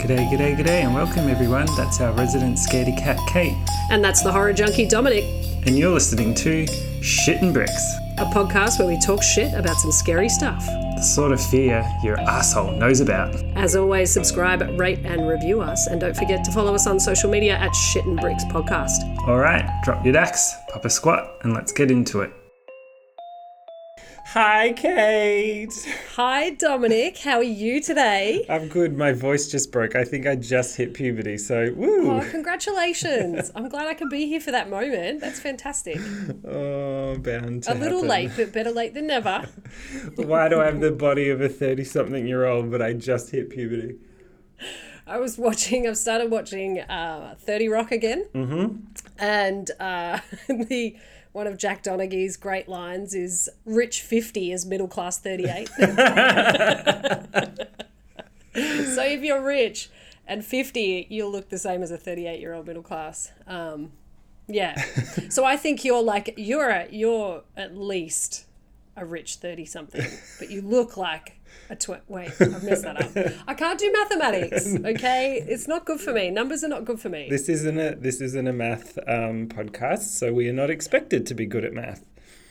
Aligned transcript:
G'day, 0.00 0.28
g'day, 0.30 0.56
g'day, 0.56 0.84
and 0.84 0.94
welcome 0.94 1.28
everyone. 1.28 1.66
That's 1.76 2.00
our 2.00 2.12
resident 2.12 2.56
scaredy 2.58 2.96
cat, 2.96 3.18
Kate, 3.28 3.54
And 3.90 4.04
that's 4.04 4.22
the 4.22 4.30
horror 4.30 4.52
junkie 4.52 4.86
Dominic, 4.86 5.24
and 5.66 5.76
you're 5.76 5.92
listening 5.92 6.34
to 6.34 6.66
Shit 7.02 7.42
and 7.42 7.52
Bricks, 7.52 7.94
a 8.18 8.24
podcast 8.26 8.78
where 8.78 8.86
we 8.86 8.98
talk 9.00 9.22
shit 9.22 9.52
about 9.54 9.76
some 9.76 9.90
scary 9.92 10.28
stuff. 10.28 10.64
the 10.96 11.02
sort 11.02 11.32
of 11.32 11.40
fear 11.40 11.84
your 12.04 12.18
asshole 12.20 12.72
knows 12.72 13.00
about. 13.00 13.34
As 13.56 13.74
always, 13.76 14.12
subscribe, 14.12 14.62
rate, 14.78 15.00
and 15.04 15.26
review 15.28 15.60
us. 15.60 15.86
And 15.88 16.00
don't 16.00 16.16
forget 16.16 16.44
to 16.44 16.52
follow 16.52 16.74
us 16.74 16.86
on 16.86 17.00
social 17.00 17.28
media 17.30 17.56
at 17.56 17.74
Shit 17.74 18.04
and 18.04 18.18
Bricks 18.20 18.44
Podcast. 18.44 19.02
All 19.26 19.38
right, 19.38 19.68
drop 19.84 20.04
your 20.04 20.12
dax, 20.12 20.54
pop 20.68 20.84
a 20.84 20.90
squat, 20.90 21.36
and 21.42 21.52
let's 21.52 21.72
get 21.72 21.90
into 21.90 22.20
it. 22.20 22.32
Hi, 24.38 24.74
Kate. 24.74 25.72
Hi, 26.14 26.50
Dominic. 26.50 27.16
How 27.16 27.38
are 27.38 27.42
you 27.42 27.80
today? 27.80 28.44
I'm 28.50 28.68
good. 28.68 28.94
My 28.94 29.12
voice 29.12 29.48
just 29.48 29.72
broke. 29.72 29.96
I 29.96 30.04
think 30.04 30.26
I 30.26 30.36
just 30.36 30.76
hit 30.76 30.92
puberty, 30.92 31.38
so 31.38 31.72
woo. 31.74 32.10
Oh, 32.10 32.28
congratulations. 32.30 33.50
I'm 33.54 33.70
glad 33.70 33.86
I 33.86 33.94
can 33.94 34.10
be 34.10 34.26
here 34.26 34.42
for 34.42 34.50
that 34.50 34.68
moment. 34.68 35.22
That's 35.22 35.40
fantastic. 35.40 35.96
Oh, 36.46 37.16
bound 37.16 37.62
to 37.62 37.72
A 37.72 37.76
little 37.76 38.02
happen. 38.02 38.08
late, 38.10 38.30
but 38.36 38.52
better 38.52 38.70
late 38.72 38.92
than 38.92 39.06
never. 39.06 39.48
Why 40.16 40.50
do 40.50 40.60
I 40.60 40.66
have 40.66 40.80
the 40.80 40.92
body 40.92 41.30
of 41.30 41.40
a 41.40 41.48
30 41.48 41.84
something 41.84 42.26
year 42.26 42.44
old, 42.44 42.70
but 42.70 42.82
I 42.82 42.92
just 42.92 43.30
hit 43.30 43.48
puberty? 43.48 43.96
I 45.06 45.18
was 45.18 45.38
watching, 45.38 45.88
I've 45.88 45.96
started 45.96 46.30
watching 46.30 46.80
uh, 46.80 47.36
30 47.38 47.68
Rock 47.70 47.90
again. 47.90 48.26
Mm-hmm. 48.34 48.80
And 49.18 49.70
uh, 49.80 50.18
the 50.48 50.94
one 51.36 51.46
of 51.46 51.58
Jack 51.58 51.82
Donaghy's 51.82 52.38
great 52.38 52.66
lines 52.66 53.14
is 53.14 53.50
rich 53.66 54.00
50 54.00 54.52
is 54.52 54.64
middle 54.64 54.88
class 54.88 55.18
38. 55.18 55.68
so 55.76 55.82
if 59.04 59.20
you're 59.22 59.42
rich 59.42 59.90
and 60.26 60.42
50, 60.42 61.08
you'll 61.10 61.30
look 61.30 61.50
the 61.50 61.58
same 61.58 61.82
as 61.82 61.90
a 61.90 61.98
38 61.98 62.40
year 62.40 62.54
old 62.54 62.66
middle 62.66 62.82
class. 62.82 63.32
Um, 63.46 63.92
yeah. 64.48 64.82
so 65.28 65.44
I 65.44 65.58
think 65.58 65.84
you're 65.84 66.02
like, 66.02 66.32
you're, 66.38 66.70
a, 66.70 66.88
you're 66.90 67.42
at 67.54 67.76
least 67.76 68.46
a 68.96 69.04
rich 69.04 69.34
30 69.34 69.66
something, 69.66 70.10
but 70.38 70.50
you 70.50 70.62
look 70.62 70.96
like 70.96 71.35
a 71.68 71.76
tw- 71.76 72.08
wait, 72.08 72.30
I've 72.40 72.62
messed 72.62 72.82
that 72.82 73.02
up. 73.02 73.32
I 73.46 73.54
can't 73.54 73.78
do 73.78 73.92
mathematics. 73.92 74.76
Okay, 74.86 75.44
it's 75.48 75.66
not 75.66 75.84
good 75.84 76.00
for 76.00 76.12
me. 76.12 76.30
Numbers 76.30 76.62
are 76.62 76.68
not 76.68 76.84
good 76.84 77.00
for 77.00 77.08
me. 77.08 77.26
This 77.28 77.48
isn't 77.48 77.78
a 77.78 77.96
this 77.96 78.20
isn't 78.20 78.46
a 78.46 78.52
math 78.52 78.98
um, 79.08 79.48
podcast, 79.48 80.16
so 80.18 80.32
we 80.32 80.48
are 80.48 80.52
not 80.52 80.70
expected 80.70 81.26
to 81.26 81.34
be 81.34 81.44
good 81.44 81.64
at 81.64 81.72
math. 81.72 82.04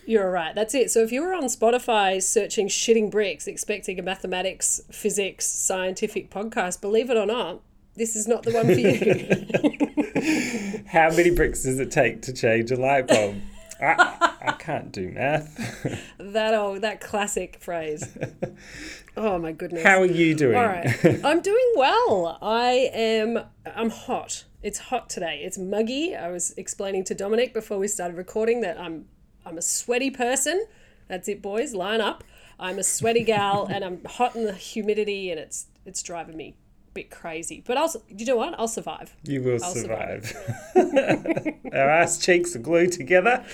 You're 0.05 0.29
right. 0.29 0.53
That's 0.53 0.75
it. 0.75 0.91
So 0.91 1.01
if 1.01 1.11
you 1.11 1.21
were 1.21 1.33
on 1.33 1.45
Spotify 1.45 2.21
searching 2.21 2.67
shitting 2.67 3.09
bricks, 3.09 3.47
expecting 3.47 3.97
a 3.99 4.03
mathematics, 4.03 4.81
physics, 4.91 5.47
scientific 5.47 6.29
podcast, 6.29 6.81
believe 6.81 7.09
it 7.09 7.17
or 7.17 7.25
not, 7.25 7.61
this 7.95 8.15
is 8.15 8.27
not 8.27 8.43
the 8.43 8.51
one 8.51 8.65
for 8.65 8.73
you. 8.73 10.83
How 10.87 11.09
many 11.09 11.31
bricks 11.31 11.63
does 11.63 11.79
it 11.79 11.91
take 11.91 12.21
to 12.23 12.33
change 12.33 12.71
a 12.71 12.75
light 12.75 13.07
bulb? 13.07 13.41
I, 13.81 14.33
I 14.41 14.51
can't 14.53 14.91
do 14.91 15.09
math. 15.11 16.03
that 16.17 16.53
old, 16.53 16.81
that 16.81 17.01
classic 17.01 17.57
phrase. 17.59 18.17
Oh 19.17 19.37
my 19.37 19.53
goodness. 19.53 19.83
How 19.83 20.01
are 20.01 20.05
you 20.05 20.35
doing? 20.35 20.57
All 20.57 20.65
right. 20.65 20.93
I'm 21.23 21.41
doing 21.41 21.73
well. 21.75 22.37
I 22.41 22.89
am 22.93 23.39
I'm 23.65 23.89
hot. 23.89 24.43
It's 24.61 24.77
hot 24.77 25.09
today. 25.09 25.41
It's 25.43 25.57
muggy. 25.57 26.15
I 26.15 26.31
was 26.31 26.53
explaining 26.57 27.05
to 27.05 27.15
Dominic 27.15 27.53
before 27.53 27.77
we 27.77 27.87
started 27.87 28.17
recording 28.17 28.61
that 28.61 28.77
I'm 28.79 29.05
I'm 29.45 29.57
a 29.57 29.61
sweaty 29.61 30.11
person. 30.11 30.65
That's 31.07 31.29
it, 31.29 31.41
boys. 31.41 31.73
Line 31.73 32.01
up. 32.01 32.23
I'm 32.59 32.77
a 32.77 32.83
sweaty 32.83 33.23
gal 33.23 33.67
and 33.71 33.85
I'm 33.85 34.03
hot 34.03 34.35
in 34.35 34.43
the 34.43 34.53
humidity 34.53 35.31
and 35.31 35.39
it's 35.39 35.67
it's 35.85 36.03
driving 36.03 36.35
me 36.35 36.55
bit 36.95 37.11
crazy. 37.11 37.61
But 37.63 37.77
I'll 37.77 37.93
you 38.07 38.25
know 38.25 38.37
what? 38.37 38.57
I'll 38.57 38.67
survive. 38.67 39.15
You 39.23 39.43
will 39.43 39.63
I'll 39.63 39.75
survive. 39.75 40.35
Our 40.75 41.89
ass 41.89 42.17
cheeks 42.17 42.55
are 42.55 42.59
glued 42.59 42.93
together. 42.93 43.45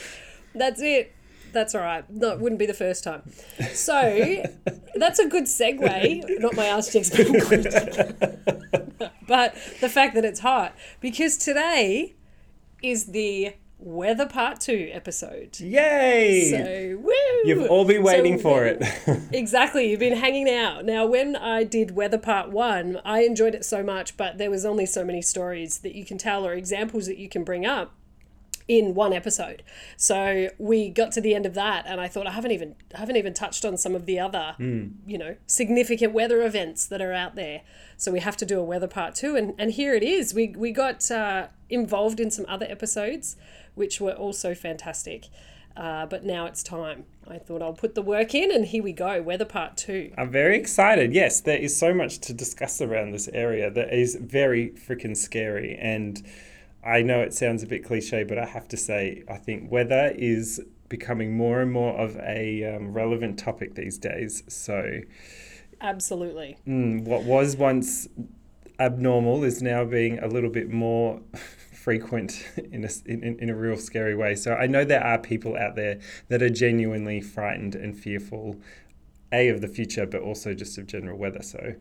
That's 0.55 0.81
it. 0.81 1.13
That's 1.51 1.75
all 1.75 1.81
right. 1.81 2.09
No, 2.09 2.29
it 2.31 2.39
wouldn't 2.39 2.59
be 2.59 2.65
the 2.65 2.73
first 2.73 3.03
time. 3.03 3.23
So 3.73 4.43
that's 4.95 5.19
a 5.19 5.27
good 5.27 5.45
segue. 5.45 6.39
Not 6.39 6.55
my 6.55 6.67
ass 6.67 6.93
cheeks 6.93 7.09
being 7.09 7.39
glued 7.39 7.63
together. 7.63 8.39
but 9.27 9.55
the 9.81 9.89
fact 9.89 10.15
that 10.15 10.23
it's 10.23 10.39
hot 10.39 10.73
because 11.01 11.35
today 11.35 12.15
is 12.81 13.07
the 13.07 13.53
weather 13.81 14.25
part 14.25 14.59
two 14.61 14.89
episode. 14.93 15.59
Yay! 15.59 16.49
So 16.51 16.97
woo! 17.01 17.11
You've 17.43 17.69
all 17.69 17.83
been 17.85 18.03
waiting 18.03 18.37
So- 18.37 18.43
for 18.43 18.65
it. 18.65 18.81
Exactly, 19.33 19.89
you've 19.89 19.99
been 19.99 20.17
hanging 20.17 20.49
out. 20.49 20.85
Now, 20.85 21.05
when 21.05 21.35
I 21.35 21.63
did 21.63 21.95
Weather 21.95 22.17
Part 22.17 22.51
1, 22.51 22.99
I 23.05 23.21
enjoyed 23.23 23.55
it 23.55 23.63
so 23.65 23.81
much, 23.81 24.17
but 24.17 24.37
there 24.37 24.51
was 24.51 24.65
only 24.65 24.85
so 24.85 25.03
many 25.05 25.21
stories 25.21 25.79
that 25.79 25.95
you 25.95 26.03
can 26.05 26.17
tell 26.17 26.45
or 26.45 26.53
examples 26.53 27.05
that 27.07 27.17
you 27.17 27.27
can 27.29 27.43
bring 27.43 27.65
up 27.65 27.93
in 28.67 28.93
one 28.93 29.11
episode. 29.13 29.63
So 29.97 30.49
we 30.57 30.89
got 30.89 31.11
to 31.13 31.21
the 31.21 31.33
end 31.33 31.45
of 31.45 31.53
that 31.55 31.85
and 31.87 31.99
I 31.99 32.07
thought 32.07 32.27
I 32.27 32.31
haven't 32.31 32.51
even 32.51 32.75
I 32.95 32.99
haven't 32.99 33.15
even 33.17 33.33
touched 33.33 33.65
on 33.65 33.75
some 33.77 33.95
of 33.95 34.05
the 34.05 34.19
other, 34.19 34.55
you 34.59 35.17
know, 35.17 35.35
significant 35.47 36.13
weather 36.13 36.41
events 36.43 36.85
that 36.87 37.01
are 37.01 37.11
out 37.11 37.35
there. 37.35 37.61
So 37.97 38.11
we 38.11 38.19
have 38.19 38.37
to 38.37 38.45
do 38.45 38.59
a 38.59 38.63
weather 38.63 38.87
part 38.87 39.15
2 39.15 39.35
and 39.35 39.55
and 39.57 39.71
here 39.71 39.93
it 39.93 40.03
is. 40.03 40.33
We 40.33 40.53
we 40.55 40.71
got 40.71 41.09
uh, 41.09 41.47
involved 41.69 42.19
in 42.19 42.29
some 42.31 42.45
other 42.47 42.65
episodes 42.69 43.35
which 43.75 44.01
were 44.01 44.13
also 44.13 44.53
fantastic. 44.53 45.27
Uh, 45.75 46.05
but 46.05 46.25
now 46.25 46.45
it's 46.45 46.63
time. 46.63 47.05
I 47.27 47.37
thought 47.37 47.61
I'll 47.61 47.73
put 47.73 47.95
the 47.95 48.01
work 48.01 48.35
in, 48.35 48.51
and 48.51 48.65
here 48.65 48.83
we 48.83 48.91
go. 48.91 49.21
Weather 49.21 49.45
part 49.45 49.77
two. 49.77 50.11
I'm 50.17 50.29
very 50.29 50.57
excited. 50.57 51.13
Yes, 51.13 51.41
there 51.41 51.57
is 51.57 51.75
so 51.77 51.93
much 51.93 52.19
to 52.19 52.33
discuss 52.33 52.81
around 52.81 53.11
this 53.11 53.29
area 53.29 53.71
that 53.71 53.93
is 53.93 54.15
very 54.15 54.71
freaking 54.71 55.15
scary. 55.15 55.77
And 55.77 56.21
I 56.83 57.01
know 57.03 57.21
it 57.21 57.33
sounds 57.33 57.63
a 57.63 57.67
bit 57.67 57.85
cliche, 57.85 58.23
but 58.23 58.37
I 58.37 58.45
have 58.45 58.67
to 58.69 58.77
say, 58.77 59.23
I 59.29 59.37
think 59.37 59.71
weather 59.71 60.13
is 60.15 60.61
becoming 60.89 61.37
more 61.37 61.61
and 61.61 61.71
more 61.71 61.97
of 61.97 62.17
a 62.17 62.75
um, 62.75 62.91
relevant 62.91 63.39
topic 63.39 63.75
these 63.75 63.97
days. 63.97 64.43
So, 64.49 64.99
Absolutely. 65.79 66.57
mm, 66.67 67.03
what 67.05 67.23
was 67.23 67.55
once 67.55 68.09
abnormal 68.77 69.43
is 69.43 69.61
now 69.61 69.85
being 69.85 70.19
a 70.19 70.27
little 70.27 70.49
bit 70.49 70.69
more 70.69 71.21
frequent 71.81 72.47
in 72.71 72.85
a, 72.85 72.89
in, 73.05 73.39
in 73.39 73.49
a 73.49 73.55
real 73.55 73.77
scary 73.77 74.15
way. 74.15 74.35
So 74.35 74.53
I 74.53 74.67
know 74.67 74.85
there 74.85 75.03
are 75.03 75.17
people 75.17 75.57
out 75.57 75.75
there 75.75 75.99
that 76.29 76.41
are 76.41 76.49
genuinely 76.49 77.21
frightened 77.21 77.75
and 77.75 77.97
fearful, 77.97 78.59
A, 79.31 79.49
of 79.49 79.61
the 79.61 79.67
future, 79.67 80.05
but 80.05 80.21
also 80.21 80.53
just 80.53 80.77
of 80.77 80.87
general 80.87 81.17
weather. 81.17 81.41
So 81.41 81.75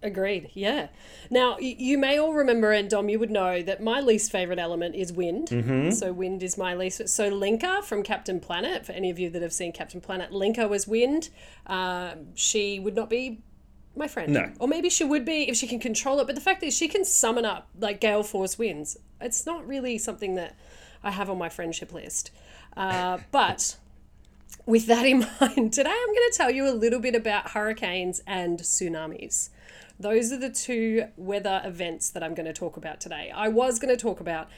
Agreed. 0.00 0.50
Yeah. 0.54 0.88
Now, 1.28 1.58
you 1.58 1.98
may 1.98 2.18
all 2.18 2.32
remember, 2.32 2.70
and 2.70 2.88
Dom, 2.88 3.08
you 3.08 3.18
would 3.18 3.32
know 3.32 3.62
that 3.62 3.82
my 3.82 4.00
least 4.00 4.30
favorite 4.30 4.60
element 4.60 4.94
is 4.94 5.12
wind. 5.12 5.48
Mm-hmm. 5.48 5.90
So, 5.90 6.12
wind 6.12 6.44
is 6.44 6.56
my 6.56 6.72
least. 6.76 7.08
So, 7.08 7.28
Linka 7.28 7.82
from 7.82 8.04
Captain 8.04 8.38
Planet, 8.38 8.86
for 8.86 8.92
any 8.92 9.10
of 9.10 9.18
you 9.18 9.28
that 9.30 9.42
have 9.42 9.52
seen 9.52 9.72
Captain 9.72 10.00
Planet, 10.00 10.30
Linka 10.30 10.68
was 10.68 10.86
wind. 10.86 11.30
Um, 11.66 12.28
she 12.36 12.78
would 12.78 12.94
not 12.94 13.10
be 13.10 13.40
my 13.96 14.08
friend. 14.08 14.32
No. 14.32 14.50
Or 14.58 14.68
maybe 14.68 14.90
she 14.90 15.04
would 15.04 15.24
be 15.24 15.48
if 15.48 15.56
she 15.56 15.66
can 15.66 15.80
control 15.80 16.20
it. 16.20 16.26
But 16.26 16.34
the 16.34 16.40
fact 16.40 16.60
that 16.60 16.72
she 16.72 16.88
can 16.88 17.04
summon 17.04 17.44
up 17.44 17.68
like 17.78 18.00
gale 18.00 18.22
force 18.22 18.58
winds, 18.58 18.96
it's 19.20 19.46
not 19.46 19.66
really 19.66 19.98
something 19.98 20.34
that 20.34 20.56
I 21.02 21.10
have 21.10 21.28
on 21.28 21.38
my 21.38 21.48
friendship 21.48 21.92
list. 21.92 22.30
Uh, 22.76 23.18
but 23.30 23.76
with 24.66 24.86
that 24.86 25.06
in 25.06 25.20
mind, 25.40 25.72
today 25.72 25.90
I'm 25.90 26.14
going 26.14 26.30
to 26.30 26.34
tell 26.34 26.50
you 26.50 26.68
a 26.68 26.72
little 26.72 27.00
bit 27.00 27.14
about 27.14 27.50
hurricanes 27.50 28.20
and 28.26 28.58
tsunamis. 28.60 29.50
Those 30.00 30.32
are 30.32 30.38
the 30.38 30.50
two 30.50 31.06
weather 31.16 31.60
events 31.64 32.10
that 32.10 32.22
I'm 32.22 32.34
going 32.34 32.46
to 32.46 32.52
talk 32.52 32.76
about 32.76 33.00
today. 33.00 33.32
I 33.34 33.48
was 33.48 33.80
going 33.80 33.94
to 33.94 34.00
talk 34.00 34.20
about 34.20 34.48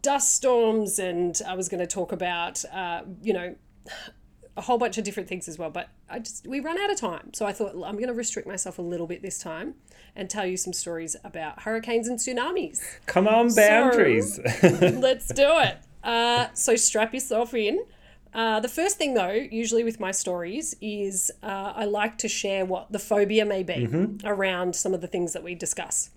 dust 0.00 0.34
storms 0.34 0.98
and 0.98 1.40
I 1.46 1.54
was 1.54 1.68
going 1.68 1.80
to 1.80 1.86
talk 1.86 2.12
about, 2.12 2.64
uh, 2.72 3.02
you 3.20 3.32
know, 3.32 3.56
a 4.56 4.62
whole 4.62 4.78
bunch 4.78 4.96
of 4.96 5.04
different 5.04 5.28
things 5.28 5.48
as 5.48 5.58
well, 5.58 5.70
but 5.70 5.88
I 6.08 6.18
just 6.18 6.46
we 6.46 6.60
run 6.60 6.78
out 6.78 6.90
of 6.90 6.98
time. 6.98 7.32
So 7.34 7.46
I 7.46 7.52
thought 7.52 7.72
I'm 7.74 7.96
going 7.96 8.08
to 8.08 8.14
restrict 8.14 8.48
myself 8.48 8.78
a 8.78 8.82
little 8.82 9.06
bit 9.06 9.22
this 9.22 9.38
time 9.38 9.74
and 10.14 10.30
tell 10.30 10.46
you 10.46 10.56
some 10.56 10.72
stories 10.72 11.14
about 11.24 11.62
hurricanes 11.62 12.08
and 12.08 12.18
tsunamis. 12.18 12.80
come 13.06 13.28
on, 13.28 13.54
boundaries. 13.54 14.38
Let's 14.62 15.28
do 15.28 15.58
it. 15.58 15.78
Uh, 16.02 16.48
so 16.54 16.76
strap 16.76 17.12
yourself 17.12 17.52
in. 17.52 17.84
Uh, 18.32 18.60
the 18.60 18.68
first 18.68 18.98
thing, 18.98 19.14
though, 19.14 19.30
usually 19.30 19.82
with 19.82 19.98
my 19.98 20.10
stories, 20.10 20.76
is 20.80 21.30
uh, 21.42 21.72
I 21.74 21.84
like 21.86 22.18
to 22.18 22.28
share 22.28 22.64
what 22.64 22.92
the 22.92 22.98
phobia 22.98 23.44
may 23.44 23.62
be 23.62 23.88
around 24.24 24.76
some 24.76 24.92
of 24.92 25.00
the 25.00 25.06
things 25.06 25.32
that 25.32 25.42
we 25.42 25.54
discuss. 25.54 26.10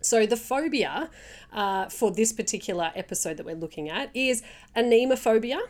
So, 0.00 0.24
the 0.24 0.38
phobia 0.38 1.10
uh, 1.52 1.90
for 1.90 2.10
this 2.10 2.32
particular 2.32 2.92
episode 2.94 3.36
that 3.36 3.44
we're 3.44 3.56
looking 3.56 3.90
at 3.90 4.10
is 4.14 4.42
anemophobia, 4.74 5.60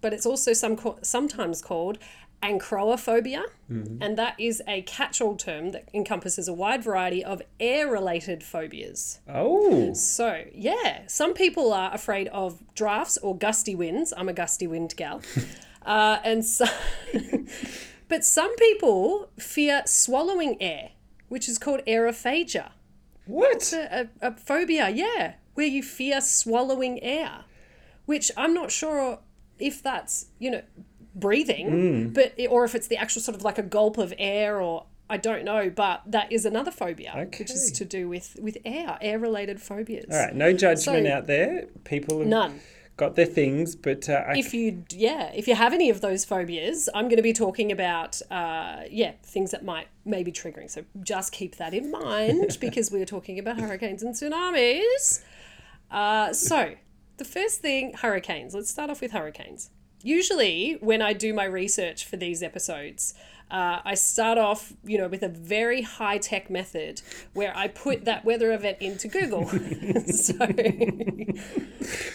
but 0.00 0.12
it's 0.12 0.26
also 0.26 0.52
some 0.52 0.78
sometimes 1.02 1.62
called 1.62 1.98
ancraophobia, 2.42 3.42
and 3.68 4.16
that 4.18 4.38
is 4.38 4.62
a 4.68 4.82
catch-all 4.82 5.36
term 5.36 5.72
that 5.72 5.88
encompasses 5.92 6.46
a 6.48 6.52
wide 6.52 6.82
variety 6.84 7.24
of 7.24 7.42
air-related 7.58 8.44
phobias. 8.44 9.20
oh, 9.28 9.92
So, 9.94 10.44
yeah, 10.54 11.06
some 11.06 11.34
people 11.34 11.72
are 11.72 11.92
afraid 11.92 12.28
of 12.28 12.62
drafts 12.74 13.16
or 13.18 13.36
gusty 13.36 13.74
winds. 13.74 14.12
I'm 14.16 14.28
a 14.28 14.32
gusty 14.32 14.66
wind 14.66 14.94
gal. 14.96 15.22
uh, 15.86 16.18
and 16.22 16.44
so, 16.44 16.66
but 18.08 18.24
some 18.24 18.54
people 18.56 19.30
fear 19.38 19.82
swallowing 19.86 20.60
air, 20.60 20.90
which 21.28 21.48
is 21.48 21.58
called 21.58 21.80
aerophagia. 21.86 22.70
What? 23.24 23.72
a, 23.72 24.08
a, 24.22 24.28
a 24.28 24.36
phobia, 24.36 24.88
yeah, 24.90 25.34
where 25.54 25.66
you 25.66 25.82
fear 25.82 26.20
swallowing 26.20 27.02
air, 27.02 27.44
which 28.04 28.30
I'm 28.36 28.54
not 28.54 28.70
sure 28.70 29.18
if 29.58 29.82
that's 29.82 30.26
you 30.38 30.50
know 30.50 30.62
breathing, 31.14 31.68
Hmm. 31.70 32.08
but 32.12 32.34
or 32.50 32.64
if 32.64 32.74
it's 32.74 32.86
the 32.88 32.96
actual 32.96 33.22
sort 33.22 33.36
of 33.36 33.42
like 33.42 33.58
a 33.58 33.62
gulp 33.62 33.98
of 33.98 34.12
air 34.18 34.60
or. 34.60 34.86
I 35.08 35.18
don't 35.18 35.44
know, 35.44 35.70
but 35.70 36.02
that 36.06 36.32
is 36.32 36.44
another 36.44 36.72
phobia, 36.72 37.28
which 37.38 37.48
is 37.52 37.70
to 37.70 37.84
do 37.84 38.08
with 38.08 38.36
with 38.42 38.58
air, 38.64 38.98
air 39.00 39.20
related 39.20 39.62
phobias. 39.62 40.06
All 40.10 40.18
right, 40.18 40.34
no 40.34 40.52
judgment 40.52 41.06
So- 41.06 41.12
out 41.12 41.28
there. 41.28 41.66
People 41.84 42.18
have 42.18 42.26
None. 42.26 42.60
got 42.96 43.14
their 43.14 43.24
things, 43.24 43.76
but 43.76 44.08
uh, 44.08 44.24
if 44.34 44.52
you 44.52 44.82
yeah 44.90 45.30
if 45.32 45.46
you 45.46 45.54
have 45.54 45.72
any 45.72 45.90
of 45.90 46.00
those 46.00 46.24
phobias 46.24 46.88
i'm 46.92 47.04
going 47.04 47.18
to 47.18 47.22
be 47.22 47.32
talking 47.32 47.70
about 47.70 48.20
uh, 48.32 48.80
yeah 48.90 49.12
things 49.22 49.52
that 49.52 49.64
might 49.64 49.86
may 50.04 50.24
be 50.24 50.32
triggering 50.32 50.68
so 50.68 50.82
just 51.04 51.30
keep 51.30 51.54
that 51.54 51.72
in 51.72 51.92
mind 51.92 52.56
because 52.60 52.90
we 52.90 53.00
are 53.00 53.04
talking 53.06 53.38
about 53.38 53.60
hurricanes 53.60 54.02
and 54.02 54.12
tsunamis 54.16 55.22
uh, 55.92 56.32
so 56.32 56.74
the 57.16 57.24
first 57.24 57.60
thing 57.60 57.92
hurricanes 57.94 58.54
let's 58.54 58.70
start 58.70 58.90
off 58.90 59.00
with 59.00 59.12
hurricanes 59.12 59.70
usually 60.02 60.78
when 60.80 61.02
i 61.02 61.12
do 61.12 61.32
my 61.32 61.44
research 61.44 62.04
for 62.04 62.16
these 62.16 62.42
episodes 62.42 63.14
uh, 63.48 63.80
I 63.84 63.94
start 63.94 64.38
off, 64.38 64.72
you 64.84 64.98
know, 64.98 65.06
with 65.06 65.22
a 65.22 65.28
very 65.28 65.82
high 65.82 66.18
tech 66.18 66.50
method 66.50 67.00
where 67.32 67.56
I 67.56 67.68
put 67.68 68.04
that 68.04 68.24
weather 68.24 68.52
event 68.52 68.78
into 68.80 69.06
Google. 69.06 69.46
so, 70.06 70.34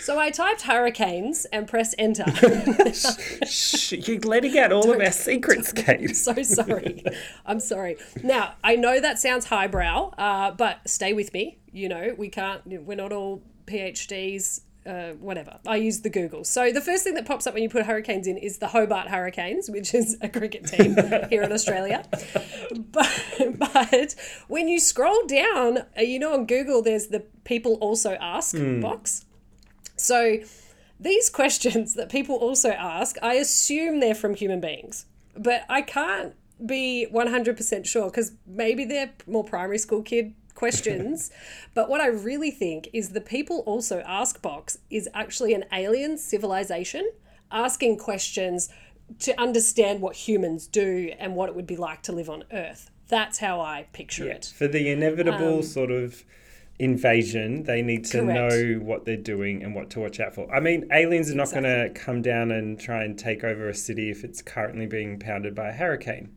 so 0.01 0.19
I 0.19 0.30
typed 0.30 0.63
hurricanes 0.63 1.45
and 1.45 1.69
press 1.69 1.95
enter. 1.97 2.25
Shh, 2.94 3.94
you're 3.94 4.19
letting 4.19 4.59
out 4.59 4.74
all 4.74 4.92
of 4.92 5.00
our 5.00 5.12
secrets, 5.12 5.71
Kate. 5.71 6.18
so 6.18 6.44
sorry. 6.44 7.06
I'm 7.45 7.62
sorry. 7.62 7.95
Now, 8.21 8.56
I 8.62 8.75
know 8.75 9.00
that 9.00 9.18
sounds 9.18 9.45
highbrow, 9.45 10.09
uh, 10.18 10.51
but 10.51 10.81
stay 10.89 11.13
with 11.13 11.33
me. 11.33 11.59
You 11.71 11.88
know, 11.88 12.13
we 12.18 12.27
can't, 12.27 12.62
we're 12.65 12.95
not 12.95 13.13
all 13.13 13.42
PhDs, 13.68 14.62
uh, 14.86 15.12
whatever. 15.13 15.60
I 15.68 15.78
use 15.78 16.01
the 16.01 16.10
Google. 16.10 16.44
So 16.44 16.72
the 16.72 16.81
first 16.81 17.04
thing 17.04 17.13
that 17.16 17.25
pops 17.25 17.45
up 17.45 17.54
when 17.54 17.63
you 17.63 17.69
put 17.69 17.86
hurricanes 17.86 18.28
in 18.28 18.38
is 18.38 18.57
the 18.57 18.68
Hobart 18.68 19.07
Hurricanes, 19.10 19.69
which 19.69 19.94
is 19.94 20.18
a 20.22 20.30
cricket 20.30 20.66
team 20.66 20.95
here 21.30 21.44
in 21.44 21.51
Australia. 21.51 22.04
But, 22.92 23.60
but 23.60 24.16
when 24.48 24.68
you 24.68 24.80
scroll 24.80 25.25
down, 25.28 25.80
uh, 25.98 26.01
you 26.01 26.19
know, 26.19 26.33
on 26.33 26.45
Google, 26.45 26.81
there's 26.81 27.07
the 27.07 27.22
people 27.44 27.75
also 27.75 28.18
ask 28.19 28.56
box. 28.81 29.25
So 29.98 30.39
these 31.00 31.30
questions 31.30 31.94
that 31.95 32.10
people 32.10 32.36
also 32.36 32.69
ask, 32.69 33.18
I 33.22 33.36
assume 33.36 34.00
they're 34.00 34.16
from 34.16 34.36
human 34.36 34.60
beings, 34.60 35.06
but 35.36 35.63
I 35.69 35.81
can't 35.81 36.33
be 36.66 37.07
100% 37.12 37.86
sure 37.86 38.06
because 38.06 38.33
maybe 38.45 38.86
they're 38.86 39.12
more 39.25 39.44
primary 39.44 39.80
school 39.80 40.04
kid 40.04 40.33
questions. 40.62 41.31
but 41.74 41.90
what 41.90 42.02
I 42.02 42.08
really 42.08 42.52
think 42.52 42.88
is 42.94 43.10
the 43.10 43.22
people 43.36 43.58
also 43.66 44.04
ask 44.06 44.42
box 44.42 44.78
is 44.90 45.10
actually 45.13 45.54
an 45.56 45.66
alien 45.74 46.18
civilization 46.18 47.10
asking 47.52 47.98
questions 47.98 48.69
to 49.19 49.31
understand 49.42 50.02
what 50.02 50.16
humans 50.16 50.68
do 50.68 51.12
and 51.19 51.36
what 51.36 51.50
it 51.50 51.56
would 51.56 51.68
be 51.68 51.75
like 51.75 52.02
to 52.04 52.12
live 52.12 52.30
on 52.30 52.44
Earth. 52.54 52.92
That's 53.08 53.40
how 53.40 53.60
I 53.60 53.88
picture 53.92 54.30
it. 54.30 54.54
For 54.56 54.68
the 54.68 54.90
inevitable 54.90 55.63
sort 55.63 55.92
of 55.92 56.24
invasion, 56.80 57.64
they 57.64 57.81
need 57.81 58.06
to 58.06 58.19
Um, 58.19 58.28
Correct. 58.28 58.54
know 58.54 58.86
what 58.86 59.06
they're 59.06 59.18
doing 59.18 59.64
and 59.64 59.75
what 59.75 59.90
to 59.92 60.00
watch 60.00 60.19
out 60.19 60.34
for. 60.34 60.50
I 60.54 60.60
mean, 60.60 60.88
aliens 60.92 61.30
are 61.30 61.36
not 61.36 61.52
going 61.52 61.64
to 61.64 61.92
come 61.94 62.22
down 62.22 62.52
and 62.52 62.80
try 62.80 63.04
and 63.04 63.19
take 63.19 63.44
over 63.44 63.68
a 63.68 63.74
city 63.74 64.10
if 64.10 64.24
it's 64.24 64.42
currently 64.42 64.86
being 64.86 65.19
pounded 65.19 65.54
by 65.54 65.69
a 65.69 65.74
hurricane. 65.74 66.30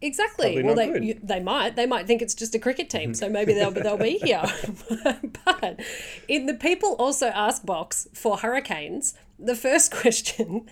Exactly. 0.00 0.62
Well, 0.62 0.76
they 0.76 1.00
you, 1.00 1.20
they 1.22 1.40
might 1.40 1.74
they 1.74 1.86
might 1.86 2.06
think 2.06 2.22
it's 2.22 2.34
just 2.34 2.54
a 2.54 2.58
cricket 2.58 2.88
team, 2.88 3.14
so 3.14 3.28
maybe 3.28 3.52
they'll 3.52 3.72
they'll 3.72 3.96
be 3.96 4.18
here. 4.18 4.44
but 5.44 5.80
in 6.28 6.46
the 6.46 6.54
people 6.54 6.92
also 7.00 7.26
ask 7.28 7.66
box 7.66 8.06
for 8.14 8.38
hurricanes, 8.38 9.14
the 9.38 9.56
first 9.56 9.90
question 9.90 10.68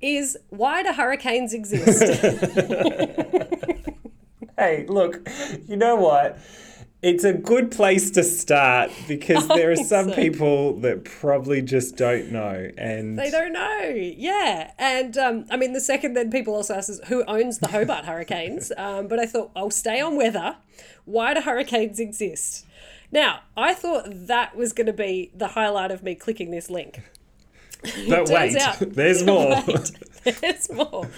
is 0.00 0.38
why 0.50 0.82
do 0.82 0.92
hurricanes 0.92 1.52
exist? 1.52 2.22
Hey, 4.58 4.86
look, 4.88 5.28
you 5.68 5.76
know 5.76 5.94
what? 5.94 6.36
It's 7.00 7.22
a 7.22 7.32
good 7.32 7.70
place 7.70 8.10
to 8.12 8.24
start 8.24 8.90
because 9.08 9.46
there 9.48 9.70
are 9.70 9.76
some 9.76 10.08
so. 10.10 10.14
people 10.16 10.80
that 10.80 11.04
probably 11.04 11.62
just 11.62 11.96
don't 11.96 12.32
know. 12.32 12.70
And 12.76 13.16
they 13.16 13.30
don't 13.30 13.52
know. 13.52 13.92
Yeah, 13.94 14.72
and 14.78 15.16
um, 15.16 15.44
I 15.50 15.56
mean 15.56 15.72
the 15.74 15.80
second 15.80 16.14
then 16.14 16.30
people 16.30 16.54
also 16.54 16.74
ask 16.74 16.88
is 16.88 17.00
who 17.06 17.24
owns 17.24 17.58
the 17.58 17.68
Hobart 17.68 18.04
Hurricanes. 18.06 18.72
Um, 18.76 19.06
but 19.06 19.18
I 19.20 19.26
thought 19.26 19.50
I'll 19.54 19.70
stay 19.70 20.00
on 20.00 20.16
weather. 20.16 20.56
Why 21.04 21.34
do 21.34 21.40
hurricanes 21.40 22.00
exist? 22.00 22.66
Now 23.12 23.40
I 23.56 23.74
thought 23.74 24.04
that 24.08 24.56
was 24.56 24.72
going 24.72 24.88
to 24.88 24.92
be 24.92 25.30
the 25.34 25.48
highlight 25.48 25.90
of 25.92 26.02
me 26.02 26.14
clicking 26.16 26.50
this 26.50 26.68
link. 26.68 27.00
but 28.08 28.28
wait, 28.30 28.56
out- 28.56 28.80
there's 28.80 29.22
more. 29.22 29.62
Wait, 29.66 29.92
there's 30.40 30.68
more. 30.72 31.08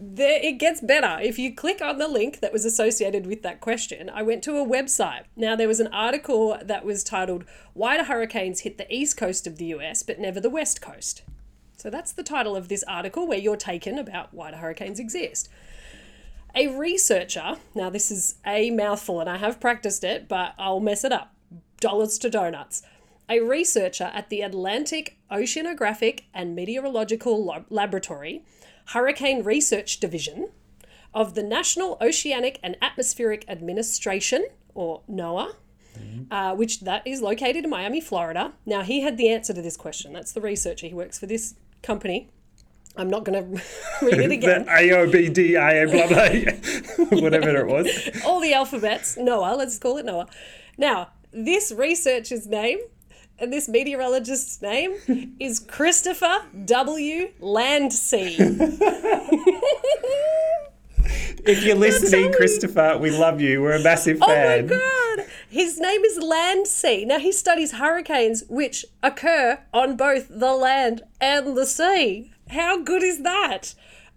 There, 0.00 0.40
it 0.42 0.58
gets 0.58 0.80
better. 0.80 1.18
If 1.20 1.38
you 1.38 1.54
click 1.54 1.82
on 1.82 1.98
the 1.98 2.08
link 2.08 2.40
that 2.40 2.52
was 2.52 2.64
associated 2.64 3.26
with 3.26 3.42
that 3.42 3.60
question, 3.60 4.08
I 4.08 4.22
went 4.22 4.44
to 4.44 4.56
a 4.56 4.66
website. 4.66 5.24
Now, 5.34 5.56
there 5.56 5.66
was 5.66 5.80
an 5.80 5.88
article 5.88 6.56
that 6.62 6.84
was 6.84 7.02
titled, 7.02 7.44
Why 7.74 7.96
Do 7.96 8.04
Hurricanes 8.04 8.60
Hit 8.60 8.78
the 8.78 8.92
East 8.94 9.16
Coast 9.16 9.46
of 9.46 9.56
the 9.56 9.66
US 9.66 10.02
but 10.02 10.20
Never 10.20 10.40
the 10.40 10.50
West 10.50 10.80
Coast? 10.80 11.22
So 11.78 11.90
that's 11.90 12.12
the 12.12 12.24
title 12.24 12.56
of 12.56 12.68
this 12.68 12.82
article 12.88 13.26
where 13.26 13.38
you're 13.38 13.56
taken 13.56 13.98
about 13.98 14.34
why 14.34 14.50
do 14.50 14.56
hurricanes 14.56 14.98
exist. 14.98 15.48
A 16.54 16.66
researcher, 16.66 17.56
now 17.74 17.88
this 17.88 18.10
is 18.10 18.34
a 18.44 18.70
mouthful 18.72 19.20
and 19.20 19.30
I 19.30 19.36
have 19.36 19.60
practiced 19.60 20.02
it, 20.02 20.26
but 20.26 20.54
I'll 20.58 20.80
mess 20.80 21.04
it 21.04 21.12
up. 21.12 21.34
Dollars 21.80 22.18
to 22.18 22.30
donuts. 22.30 22.82
A 23.28 23.40
researcher 23.40 24.10
at 24.12 24.28
the 24.28 24.40
Atlantic 24.40 25.18
Oceanographic 25.30 26.22
and 26.34 26.56
Meteorological 26.56 27.44
Lab- 27.44 27.66
Laboratory, 27.68 28.42
Hurricane 28.92 29.42
Research 29.44 30.00
Division 30.00 30.48
of 31.12 31.34
the 31.34 31.42
National 31.42 31.98
Oceanic 32.00 32.58
and 32.62 32.76
Atmospheric 32.80 33.44
Administration, 33.48 34.46
or 34.74 35.02
NOAA, 35.10 35.54
uh, 36.30 36.54
which 36.54 36.80
that 36.80 37.06
is 37.06 37.20
located 37.20 37.64
in 37.64 37.70
Miami, 37.70 38.00
Florida. 38.00 38.52
Now 38.64 38.82
he 38.82 39.00
had 39.02 39.16
the 39.18 39.28
answer 39.28 39.52
to 39.52 39.60
this 39.60 39.76
question. 39.76 40.12
That's 40.12 40.32
the 40.32 40.40
researcher. 40.40 40.86
He 40.86 40.94
works 40.94 41.18
for 41.18 41.26
this 41.26 41.54
company. 41.82 42.30
I'm 42.96 43.10
not 43.10 43.24
going 43.24 43.42
to 43.54 43.62
read 44.02 44.20
it 44.20 44.28
the 44.28 44.34
again. 44.36 44.64
AOBDIA, 44.66 45.90
blah, 45.92 47.08
blah, 47.08 47.20
whatever 47.20 47.56
it 47.56 47.66
was. 47.66 48.22
all 48.24 48.40
the 48.40 48.54
alphabets. 48.54 49.16
Noah, 49.16 49.54
let's 49.56 49.78
call 49.78 49.98
it 49.98 50.06
Noah. 50.06 50.28
Now, 50.78 51.10
this 51.32 51.72
researcher's 51.72 52.46
name 52.46 52.78
and 53.38 53.52
this 53.52 53.68
meteorologist's 53.68 54.60
name 54.60 55.36
is 55.38 55.60
Christopher 55.60 56.44
W. 56.64 57.30
Landsea. 57.40 58.38
If 61.44 61.64
you're 61.64 61.76
listening. 61.76 62.32
Christopher, 62.32 62.98
we 62.98 63.10
love 63.10 63.40
you. 63.40 63.62
We're 63.62 63.76
a 63.76 63.82
massive 63.82 64.18
fan. 64.18 64.70
Oh 64.70 64.74
my 64.74 64.78
god! 65.16 65.26
His 65.48 65.78
name 65.78 66.04
is 66.04 66.18
Landsea. 66.18 67.06
Now 67.06 67.18
he 67.18 67.32
studies 67.32 67.72
hurricanes 67.72 68.44
which 68.50 68.84
occur 69.02 69.58
on 69.72 69.96
both 69.96 70.26
the 70.28 70.52
land 70.52 71.02
and 71.20 71.56
the 71.56 71.64
sea. 71.64 72.32
How 72.50 72.82
good 72.82 73.02
is 73.02 73.22
that? 73.22 73.74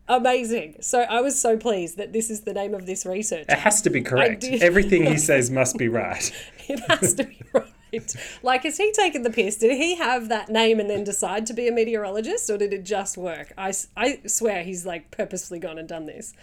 Amazing. 0.09 0.75
So 0.81 1.01
I 1.01 1.21
was 1.21 1.39
so 1.39 1.55
pleased 1.55 1.97
that 1.97 2.11
this 2.11 2.29
is 2.29 2.41
the 2.41 2.53
name 2.53 2.73
of 2.73 2.85
this 2.85 3.05
research. 3.05 3.45
It 3.47 3.59
has 3.59 3.81
to 3.83 3.89
be 3.89 4.01
correct. 4.01 4.43
Everything 4.43 5.05
he 5.05 5.17
says 5.29 5.49
must 5.49 5.77
be 5.77 5.87
right. 5.87 6.31
It 6.67 6.79
has 6.89 7.13
to 7.15 7.23
be 7.23 7.39
right. 7.53 7.65
Like, 8.43 8.63
has 8.63 8.77
he 8.77 8.91
taken 8.91 9.23
the 9.23 9.29
piss? 9.29 9.57
Did 9.57 9.77
he 9.77 9.95
have 9.95 10.29
that 10.29 10.49
name 10.49 10.79
and 10.79 10.89
then 10.89 11.03
decide 11.03 11.45
to 11.47 11.53
be 11.53 11.67
a 11.67 11.71
meteorologist, 11.71 12.49
or 12.49 12.57
did 12.57 12.73
it 12.73 12.83
just 12.83 13.17
work? 13.17 13.53
I, 13.57 13.73
I 13.95 14.19
swear 14.25 14.63
he's 14.63 14.85
like 14.85 15.11
purposefully 15.11 15.59
gone 15.59 15.77
and 15.77 15.87
done 15.87 16.05
this. 16.05 16.33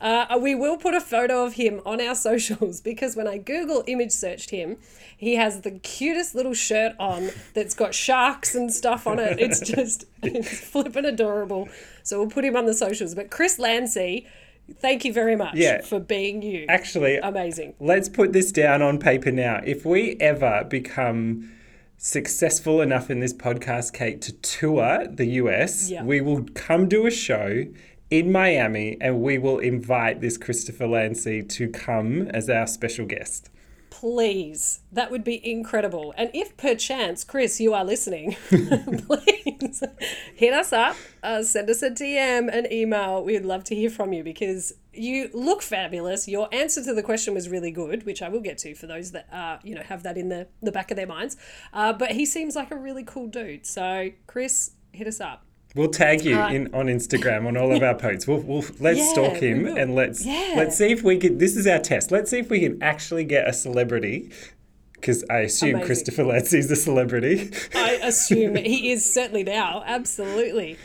Uh, 0.00 0.38
we 0.40 0.54
will 0.54 0.78
put 0.78 0.94
a 0.94 1.00
photo 1.00 1.44
of 1.44 1.54
him 1.54 1.82
on 1.84 2.00
our 2.00 2.14
socials 2.28 2.80
because 2.80 3.16
when 3.16 3.28
I 3.28 3.38
Google 3.38 3.84
image 3.86 4.12
searched 4.12 4.50
him, 4.50 4.78
he 5.16 5.36
has 5.36 5.60
the 5.60 5.72
cutest 5.72 6.34
little 6.34 6.54
shirt 6.54 6.94
on 6.98 7.30
that's 7.54 7.74
got 7.74 7.94
sharks 7.94 8.54
and 8.54 8.72
stuff 8.72 9.06
on 9.06 9.18
it. 9.18 9.38
It's 9.38 9.60
just 9.60 10.04
it's 10.22 10.74
adorable. 10.74 11.68
So 12.02 12.20
we'll 12.20 12.30
put 12.30 12.44
him 12.44 12.56
on 12.56 12.66
the 12.66 12.74
socials. 12.74 13.14
But 13.14 13.30
Chris 13.30 13.58
Landsea, 13.58 14.26
thank 14.78 15.04
you 15.04 15.12
very 15.12 15.36
much 15.36 15.54
Yeah. 15.56 15.80
for 15.82 15.98
being 16.00 16.42
you. 16.42 16.66
Actually, 16.68 17.16
Amazing. 17.18 17.74
let's 17.80 18.08
put 18.08 18.32
this 18.32 18.52
down 18.52 18.82
on 18.82 18.98
paper 18.98 19.30
now. 19.30 19.60
If 19.64 19.84
we 19.84 20.16
ever 20.20 20.64
become 20.68 21.50
successful 21.96 22.80
enough 22.80 23.10
in 23.10 23.20
this 23.20 23.34
podcast, 23.34 23.92
Kate, 23.92 24.20
to 24.22 24.32
tour 24.32 25.06
the 25.06 25.26
US, 25.42 25.90
Yeah. 25.90 26.02
we 26.04 26.20
will 26.20 26.46
come 26.54 26.88
do 26.88 27.06
a 27.06 27.10
show 27.10 27.66
in 28.10 28.32
Miami 28.32 28.96
and 29.00 29.20
we 29.20 29.38
will 29.38 29.58
invite 29.58 30.20
this 30.20 30.36
Christopher 30.38 30.86
Landsea 30.86 31.48
to 31.50 31.68
come 31.68 32.22
as 32.28 32.48
our 32.48 32.66
special 32.66 33.06
guest. 33.06 33.50
Please. 33.90 34.80
That 34.92 35.10
would 35.10 35.24
be 35.24 35.46
incredible. 35.48 36.14
And 36.16 36.30
if 36.32 36.56
perchance, 36.56 37.24
Chris, 37.24 37.60
you 37.60 37.74
are 37.74 37.84
listening, 37.84 38.36
please 38.48 39.82
hit 40.34 40.54
us 40.54 40.72
up, 40.72 40.96
uh, 41.22 41.42
send 41.42 41.68
us 41.68 41.82
a 41.82 41.90
DM, 41.90 42.48
an 42.52 42.72
email. 42.72 43.22
We'd 43.22 43.44
love 43.44 43.64
to 43.64 43.74
hear 43.74 43.90
from 43.90 44.12
you 44.12 44.22
because 44.24 44.72
you 44.92 45.30
look 45.32 45.62
fabulous. 45.62 46.26
Your 46.28 46.48
answer 46.52 46.82
to 46.84 46.94
the 46.94 47.02
question 47.02 47.34
was 47.34 47.48
really 47.48 47.70
good, 47.70 48.06
which 48.06 48.22
I 48.22 48.28
will 48.28 48.40
get 48.40 48.58
to 48.58 48.74
for 48.74 48.86
those 48.86 49.12
that 49.12 49.32
uh, 49.32 49.58
you 49.62 49.74
know 49.74 49.82
have 49.82 50.02
that 50.04 50.16
in 50.16 50.28
the, 50.28 50.46
the 50.62 50.72
back 50.72 50.90
of 50.90 50.96
their 50.96 51.06
minds. 51.06 51.36
Uh, 51.72 51.92
but 51.92 52.12
he 52.12 52.24
seems 52.24 52.56
like 52.56 52.70
a 52.70 52.76
really 52.76 53.04
cool 53.04 53.26
dude. 53.26 53.66
So, 53.66 54.10
Chris, 54.26 54.72
hit 54.92 55.06
us 55.06 55.20
up. 55.20 55.44
We'll 55.74 55.88
tag 55.88 56.24
you 56.24 56.38
in 56.38 56.74
on 56.74 56.86
Instagram 56.86 57.46
on 57.46 57.56
all 57.56 57.74
of 57.74 57.82
our 57.82 57.94
posts. 57.98 58.26
We'll, 58.26 58.40
we'll 58.40 58.64
let's 58.80 58.98
Yeah, 58.98 59.12
stalk 59.12 59.34
him 59.36 59.66
and 59.66 59.94
let's 59.94 60.24
Yeah. 60.26 60.54
let's 60.56 60.76
see 60.76 60.90
if 60.90 61.02
we 61.02 61.16
can. 61.18 61.38
This 61.38 61.56
is 61.56 61.66
our 61.66 61.78
test. 61.78 62.10
Let's 62.10 62.30
see 62.30 62.38
if 62.38 62.50
we 62.50 62.60
can 62.60 62.82
actually 62.82 63.24
get 63.24 63.48
a 63.48 63.52
celebrity, 63.52 64.30
because 64.94 65.24
I 65.30 65.38
assume 65.40 65.70
Amazing. 65.76 65.86
Christopher 65.86 66.24
Landsea's 66.24 66.70
a 66.70 66.76
celebrity. 66.76 67.52
I 67.74 67.92
assume 68.02 68.56
he 68.56 68.90
is 68.90 69.12
certainly 69.12 69.44
now. 69.44 69.82
Absolutely. 69.86 70.76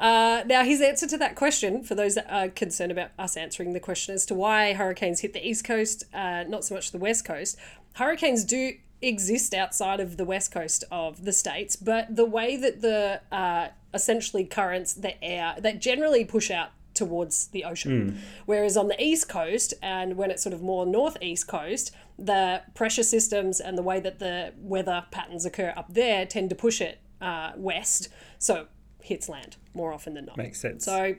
Uh, 0.00 0.42
now, 0.46 0.64
his 0.64 0.80
answer 0.80 1.06
to 1.06 1.18
that 1.18 1.36
question, 1.36 1.84
for 1.84 1.94
those 1.94 2.16
that 2.16 2.26
are 2.28 2.48
concerned 2.48 2.90
about 2.90 3.10
us 3.18 3.36
answering 3.36 3.72
the 3.72 3.78
question 3.80 4.14
as 4.14 4.26
to 4.26 4.34
why 4.34 4.72
hurricanes 4.72 5.20
hit 5.20 5.32
the 5.32 5.46
East 5.46 5.64
Coast, 5.64 6.04
uh, 6.12 6.42
not 6.48 6.64
so 6.64 6.74
much 6.74 6.90
the 6.90 6.98
West 6.98 7.24
Coast, 7.24 7.56
hurricanes 7.94 8.44
do 8.44 8.72
exist 9.00 9.54
outside 9.54 10.00
of 10.00 10.16
the 10.16 10.24
West 10.24 10.50
Coast 10.50 10.82
of 10.90 11.24
the 11.24 11.32
States, 11.32 11.76
but 11.76 12.16
the 12.16 12.24
way 12.24 12.56
that 12.56 12.80
the 12.82 13.20
uh, 13.30 13.68
essentially 13.94 14.44
currents, 14.44 14.92
the 14.94 15.22
air, 15.22 15.56
that 15.58 15.80
generally 15.80 16.24
push 16.24 16.50
out 16.50 16.70
towards 16.94 17.46
the 17.48 17.64
ocean. 17.64 18.20
Whereas 18.46 18.76
on 18.76 18.88
the 18.88 19.02
east 19.02 19.28
coast, 19.28 19.74
and 19.82 20.16
when 20.16 20.30
it's 20.30 20.42
sort 20.42 20.52
of 20.52 20.62
more 20.62 20.84
northeast 20.84 21.48
coast, 21.48 21.90
the 22.18 22.62
pressure 22.74 23.02
systems 23.02 23.60
and 23.60 23.78
the 23.78 23.82
way 23.82 24.00
that 24.00 24.18
the 24.18 24.52
weather 24.58 25.04
patterns 25.10 25.46
occur 25.46 25.72
up 25.76 25.92
there 25.92 26.26
tend 26.26 26.50
to 26.50 26.56
push 26.56 26.80
it 26.80 27.00
uh, 27.20 27.52
west, 27.56 28.08
so 28.38 28.66
hits 29.00 29.28
land 29.28 29.56
more 29.74 29.92
often 29.92 30.14
than 30.14 30.26
not. 30.26 30.36
Makes 30.36 30.60
sense. 30.60 30.84
So 30.84 31.14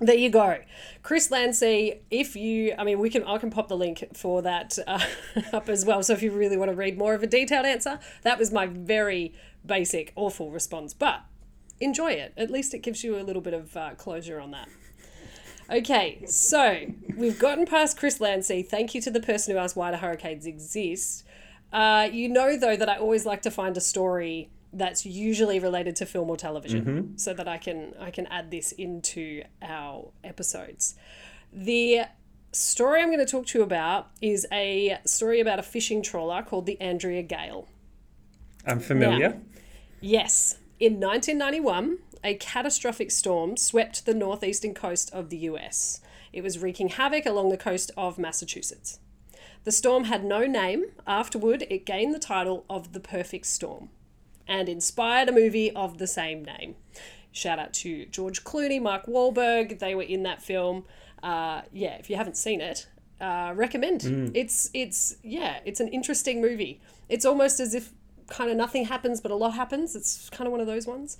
there 0.00 0.16
you 0.16 0.30
go, 0.30 0.58
Chris 1.02 1.28
Landsea. 1.28 1.98
If 2.10 2.36
you, 2.36 2.74
I 2.78 2.84
mean, 2.84 2.98
we 2.98 3.10
can 3.10 3.24
I 3.24 3.38
can 3.38 3.50
pop 3.50 3.68
the 3.68 3.76
link 3.76 4.04
for 4.14 4.42
that 4.42 4.78
uh, 4.86 5.04
up 5.52 5.68
as 5.68 5.84
well. 5.84 6.02
So 6.02 6.12
if 6.12 6.22
you 6.22 6.30
really 6.30 6.56
want 6.56 6.70
to 6.70 6.76
read 6.76 6.98
more 6.98 7.14
of 7.14 7.22
a 7.22 7.26
detailed 7.26 7.66
answer, 7.66 7.98
that 8.22 8.38
was 8.38 8.52
my 8.52 8.66
very 8.66 9.34
basic, 9.64 10.12
awful 10.16 10.50
response. 10.50 10.94
But 10.94 11.22
enjoy 11.80 12.12
it. 12.12 12.32
At 12.36 12.50
least 12.50 12.74
it 12.74 12.78
gives 12.78 13.04
you 13.04 13.18
a 13.18 13.22
little 13.22 13.42
bit 13.42 13.54
of 13.54 13.76
uh, 13.76 13.90
closure 13.96 14.40
on 14.40 14.50
that. 14.52 14.68
Okay, 15.70 16.24
so 16.26 16.86
we've 17.16 17.38
gotten 17.38 17.66
past 17.66 17.98
Chris 17.98 18.18
Landsea. 18.18 18.66
Thank 18.66 18.94
you 18.94 19.02
to 19.02 19.10
the 19.10 19.20
person 19.20 19.52
who 19.52 19.58
asked 19.58 19.76
why 19.76 19.90
do 19.90 19.98
hurricanes 19.98 20.46
exist. 20.46 21.24
Uh, 21.72 22.08
you 22.10 22.28
know, 22.28 22.56
though, 22.56 22.76
that 22.76 22.88
I 22.88 22.96
always 22.96 23.26
like 23.26 23.42
to 23.42 23.50
find 23.50 23.76
a 23.76 23.80
story 23.80 24.50
that's 24.72 25.04
usually 25.04 25.58
related 25.58 25.96
to 25.96 26.06
film 26.06 26.30
or 26.30 26.36
television, 26.36 27.18
so 27.18 27.34
that 27.34 27.48
I 27.48 27.58
can 27.58 27.94
I 28.00 28.10
can 28.10 28.26
add 28.28 28.50
this 28.50 28.72
into 28.72 29.42
our 29.60 30.10
episodes. 30.24 30.94
The 31.52 32.02
story 32.52 33.02
I'm 33.02 33.08
going 33.08 33.18
to 33.18 33.26
talk 33.26 33.46
to 33.48 33.58
you 33.58 33.64
about 33.64 34.10
is 34.22 34.46
a 34.50 34.98
story 35.04 35.40
about 35.40 35.58
a 35.58 35.62
fishing 35.62 36.02
trawler 36.02 36.42
called 36.42 36.64
the 36.66 36.80
Andrea 36.80 37.22
Gail. 37.22 37.68
I'm 38.66 38.80
familiar. 38.80 39.40
Yes. 40.00 40.58
In 40.80 41.00
1991, 41.00 41.98
a 42.22 42.34
catastrophic 42.34 43.10
storm 43.10 43.56
swept 43.56 44.06
the 44.06 44.14
northeastern 44.14 44.74
coast 44.74 45.12
of 45.12 45.28
the 45.28 45.38
US. 45.38 46.00
It 46.32 46.42
was 46.42 46.60
wreaking 46.60 46.90
havoc 46.90 47.26
along 47.26 47.48
the 47.48 47.56
coast 47.56 47.90
of 47.96 48.16
Massachusetts. 48.16 49.00
The 49.64 49.72
storm 49.72 50.04
had 50.04 50.24
no 50.24 50.46
name. 50.46 50.84
Afterward, 51.04 51.66
it 51.68 51.84
gained 51.84 52.14
the 52.14 52.20
title 52.20 52.64
of 52.70 52.92
the 52.92 53.00
Perfect 53.00 53.46
Storm 53.46 53.88
and 54.46 54.68
inspired 54.68 55.28
a 55.28 55.32
movie 55.32 55.72
of 55.72 55.98
the 55.98 56.06
same 56.06 56.44
name. 56.44 56.76
Shout 57.32 57.58
out 57.58 57.72
to 57.74 58.06
George 58.06 58.44
Clooney, 58.44 58.80
Mark 58.80 59.06
Wahlberg. 59.06 59.80
They 59.80 59.96
were 59.96 60.02
in 60.02 60.22
that 60.22 60.40
film. 60.40 60.84
Uh, 61.24 61.62
yeah, 61.72 61.96
if 61.96 62.08
you 62.08 62.14
haven't 62.14 62.36
seen 62.36 62.60
it, 62.60 62.86
uh, 63.20 63.52
recommend. 63.56 64.02
It's 64.34 64.70
it's 64.72 65.16
yeah, 65.24 65.58
it's 65.64 65.80
an 65.80 65.88
interesting 65.88 66.40
movie. 66.40 66.80
It's 67.08 67.24
almost 67.24 67.58
as 67.58 67.74
if 67.74 67.92
kind 68.28 68.50
of 68.50 68.56
nothing 68.56 68.86
happens, 68.86 69.20
but 69.20 69.30
a 69.30 69.34
lot 69.34 69.54
happens. 69.54 69.96
It's 69.96 70.30
kind 70.30 70.46
of 70.46 70.52
one 70.52 70.60
of 70.60 70.66
those 70.66 70.86
ones. 70.86 71.18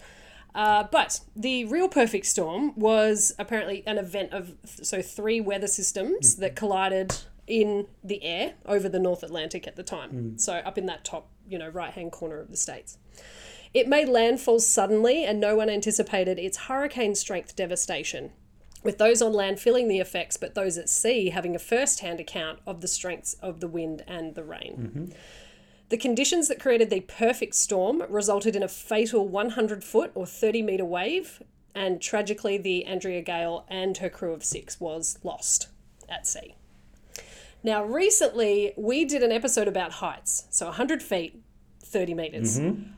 Uh, 0.55 0.85
but 0.91 1.21
the 1.37 1.65
real 1.67 1.89
perfect 1.89 2.27
storm 2.27 2.73
was 2.79 3.35
apparently 3.39 3.83
an 3.87 3.99
event 3.99 4.33
of 4.33 4.55
so 4.65 5.03
three 5.03 5.41
weather 5.41 5.67
systems 5.67 6.33
mm-hmm. 6.33 6.43
that 6.43 6.57
collided 6.57 7.17
in 7.47 7.87
the 8.05 8.23
air 8.23 8.55
over 8.67 8.89
the 8.89 8.99
North 8.99 9.23
Atlantic 9.23 9.67
at 9.67 9.77
the 9.77 9.83
time. 9.83 10.11
Mm. 10.11 10.41
So 10.41 10.55
up 10.55 10.79
in 10.79 10.87
that 10.87 11.05
top, 11.05 11.29
you 11.49 11.59
know, 11.59 11.69
right 11.69 11.93
hand 11.93 12.13
corner 12.13 12.41
of 12.41 12.51
the 12.51 12.57
states. 12.57 12.99
It 13.75 13.89
made 13.89 14.09
landfall 14.09 14.61
suddenly, 14.61 15.25
and 15.25 15.39
no 15.39 15.55
one 15.57 15.69
anticipated 15.69 16.39
its 16.39 16.57
hurricane 16.57 17.15
strength 17.15 17.55
devastation, 17.55 18.33
with 18.83 18.99
those 18.99 19.21
on 19.21 19.33
land 19.33 19.61
feeling 19.61 19.89
the 19.89 19.99
effects, 19.99 20.37
but 20.37 20.55
those 20.55 20.79
at 20.79 20.89
sea 20.89 21.31
having 21.31 21.55
a 21.55 21.59
first 21.59 22.01
hand 22.01 22.19
account 22.21 22.61
of 22.67 22.81
the 22.81 22.89
strengths 22.89 23.35
of 23.35 23.61
the 23.61 23.69
wind 23.69 24.05
and 24.07 24.35
the 24.35 24.45
rain. 24.45 24.77
Mm-hmm. 24.79 25.05
The 25.89 25.97
conditions 25.97 26.49
that 26.49 26.61
created 26.61 26.91
the 26.91 27.01
perfect 27.01 27.55
storm 27.55 28.03
resulted 28.09 28.55
in 28.55 28.63
a 28.63 28.69
fatal 28.69 29.27
100 29.27 29.83
foot 29.83 30.11
or 30.15 30.27
30 30.27 30.63
metre 30.63 30.85
wave, 30.85 31.43
and 31.75 32.01
tragically, 32.01 32.59
the 32.59 32.85
Andrea 32.85 33.23
Gail 33.23 33.65
and 33.69 33.97
her 33.99 34.11
crew 34.11 34.33
of 34.33 34.45
six 34.45 34.81
was 34.81 35.19
lost 35.23 35.69
at 36.09 36.27
sea. 36.27 36.57
Now, 37.63 37.85
recently, 37.85 38.75
we 38.77 39.05
did 39.05 39.23
an 39.23 39.33
episode 39.33 39.69
about 39.69 39.93
heights, 39.93 40.47
so 40.51 40.67
100 40.67 41.03
feet, 41.03 41.41
30 41.81 42.15
metres. 42.15 42.59
Mm-hmm. 42.59 42.93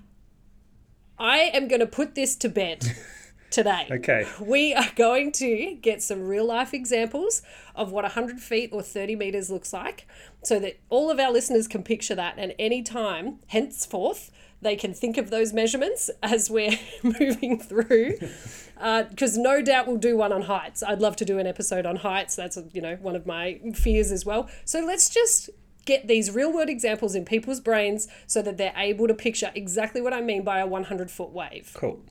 I 1.18 1.38
am 1.54 1.68
going 1.68 1.80
to 1.80 1.86
put 1.86 2.14
this 2.14 2.34
to 2.36 2.48
bed 2.48 2.84
today. 3.50 3.88
Okay. 3.90 4.26
We 4.40 4.74
are 4.74 4.90
going 4.96 5.32
to 5.32 5.76
get 5.80 6.02
some 6.02 6.22
real 6.26 6.46
life 6.46 6.72
examples 6.72 7.42
of 7.74 7.92
what 7.92 8.04
100 8.04 8.40
feet 8.40 8.70
or 8.72 8.82
30 8.82 9.16
meters 9.16 9.50
looks 9.50 9.72
like 9.72 10.06
so 10.42 10.58
that 10.60 10.80
all 10.88 11.10
of 11.10 11.18
our 11.18 11.30
listeners 11.32 11.68
can 11.68 11.82
picture 11.82 12.14
that 12.14 12.34
and 12.38 12.54
any 12.58 12.82
time 12.82 13.38
henceforth 13.48 14.30
they 14.62 14.76
can 14.76 14.92
think 14.92 15.16
of 15.16 15.30
those 15.30 15.52
measurements 15.52 16.10
as 16.22 16.50
we're 16.50 16.78
moving 17.02 17.58
through 17.58 18.14
uh, 18.78 19.04
because 19.04 19.36
no 19.36 19.62
doubt 19.62 19.86
we'll 19.86 19.96
do 19.96 20.16
one 20.16 20.32
on 20.32 20.42
heights 20.42 20.82
i'd 20.82 21.00
love 21.00 21.16
to 21.16 21.24
do 21.24 21.38
an 21.38 21.46
episode 21.46 21.86
on 21.86 21.96
heights 21.96 22.36
that's 22.36 22.58
you 22.72 22.80
know 22.80 22.96
one 22.96 23.16
of 23.16 23.26
my 23.26 23.58
fears 23.74 24.12
as 24.12 24.24
well 24.24 24.48
so 24.64 24.84
let's 24.84 25.08
just 25.08 25.50
get 25.86 26.06
these 26.08 26.30
real 26.30 26.52
world 26.52 26.68
examples 26.68 27.14
in 27.14 27.24
people's 27.24 27.60
brains 27.60 28.06
so 28.26 28.42
that 28.42 28.58
they're 28.58 28.74
able 28.76 29.08
to 29.08 29.14
picture 29.14 29.50
exactly 29.54 30.00
what 30.00 30.12
i 30.12 30.20
mean 30.20 30.42
by 30.42 30.58
a 30.58 30.66
100 30.66 31.10
foot 31.10 31.30
wave 31.30 31.72
Cool. 31.74 32.02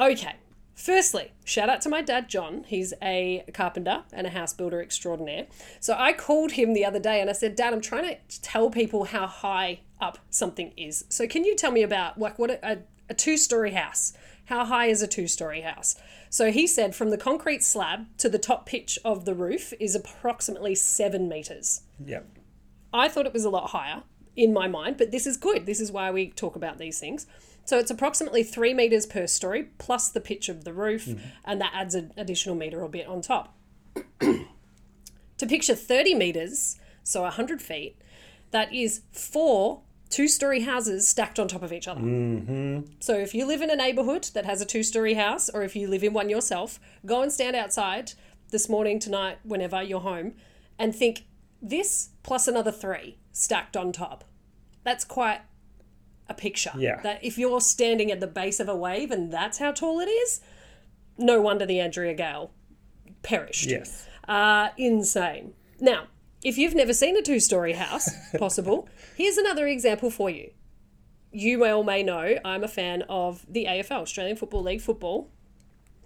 Okay. 0.00 0.36
Firstly, 0.74 1.32
shout 1.44 1.68
out 1.68 1.82
to 1.82 1.90
my 1.90 2.00
dad, 2.00 2.26
John. 2.30 2.64
He's 2.66 2.94
a 3.02 3.44
carpenter 3.52 4.04
and 4.14 4.26
a 4.26 4.30
house 4.30 4.54
builder 4.54 4.80
extraordinaire. 4.80 5.46
So 5.78 5.94
I 5.98 6.14
called 6.14 6.52
him 6.52 6.72
the 6.72 6.86
other 6.86 6.98
day 6.98 7.20
and 7.20 7.28
I 7.28 7.34
said, 7.34 7.54
Dad, 7.54 7.74
I'm 7.74 7.82
trying 7.82 8.16
to 8.28 8.40
tell 8.40 8.70
people 8.70 9.04
how 9.04 9.26
high 9.26 9.80
up 10.00 10.18
something 10.30 10.72
is. 10.78 11.04
So 11.10 11.26
can 11.28 11.44
you 11.44 11.54
tell 11.54 11.70
me 11.70 11.82
about 11.82 12.18
like 12.18 12.38
what 12.38 12.50
a, 12.50 12.78
a 13.10 13.14
two 13.14 13.36
story 13.36 13.72
house? 13.72 14.14
How 14.46 14.64
high 14.64 14.86
is 14.86 15.02
a 15.02 15.06
two 15.06 15.28
story 15.28 15.60
house? 15.60 15.96
So 16.30 16.50
he 16.50 16.66
said 16.66 16.94
from 16.94 17.10
the 17.10 17.18
concrete 17.18 17.62
slab 17.62 18.06
to 18.16 18.30
the 18.30 18.38
top 18.38 18.64
pitch 18.64 18.98
of 19.04 19.26
the 19.26 19.34
roof 19.34 19.74
is 19.78 19.94
approximately 19.94 20.74
seven 20.74 21.28
meters. 21.28 21.82
Yep. 22.02 22.26
I 22.90 23.08
thought 23.08 23.26
it 23.26 23.34
was 23.34 23.44
a 23.44 23.50
lot 23.50 23.70
higher 23.70 24.04
in 24.34 24.54
my 24.54 24.66
mind, 24.66 24.96
but 24.96 25.10
this 25.10 25.26
is 25.26 25.36
good. 25.36 25.66
This 25.66 25.78
is 25.78 25.92
why 25.92 26.10
we 26.10 26.28
talk 26.28 26.56
about 26.56 26.78
these 26.78 26.98
things. 26.98 27.26
So 27.70 27.78
it's 27.78 27.92
approximately 27.92 28.42
three 28.42 28.74
meters 28.74 29.06
per 29.06 29.28
story 29.28 29.68
plus 29.78 30.08
the 30.08 30.20
pitch 30.20 30.48
of 30.48 30.64
the 30.64 30.72
roof, 30.72 31.06
and 31.44 31.60
that 31.60 31.70
adds 31.72 31.94
an 31.94 32.12
additional 32.16 32.56
meter 32.56 32.82
or 32.82 32.88
bit 32.88 33.06
on 33.06 33.22
top. 33.22 33.56
to 34.20 35.46
picture 35.46 35.76
30 35.76 36.16
meters, 36.16 36.80
so 37.04 37.22
100 37.22 37.62
feet, 37.62 37.96
that 38.50 38.74
is 38.74 39.02
four 39.12 39.82
two 40.08 40.26
story 40.26 40.62
houses 40.62 41.06
stacked 41.06 41.38
on 41.38 41.46
top 41.46 41.62
of 41.62 41.72
each 41.72 41.86
other. 41.86 42.00
Mm-hmm. 42.00 42.90
So 42.98 43.14
if 43.14 43.36
you 43.36 43.46
live 43.46 43.62
in 43.62 43.70
a 43.70 43.76
neighborhood 43.76 44.24
that 44.34 44.46
has 44.46 44.60
a 44.60 44.66
two 44.66 44.82
story 44.82 45.14
house, 45.14 45.48
or 45.48 45.62
if 45.62 45.76
you 45.76 45.86
live 45.86 46.02
in 46.02 46.12
one 46.12 46.28
yourself, 46.28 46.80
go 47.06 47.22
and 47.22 47.30
stand 47.30 47.54
outside 47.54 48.14
this 48.50 48.68
morning, 48.68 48.98
tonight, 48.98 49.38
whenever 49.44 49.80
you're 49.80 50.00
home, 50.00 50.34
and 50.76 50.92
think 50.92 51.22
this 51.62 52.08
plus 52.24 52.48
another 52.48 52.72
three 52.72 53.18
stacked 53.32 53.76
on 53.76 53.92
top. 53.92 54.24
That's 54.82 55.04
quite 55.04 55.42
a 56.30 56.34
picture. 56.34 56.72
Yeah. 56.76 57.00
That 57.02 57.22
if 57.22 57.36
you're 57.36 57.60
standing 57.60 58.10
at 58.10 58.20
the 58.20 58.26
base 58.26 58.60
of 58.60 58.68
a 58.68 58.76
wave 58.76 59.10
and 59.10 59.30
that's 59.30 59.58
how 59.58 59.72
tall 59.72 60.00
it 60.00 60.08
is, 60.08 60.40
no 61.18 61.40
wonder 61.42 61.66
the 61.66 61.80
Andrea 61.80 62.14
Gail 62.14 62.52
perished. 63.22 63.66
Yes. 63.68 64.06
Uh, 64.26 64.68
insane. 64.78 65.52
Now, 65.80 66.04
if 66.42 66.56
you've 66.56 66.74
never 66.74 66.94
seen 66.94 67.16
a 67.16 67.22
two 67.22 67.40
story 67.40 67.74
house, 67.74 68.08
possible, 68.38 68.88
here's 69.16 69.36
another 69.36 69.66
example 69.66 70.10
for 70.10 70.30
you. 70.30 70.50
You 71.32 71.58
may 71.58 71.72
or 71.72 71.84
may 71.84 72.02
know 72.02 72.36
I'm 72.44 72.64
a 72.64 72.68
fan 72.68 73.02
of 73.08 73.44
the 73.48 73.66
AFL, 73.66 74.02
Australian 74.02 74.36
Football 74.36 74.62
League 74.62 74.80
football. 74.80 75.28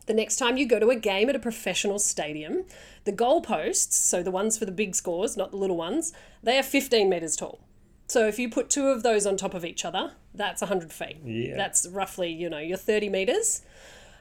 The 0.07 0.13
next 0.13 0.37
time 0.37 0.59
you 0.59 0.67
go 0.67 0.79
to 0.79 0.91
a 0.91 0.97
game 0.97 1.31
at 1.31 1.37
a 1.37 1.39
professional 1.39 1.99
stadium, 1.99 2.65
the 3.05 3.13
goalposts, 3.13 3.93
so 3.93 4.23
the 4.23 4.31
ones 4.31 4.59
for 4.59 4.67
the 4.67 4.73
big 4.73 4.95
scores, 4.95 5.35
not 5.35 5.51
the 5.51 5.57
little 5.57 5.79
ones, 5.79 6.13
they 6.43 6.59
are 6.59 6.63
15 6.63 7.09
metres 7.09 7.37
tall. 7.37 7.61
So 8.07 8.27
if 8.27 8.39
you 8.39 8.49
put 8.49 8.71
two 8.71 8.89
of 8.89 9.03
those 9.03 9.27
on 9.27 9.37
top 9.37 9.55
of 9.55 9.65
each 9.65 9.85
other, 9.85 10.13
that's 10.35 10.61
100 10.61 10.93
feet. 10.93 11.19
Yeah. 11.25 11.57
That's 11.57 11.87
roughly, 11.89 12.31
you 12.31 12.51
know, 12.51 12.59
your 12.59 12.77
30 12.77 13.09
metres. 13.09 13.63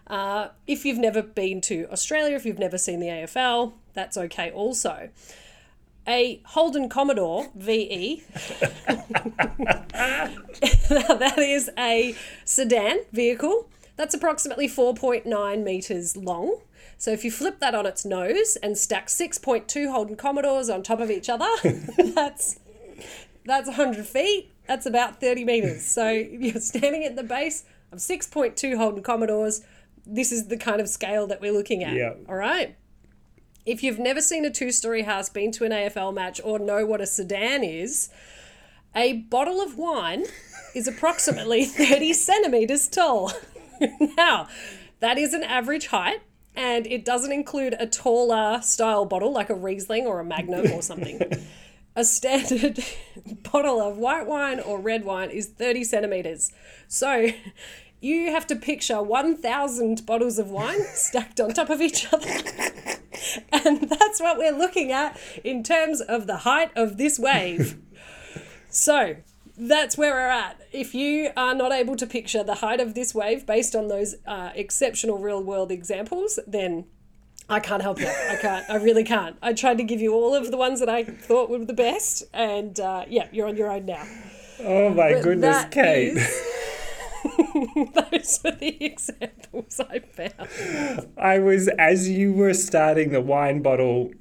Uh, 0.08 0.50
if 0.68 0.86
you've 0.86 0.98
never 0.98 1.22
been 1.22 1.62
to 1.62 1.88
Australia, 1.92 2.36
if 2.36 2.46
you've 2.46 2.60
never 2.60 2.78
seen 2.78 3.00
the 3.00 3.08
AFL, 3.08 3.74
that's 3.94 4.18
okay 4.18 4.52
also. 4.52 5.10
A 6.06 6.42
Holden 6.48 6.90
Commodore 6.90 7.48
VE, 7.56 8.24
that 10.90 11.36
is 11.38 11.72
a 11.78 12.14
sedan 12.44 13.00
vehicle. 13.14 13.70
That's 13.96 14.14
approximately 14.14 14.68
4.9 14.68 15.64
metres 15.64 16.18
long. 16.18 16.60
So 16.98 17.12
if 17.12 17.24
you 17.24 17.32
flip 17.32 17.60
that 17.60 17.74
on 17.74 17.86
its 17.86 18.04
nose 18.04 18.58
and 18.62 18.78
stack 18.78 19.08
6.2 19.08 19.92
Holden 19.92 20.18
Commodores 20.18 20.70
on 20.70 20.84
top 20.84 21.00
of 21.00 21.10
each 21.10 21.30
other, 21.30 21.48
that's 21.98 22.60
that's 23.46 23.68
100 23.68 24.06
feet. 24.06 24.52
That's 24.68 24.86
about 24.86 25.20
30 25.20 25.46
metres. 25.46 25.86
So 25.86 26.10
you're 26.12 26.60
standing 26.60 27.04
at 27.04 27.16
the 27.16 27.24
base 27.24 27.66
of 27.92 28.00
6.2 28.00 28.78
Holden 28.78 29.04
Commodores. 29.04 29.62
This 30.06 30.32
is 30.32 30.48
the 30.48 30.58
kind 30.58 30.82
of 30.82 30.90
scale 30.90 31.28
that 31.28 31.42
we're 31.42 31.54
looking 31.54 31.84
at. 31.84 31.94
Yeah. 31.94 32.14
All 32.28 32.36
right. 32.36 32.76
If 33.66 33.82
you've 33.82 34.00
never 34.00 34.20
seen 34.20 34.44
a 34.44 34.52
two 34.52 34.72
story 34.72 35.04
house, 35.04 35.30
been 35.30 35.52
to 35.54 35.64
an 35.64 35.72
AFL 35.72 36.14
match, 36.14 36.42
or 36.44 36.60
know 36.60 36.86
what 36.86 37.00
a 37.00 37.06
sedan 37.06 37.64
is, 37.64 38.10
a 38.96 39.14
bottle 39.14 39.62
of 39.62 39.78
wine 39.78 40.26
is 40.76 40.88
approximately 40.88 41.64
30 41.66 42.14
centimetres 42.14 42.88
tall. 42.90 43.32
now, 44.18 44.48
that 45.00 45.18
is 45.18 45.34
an 45.34 45.44
average 45.44 45.88
height, 45.88 46.22
and 46.56 46.86
it 46.88 47.06
doesn't 47.06 47.32
include 47.32 47.76
a 47.80 47.88
taller 47.88 48.60
style 48.62 49.06
bottle 49.06 49.32
like 49.32 49.50
a 49.50 49.56
Riesling 49.56 50.06
or 50.06 50.20
a 50.20 50.26
Magnum 50.26 50.72
or 50.74 50.82
something. 50.82 51.22
A 51.96 52.04
standard 52.04 52.84
bottle 53.52 53.82
of 53.82 53.98
white 53.98 54.28
wine 54.28 54.60
or 54.60 54.80
red 54.80 55.06
wine 55.06 55.30
is 55.30 55.48
30 55.48 55.84
centimetres. 55.84 56.52
So 56.88 57.30
you 58.02 58.32
have 58.32 58.48
to 58.48 58.56
picture 58.56 59.02
1,000 59.02 60.06
bottles 60.06 60.38
of 60.38 60.50
wine 60.50 60.84
stacked 60.94 61.40
on 61.40 61.54
top 61.54 61.70
of 61.70 61.82
each 61.82 62.12
other. 62.12 62.30
And 63.52 63.90
that's 63.90 64.20
what 64.20 64.38
we're 64.38 64.56
looking 64.56 64.92
at 64.92 65.18
in 65.44 65.64
terms 65.64 66.02
of 66.02 66.28
the 66.28 66.38
height 66.38 66.72
of 66.76 66.98
this 66.98 67.18
wave. 67.18 67.78
So 68.70 69.16
that's 69.58 69.98
where 69.98 70.14
we're 70.14 70.28
at. 70.28 70.60
If 70.72 70.94
you 70.94 71.30
are 71.38 71.54
not 71.54 71.72
able 71.72 71.96
to 71.98 72.08
picture 72.08 72.44
the 72.44 72.56
height 72.56 72.80
of 72.80 72.96
this 72.96 73.14
wave 73.14 73.46
based 73.46 73.76
on 73.76 73.88
those 73.88 74.16
uh, 74.26 74.50
exceptional 74.56 75.20
real 75.20 75.42
world 75.44 75.72
examples, 75.72 76.40
then 76.46 76.86
I 77.54 77.60
can't 77.60 77.82
help 77.82 78.00
you. 78.00 78.08
I 78.08 78.36
can't. 78.42 78.70
I 78.70 78.76
really 78.78 79.04
can't. 79.04 79.38
I 79.42 79.54
tried 79.54 79.78
to 79.78 79.84
give 79.84 80.02
you 80.02 80.14
all 80.14 80.34
of 80.36 80.52
the 80.52 80.58
ones 80.58 80.80
that 80.80 80.90
I 80.90 81.04
thought 81.04 81.50
were 81.50 81.64
the 81.64 81.74
best, 81.74 82.24
and 82.34 82.78
uh, 82.80 83.06
yeah, 83.08 83.28
you're 83.32 83.48
on 83.48 83.56
your 83.56 83.72
own 83.72 83.86
now. 83.86 84.04
Oh 84.60 84.90
my 84.90 85.14
goodness, 85.22 85.56
That 85.58 85.72
Kate. 85.72 86.18
is- 86.18 86.42
those 88.12 88.40
were 88.44 88.52
the 88.52 88.78
examples 88.84 89.80
I 89.80 90.00
found. 90.00 91.08
I 91.18 91.40
was, 91.40 91.70
as 91.80 92.10
you 92.10 92.34
were 92.34 92.54
starting 92.54 93.12
the 93.12 93.22
wine 93.22 93.62
bottle 93.62 94.12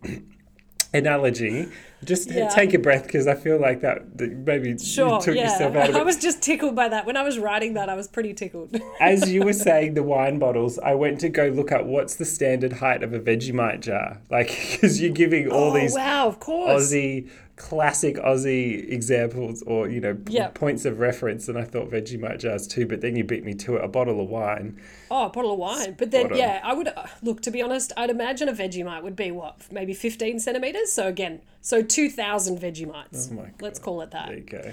analogy, 0.95 1.69
just 2.05 2.31
Yeah. 2.31 2.49
take 2.49 2.75
a 2.75 2.79
breath 2.79 3.05
because 3.05 3.27
I 3.27 3.35
feel 3.35 3.59
like 3.59 3.81
that, 3.81 4.19
that 4.19 4.31
maybe 4.31 4.77
Sure, 4.79 5.15
you 5.15 5.21
took 5.21 5.37
yeah. 5.37 5.51
yourself 5.51 5.77
out 5.77 5.91
of 5.91 5.97
I 6.03 6.03
was 6.03 6.17
just 6.17 6.43
tickled 6.43 6.75
by 6.75 6.89
that. 6.89 7.07
When 7.07 7.17
I 7.17 7.23
was 7.23 7.39
writing 7.39 7.75
that, 7.75 7.89
I 7.89 7.95
was 7.95 8.09
pretty 8.09 8.35
tickled. 8.35 8.79
As 9.01 9.31
you 9.31 9.43
were 9.43 9.53
saying 9.53 9.95
the 9.95 10.03
wine 10.03 10.39
bottles, 10.39 10.79
I 10.79 10.95
went 10.95 11.21
to 11.21 11.29
go 11.29 11.47
look 11.49 11.73
up 11.73 11.85
what's 11.85 12.17
the 12.17 12.25
standard 12.25 12.75
height 12.75 13.03
of 13.03 13.13
a 13.13 13.21
Vegemite 13.21 13.81
jar. 13.81 14.21
Like, 14.31 14.49
because 14.73 15.01
you're 15.01 15.13
giving 15.13 15.51
all 15.51 15.71
oh 15.71 15.75
these 15.75 15.95
wow! 15.95 16.27
Of 16.29 16.41
course. 16.41 16.93
Aussie, 16.93 17.29
classic 17.63 18.17
Aussie 18.17 18.91
examples 18.93 19.63
or, 19.63 19.89
you 19.89 20.01
know, 20.01 20.17
Yep. 20.29 20.55
points 20.55 20.85
of 20.85 20.99
reference. 20.99 21.49
And 21.49 21.57
I 21.57 21.65
thought 21.65 21.91
Vegemite 21.91 22.41
jars 22.41 22.67
too, 22.67 22.87
but 22.87 23.01
then 23.01 23.15
you 23.17 23.23
beat 23.25 23.45
me 23.45 23.55
to 23.55 23.77
it. 23.77 23.85
A 23.85 23.89
bottle 23.89 24.21
of 24.21 24.29
wine. 24.29 24.81
Oh, 25.11 25.27
a 25.27 25.31
bottle 25.31 25.53
of 25.53 25.59
wine. 25.59 25.95
But 25.97 26.11
then, 26.11 26.23
Spot 26.27 26.33
on. 26.33 26.39
yeah, 26.39 26.61
I 26.65 26.75
would 26.75 26.89
look. 27.23 27.41
To 27.43 27.51
be 27.51 27.63
honest, 27.63 27.93
I'd 27.97 28.11
imagine 28.11 28.49
a 28.49 28.53
Vegemite 28.53 29.03
would 29.03 29.17
be 29.17 29.31
what, 29.31 29.61
maybe 29.73 29.95
fifteen 29.95 30.41
centimeters. 30.41 30.91
So 30.93 31.07
again, 31.07 31.41
so 31.61 31.83
two 31.83 32.11
thousand 32.11 32.59
Vegemites. 32.59 33.29
Oh 33.31 33.35
my 33.37 33.51
Let's 33.61 33.79
call 33.79 34.01
it 34.03 34.11
that. 34.11 34.29
There 34.29 34.37
you 34.39 34.43
go. 34.45 34.73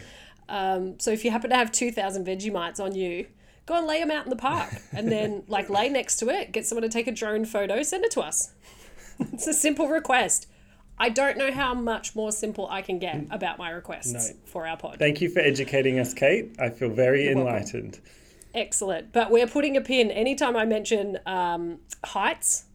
Um, 0.49 0.99
so 0.99 1.11
if 1.11 1.23
you 1.23 1.29
happen 1.31 1.51
to 1.51 1.55
have 1.55 1.71
two 1.71 1.91
thousand 1.91 2.25
Vegemites 2.25 2.79
on 2.79 2.95
you, 2.95 3.27
go 3.67 3.75
and 3.77 3.85
lay 3.85 3.99
them 3.99 4.09
out 4.11 4.25
in 4.25 4.29
the 4.31 4.35
park, 4.35 4.69
and 4.93 5.11
then 5.11 5.43
like 5.47 5.69
lay 5.69 5.89
next 5.89 6.17
to 6.17 6.29
it. 6.29 6.51
Get 6.51 6.65
someone 6.65 6.83
to 6.83 6.89
take 6.89 7.07
a 7.07 7.11
drone 7.11 7.45
photo. 7.45 7.83
Send 7.83 8.03
it 8.03 8.11
to 8.11 8.21
us. 8.21 8.53
it's 9.19 9.45
a 9.47 9.53
simple 9.53 9.87
request. 9.87 10.47
I 10.99 11.09
don't 11.09 11.37
know 11.37 11.51
how 11.51 11.73
much 11.73 12.15
more 12.15 12.31
simple 12.31 12.67
I 12.69 12.81
can 12.81 12.99
get 12.99 13.25
about 13.31 13.57
my 13.57 13.69
requests 13.69 14.11
No. 14.31 14.35
for 14.45 14.67
our 14.67 14.75
pod. 14.77 14.97
Thank 14.99 15.21
you 15.21 15.29
for 15.29 15.39
educating 15.39 15.97
us, 15.99 16.13
Kate. 16.13 16.55
I 16.59 16.69
feel 16.69 16.89
very 16.89 17.25
welcome. 17.27 17.41
enlightened. 17.47 17.99
Excellent. 18.53 19.13
But 19.13 19.31
we're 19.31 19.47
putting 19.47 19.77
a 19.77 19.81
pin 19.81 20.11
anytime 20.11 20.55
I 20.57 20.65
mention 20.65 21.17
um, 21.25 21.79
heights. 22.03 22.65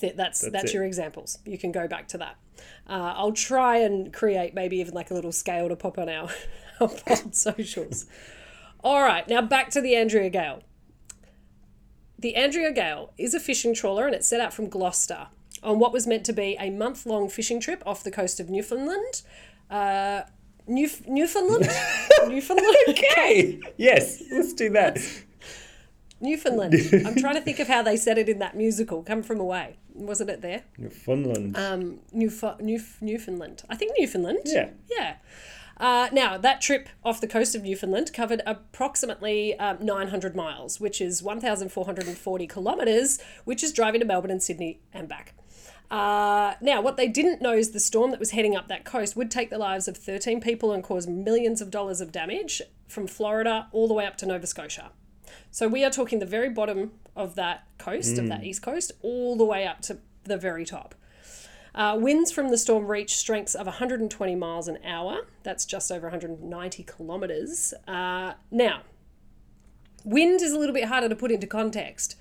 th- 0.00 0.16
That's 0.16 0.40
that's, 0.40 0.52
That's 0.52 0.70
it. 0.70 0.74
your 0.74 0.84
examples. 0.84 1.38
You 1.44 1.58
can 1.58 1.70
go 1.72 1.86
back 1.86 2.08
to 2.08 2.18
that. 2.18 2.36
Uh, 2.88 3.14
I'll 3.16 3.32
try 3.32 3.78
and 3.78 4.12
create 4.12 4.54
maybe 4.54 4.78
even 4.78 4.94
like 4.94 5.10
a 5.10 5.14
little 5.14 5.32
scale 5.32 5.68
to 5.68 5.76
pop 5.76 5.98
on 5.98 6.08
our, 6.08 6.28
our 6.80 6.88
pod 6.88 7.34
socials. 7.36 8.06
All 8.82 9.00
right, 9.02 9.28
now 9.28 9.42
back 9.42 9.70
to 9.70 9.80
the 9.80 9.94
Andrea 9.94 10.28
Gail. 10.30 10.62
The 12.18 12.34
Andrea 12.36 12.72
Gail 12.72 13.12
is 13.18 13.34
a 13.34 13.40
fishing 13.40 13.74
trawler 13.74 14.06
and 14.06 14.14
it 14.14 14.24
set 14.24 14.40
out 14.40 14.52
from 14.52 14.68
Gloucester 14.68 15.28
on 15.62 15.78
what 15.78 15.92
was 15.92 16.06
meant 16.06 16.24
to 16.26 16.32
be 16.32 16.56
a 16.58 16.70
month 16.70 17.06
long 17.06 17.28
fishing 17.28 17.60
trip 17.60 17.82
off 17.86 18.02
the 18.04 18.10
coast 18.10 18.40
of 18.40 18.50
Newfoundland. 18.50 19.22
Uh, 19.70 20.22
Newf- 20.68 21.06
Newfoundland? 21.08 21.68
Newfoundland? 22.28 22.76
Okay. 22.88 23.60
Yes, 23.76 24.22
let's 24.30 24.52
do 24.52 24.70
that. 24.70 24.98
Newfoundland. 26.20 26.74
I'm 27.04 27.16
trying 27.16 27.34
to 27.34 27.40
think 27.40 27.58
of 27.58 27.66
how 27.66 27.82
they 27.82 27.96
said 27.96 28.16
it 28.16 28.28
in 28.28 28.38
that 28.38 28.56
musical, 28.56 29.02
Come 29.02 29.22
From 29.24 29.40
Away. 29.40 29.76
Wasn't 29.94 30.30
it 30.30 30.40
there? 30.40 30.62
Newfoundland. 30.78 31.56
Um, 31.56 31.98
Newf- 32.14 32.60
Newf- 32.60 33.02
Newfoundland. 33.02 33.62
I 33.68 33.74
think 33.76 33.92
Newfoundland. 33.98 34.38
Yeah. 34.44 34.70
Yeah. 34.88 35.16
Uh, 35.78 36.08
now, 36.12 36.38
that 36.38 36.60
trip 36.60 36.88
off 37.04 37.20
the 37.20 37.26
coast 37.26 37.56
of 37.56 37.64
Newfoundland 37.64 38.12
covered 38.12 38.40
approximately 38.46 39.58
um, 39.58 39.78
900 39.84 40.36
miles, 40.36 40.78
which 40.80 41.00
is 41.00 41.22
1,440 41.24 42.46
kilometres, 42.46 43.18
which 43.44 43.64
is 43.64 43.72
driving 43.72 43.98
to 44.00 44.06
Melbourne 44.06 44.30
and 44.30 44.42
Sydney 44.42 44.78
and 44.92 45.08
back. 45.08 45.34
Uh, 45.92 46.54
now, 46.62 46.80
what 46.80 46.96
they 46.96 47.06
didn't 47.06 47.42
know 47.42 47.52
is 47.52 47.72
the 47.72 47.78
storm 47.78 48.12
that 48.12 48.18
was 48.18 48.30
heading 48.30 48.56
up 48.56 48.66
that 48.68 48.82
coast 48.82 49.14
would 49.14 49.30
take 49.30 49.50
the 49.50 49.58
lives 49.58 49.86
of 49.86 49.94
13 49.94 50.40
people 50.40 50.72
and 50.72 50.82
cause 50.82 51.06
millions 51.06 51.60
of 51.60 51.70
dollars 51.70 52.00
of 52.00 52.10
damage 52.10 52.62
from 52.88 53.06
Florida 53.06 53.68
all 53.72 53.86
the 53.86 53.92
way 53.92 54.06
up 54.06 54.16
to 54.16 54.24
Nova 54.24 54.46
Scotia. 54.46 54.90
So 55.50 55.68
we 55.68 55.84
are 55.84 55.90
talking 55.90 56.18
the 56.18 56.24
very 56.24 56.48
bottom 56.48 56.92
of 57.14 57.34
that 57.34 57.66
coast, 57.76 58.16
of 58.16 58.26
that 58.28 58.42
east 58.42 58.62
coast, 58.62 58.92
all 59.02 59.36
the 59.36 59.44
way 59.44 59.66
up 59.66 59.82
to 59.82 59.98
the 60.24 60.38
very 60.38 60.64
top. 60.64 60.94
Uh, 61.74 61.98
winds 62.00 62.32
from 62.32 62.48
the 62.48 62.56
storm 62.56 62.86
reached 62.86 63.18
strengths 63.18 63.54
of 63.54 63.66
120 63.66 64.34
miles 64.34 64.68
an 64.68 64.78
hour. 64.84 65.26
That's 65.42 65.66
just 65.66 65.92
over 65.92 66.06
190 66.06 66.84
kilometres. 66.84 67.74
Uh, 67.86 68.32
now, 68.50 68.80
wind 70.04 70.40
is 70.40 70.52
a 70.52 70.58
little 70.58 70.74
bit 70.74 70.84
harder 70.84 71.10
to 71.10 71.16
put 71.16 71.30
into 71.30 71.46
context, 71.46 72.16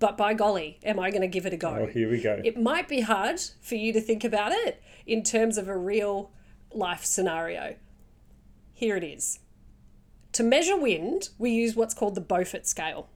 but 0.00 0.16
by 0.16 0.34
golly, 0.34 0.80
am 0.82 0.98
I 0.98 1.10
going 1.10 1.20
to 1.20 1.28
give 1.28 1.46
it 1.46 1.52
a 1.52 1.56
go? 1.56 1.68
oh, 1.82 1.86
here 1.86 2.10
we 2.10 2.20
go. 2.20 2.40
It 2.44 2.60
might 2.60 2.88
be 2.88 3.02
hard 3.02 3.40
for 3.60 3.76
you 3.76 3.92
to 3.92 4.00
think 4.00 4.24
about 4.24 4.50
it 4.50 4.82
in 5.06 5.22
terms 5.22 5.56
of 5.56 5.68
a 5.68 5.76
real 5.76 6.30
life 6.72 7.04
scenario. 7.04 7.76
Here 8.72 8.96
it 8.96 9.04
is. 9.04 9.40
To 10.32 10.42
measure 10.42 10.76
wind, 10.76 11.28
we 11.38 11.50
use 11.50 11.76
what's 11.76 11.94
called 11.94 12.14
the 12.14 12.20
Beaufort 12.20 12.66
scale. 12.66 13.08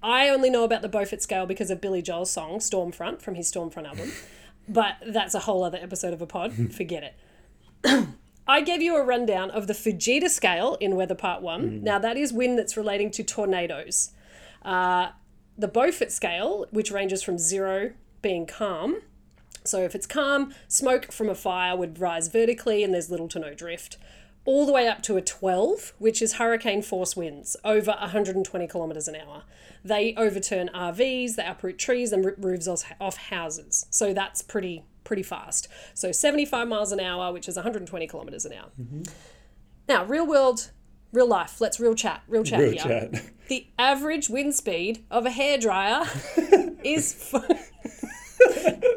I 0.00 0.28
only 0.28 0.50
know 0.50 0.62
about 0.62 0.82
the 0.82 0.88
Beaufort 0.88 1.20
scale 1.20 1.46
because 1.46 1.70
of 1.70 1.80
Billy 1.80 2.00
Joel's 2.00 2.30
song 2.30 2.58
Stormfront 2.60 3.20
from 3.20 3.34
his 3.34 3.50
Stormfront 3.50 3.86
album, 3.86 4.12
but 4.68 4.96
that's 5.04 5.34
a 5.34 5.40
whole 5.40 5.64
other 5.64 5.78
episode 5.78 6.14
of 6.14 6.22
a 6.22 6.26
pod. 6.26 6.52
Forget 6.72 7.14
it. 7.84 8.08
I 8.46 8.60
gave 8.60 8.80
you 8.80 8.96
a 8.96 9.04
rundown 9.04 9.50
of 9.50 9.66
the 9.66 9.72
Fujita 9.72 10.30
scale 10.30 10.76
in 10.80 10.94
Weather 10.94 11.14
Part 11.14 11.42
1. 11.42 11.82
Now, 11.82 11.98
that 11.98 12.16
is 12.16 12.32
wind 12.32 12.58
that's 12.58 12.76
relating 12.76 13.10
to 13.10 13.22
tornadoes. 13.22 14.12
Uh, 14.62 15.08
the 15.58 15.68
Beaufort 15.68 16.12
scale, 16.12 16.66
which 16.70 16.92
ranges 16.92 17.22
from 17.22 17.36
zero 17.36 17.92
being 18.22 18.46
calm. 18.46 19.02
So 19.64 19.82
if 19.82 19.94
it's 19.94 20.06
calm, 20.06 20.54
smoke 20.68 21.12
from 21.12 21.28
a 21.28 21.34
fire 21.34 21.76
would 21.76 21.98
rise 22.00 22.28
vertically 22.28 22.84
and 22.84 22.94
there's 22.94 23.10
little 23.10 23.28
to 23.28 23.38
no 23.38 23.52
drift. 23.52 23.98
All 24.44 24.64
the 24.64 24.72
way 24.72 24.88
up 24.88 25.02
to 25.02 25.16
a 25.16 25.20
12, 25.20 25.92
which 25.98 26.22
is 26.22 26.34
hurricane 26.34 26.80
force 26.80 27.14
winds 27.14 27.54
over 27.64 27.90
120 27.90 28.66
kilometers 28.66 29.08
an 29.08 29.16
hour. 29.16 29.42
They 29.84 30.14
overturn 30.14 30.70
RVs, 30.72 31.34
they 31.34 31.44
uproot 31.44 31.78
trees 31.78 32.12
and 32.12 32.24
rip 32.24 32.36
roofs 32.38 32.68
off 33.00 33.16
houses. 33.16 33.86
So 33.90 34.14
that's 34.14 34.40
pretty 34.40 34.84
pretty 35.04 35.22
fast. 35.22 35.68
So 35.94 36.12
75 36.12 36.68
miles 36.68 36.92
an 36.92 37.00
hour, 37.00 37.32
which 37.32 37.48
is 37.48 37.56
120 37.56 38.06
kilometers 38.06 38.44
an 38.44 38.52
hour. 38.52 38.70
Mm-hmm. 38.80 39.02
Now, 39.88 40.04
real 40.04 40.26
world 40.26 40.70
real 41.12 41.28
life. 41.28 41.60
Let's 41.60 41.80
real 41.80 41.94
chat. 41.94 42.22
Real 42.28 42.44
chat 42.44 42.60
Real 42.60 42.72
here. 42.72 42.82
chat. 42.82 43.22
The 43.48 43.66
average 43.78 44.28
wind 44.28 44.54
speed 44.54 45.04
of 45.10 45.24
a 45.26 45.30
hairdryer 45.30 46.06
is 46.84 47.32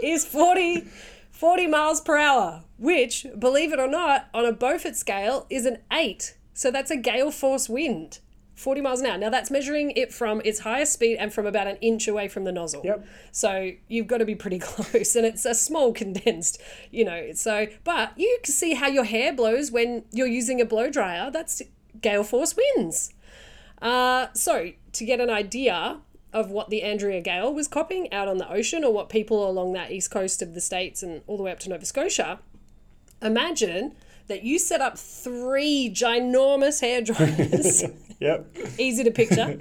is 0.04 0.26
40, 0.26 0.88
40 1.30 1.68
miles 1.68 2.02
per 2.02 2.18
hour, 2.18 2.64
which, 2.78 3.26
believe 3.38 3.72
it 3.74 3.80
or 3.80 3.88
not, 3.88 4.28
on 4.34 4.46
a 4.46 4.52
Beaufort 4.52 4.96
scale 4.96 5.46
is 5.50 5.66
an 5.66 5.78
8. 5.92 6.36
So 6.54 6.72
that's 6.72 6.92
a 6.92 6.98
gale 6.98 7.32
force 7.32 7.70
wind. 7.70 8.20
40 8.56 8.82
miles 8.82 9.00
an 9.02 9.08
hour. 9.08 9.18
Now 9.18 9.30
that's 9.32 9.50
measuring 9.50 9.92
it 9.92 10.14
from 10.14 10.42
its 10.46 10.60
highest 10.60 10.94
speed 10.94 11.18
and 11.18 11.34
from 11.34 11.48
about 11.48 11.66
an 11.66 11.78
inch 11.78 12.08
away 12.08 12.28
from 12.28 12.44
the 12.44 12.52
nozzle. 12.52 12.82
Yep. 12.86 13.08
So 13.32 13.72
you've 13.88 14.06
got 14.06 14.20
to 14.20 14.26
be 14.26 14.36
pretty 14.36 14.60
close 14.60 15.16
and 15.16 15.26
it's 15.26 15.46
a 15.46 15.56
small 15.56 15.94
condensed, 15.94 16.62
you 16.92 17.04
know. 17.04 17.32
So, 17.34 17.68
but 17.84 18.12
you 18.18 18.38
can 18.44 18.54
see 18.54 18.76
how 18.76 18.88
your 18.88 19.06
hair 19.06 19.34
blows 19.34 19.72
when 19.72 20.04
you're 20.12 20.28
using 20.28 20.62
a 20.62 20.66
blow 20.66 20.92
dryer. 20.92 21.32
That's 21.32 21.64
gale 22.00 22.24
force 22.24 22.56
winds. 22.56 23.14
Uh, 23.82 24.28
so, 24.34 24.72
to 24.94 25.06
get 25.06 25.20
an 25.20 25.30
idea 25.30 25.98
of 26.34 26.50
what 26.52 26.70
the 26.70 26.84
Andrea 26.84 27.20
Gail 27.20 27.54
was 27.54 27.68
copying 27.68 28.12
out 28.14 28.28
on 28.28 28.38
the 28.38 28.50
ocean 28.50 28.84
or 28.86 28.94
what 28.94 29.10
people 29.10 29.50
along 29.50 29.74
that 29.74 29.92
east 29.92 30.12
coast 30.12 30.42
of 30.42 30.54
the 30.54 30.62
States 30.62 31.04
and 31.04 31.22
all 31.28 31.36
the 31.36 31.44
way 31.44 31.52
up 31.52 31.60
to 31.60 31.70
Nova 31.70 31.86
Scotia, 31.86 32.40
imagine 33.22 33.96
that 34.28 34.44
you 34.44 34.58
set 34.60 34.80
up 34.82 34.98
three 34.98 35.92
ginormous 35.94 36.80
hair 36.80 37.02
dryers, 37.02 37.84
Yep. 38.20 38.56
easy 38.78 39.04
to 39.04 39.12
picture, 39.12 39.60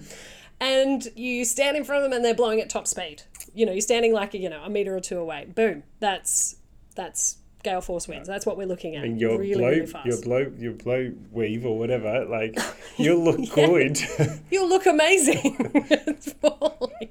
and 0.60 1.08
you 1.16 1.44
stand 1.44 1.76
in 1.76 1.82
front 1.82 2.04
of 2.04 2.10
them 2.10 2.16
and 2.16 2.24
they're 2.24 2.34
blowing 2.34 2.60
at 2.60 2.68
top 2.70 2.86
speed. 2.86 3.22
You 3.54 3.66
know, 3.66 3.72
you're 3.72 3.80
standing 3.80 4.12
like, 4.12 4.34
you 4.34 4.48
know, 4.48 4.62
a 4.62 4.70
meter 4.70 4.94
or 4.94 5.00
two 5.00 5.18
away. 5.18 5.46
Boom. 5.52 5.82
That's, 5.98 6.56
that's 6.94 7.38
gale 7.62 7.80
force 7.80 8.08
winds. 8.08 8.28
That's 8.28 8.46
what 8.46 8.56
we're 8.56 8.66
looking 8.66 8.96
at. 8.96 9.04
And 9.04 9.20
your 9.20 9.38
really, 9.38 9.54
blow, 9.54 9.68
really 9.68 9.90
your 10.04 10.20
blow, 10.22 10.52
your 10.58 10.72
blow 10.72 11.12
weave 11.30 11.64
or 11.66 11.78
whatever, 11.78 12.24
like 12.24 12.58
you'll 12.96 13.22
look 13.22 13.40
good. 13.54 13.98
You'll 14.50 14.68
look 14.68 14.86
amazing. 14.86 15.56
it's 15.90 16.32
falling. 16.40 17.08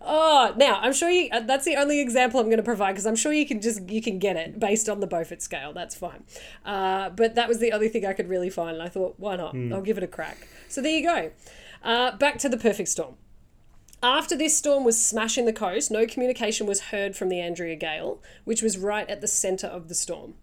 Oh, 0.00 0.52
now 0.56 0.78
I'm 0.80 0.92
sure 0.92 1.10
you. 1.10 1.28
uh, 1.32 1.40
That's 1.40 1.64
the 1.64 1.76
only 1.76 2.00
example 2.00 2.40
I'm 2.40 2.46
going 2.46 2.56
to 2.58 2.62
provide 2.62 2.92
because 2.92 3.06
I'm 3.06 3.16
sure 3.16 3.32
you 3.32 3.46
can 3.46 3.60
just 3.60 3.88
you 3.88 4.02
can 4.02 4.18
get 4.18 4.36
it 4.36 4.58
based 4.58 4.88
on 4.88 5.00
the 5.00 5.06
Beaufort 5.06 5.42
scale. 5.42 5.72
That's 5.72 5.94
fine. 5.94 6.24
Uh, 6.64 7.10
but 7.10 7.34
that 7.34 7.48
was 7.48 7.58
the 7.58 7.72
only 7.72 7.88
thing 7.88 8.04
I 8.06 8.12
could 8.12 8.28
really 8.28 8.50
find, 8.50 8.74
and 8.74 8.82
I 8.82 8.88
thought, 8.88 9.14
why 9.18 9.36
not? 9.36 9.54
I'll 9.72 9.82
give 9.82 9.96
it 9.98 10.04
a 10.04 10.08
crack. 10.08 10.46
So 10.68 10.80
there 10.82 10.92
you 10.96 11.02
go. 11.04 11.30
Uh, 11.82 12.16
back 12.16 12.38
to 12.38 12.48
the 12.48 12.56
perfect 12.56 12.88
storm. 12.88 13.16
After 14.04 14.36
this 14.36 14.54
storm 14.54 14.84
was 14.84 15.02
smashing 15.02 15.46
the 15.46 15.52
coast, 15.54 15.90
no 15.90 16.06
communication 16.06 16.66
was 16.66 16.90
heard 16.92 17.16
from 17.16 17.30
the 17.30 17.40
Andrea 17.40 17.74
Gail, 17.74 18.20
which 18.44 18.60
was 18.60 18.76
right 18.76 19.08
at 19.08 19.22
the 19.22 19.26
centre 19.26 19.66
of 19.66 19.88
the 19.88 19.94
storm. 19.94 20.34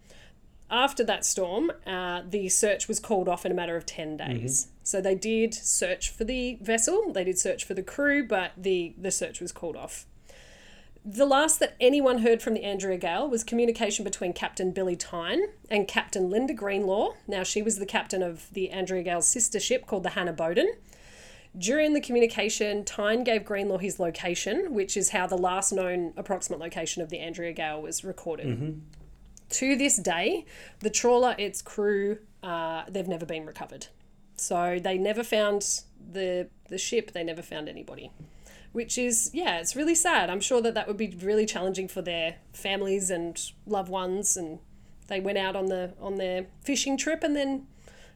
After 0.72 1.04
that 1.04 1.24
storm, 1.24 1.72
uh, 1.86 2.24
the 2.28 2.50
search 2.50 2.88
was 2.88 3.00
called 3.00 3.30
off 3.30 3.46
in 3.46 3.52
a 3.52 3.56
matter 3.56 3.76
of 3.78 3.86
10 3.86 4.18
days. 4.18 4.70
So 4.82 5.00
they 5.00 5.14
did 5.14 5.54
search 5.54 6.10
for 6.10 6.24
the 6.24 6.58
vessel, 6.60 7.14
they 7.14 7.24
did 7.24 7.38
search 7.38 7.64
for 7.64 7.76
the 7.76 7.84
crew, 7.84 8.28
but 8.28 8.54
the, 8.58 8.96
the 8.98 9.12
search 9.12 9.40
was 9.40 9.52
called 9.52 9.76
off. 9.76 10.08
The 11.06 11.28
last 11.28 11.60
that 11.60 11.76
anyone 11.80 12.20
heard 12.20 12.42
from 12.42 12.56
the 12.56 12.64
Andrea 12.64 12.98
Gail 12.98 13.30
was 13.30 13.44
communication 13.44 14.04
between 14.04 14.34
Captain 14.34 14.72
Billy 14.72 14.96
Tyne 14.96 15.44
and 15.70 15.88
Captain 15.88 16.32
Linda 16.32 16.56
Greenlaw. 16.56 17.14
Now, 17.28 17.44
she 17.44 17.62
was 17.62 17.78
the 17.78 17.86
captain 17.86 18.24
of 18.24 18.52
the 18.52 18.72
Andrea 18.72 19.04
Gail's 19.04 19.28
sister 19.28 19.60
ship 19.60 19.86
called 19.86 20.02
the 20.02 20.12
Hannah 20.12 20.34
Boden. 20.34 20.74
During 21.58 21.94
the 21.94 22.02
communication, 22.02 22.86
Tyne 22.86 23.24
gave 23.24 23.44
Greenlaw 23.44 23.78
his 23.78 24.00
location, 24.00 24.74
which 24.74 24.96
is 24.96 25.10
how 25.10 25.28
the 25.28 25.38
last 25.38 25.74
known 25.74 26.14
approximate 26.16 26.60
location 26.60 27.02
of 27.02 27.10
the 27.10 27.20
Andrea 27.20 27.52
Gail 27.52 27.82
was 27.82 28.04
recorded. 28.04 28.82
To 29.50 29.76
this 29.76 29.98
day, 29.98 30.46
the 30.80 30.90
trawler, 30.90 31.36
its 31.38 31.62
crew, 31.62 32.20
uh, 32.42 32.84
they've 32.88 33.08
never 33.08 33.26
been 33.26 33.46
recovered. 33.46 33.88
So 34.38 34.80
they 34.82 34.98
never 34.98 35.24
found 35.24 35.82
the 36.12 36.48
the 36.70 36.78
ship. 36.78 37.12
They 37.12 37.24
never 37.24 37.42
found 37.42 37.68
anybody, 37.68 38.12
which 38.72 38.98
is 38.98 39.30
yeah, 39.34 39.60
it's 39.60 39.76
really 39.76 39.94
sad. 39.94 40.30
I'm 40.30 40.40
sure 40.40 40.62
that 40.62 40.74
that 40.74 40.88
would 40.88 40.98
be 40.98 41.16
really 41.22 41.46
challenging 41.46 41.88
for 41.90 42.02
their 42.02 42.36
families 42.54 43.12
and 43.12 43.40
loved 43.68 43.90
ones, 43.90 44.38
and 44.38 44.60
they 45.08 45.20
went 45.20 45.38
out 45.38 45.56
on 45.58 45.66
the 45.66 45.94
on 46.00 46.16
their 46.16 46.48
fishing 46.64 46.98
trip 46.98 47.24
and 47.24 47.36
then 47.36 47.68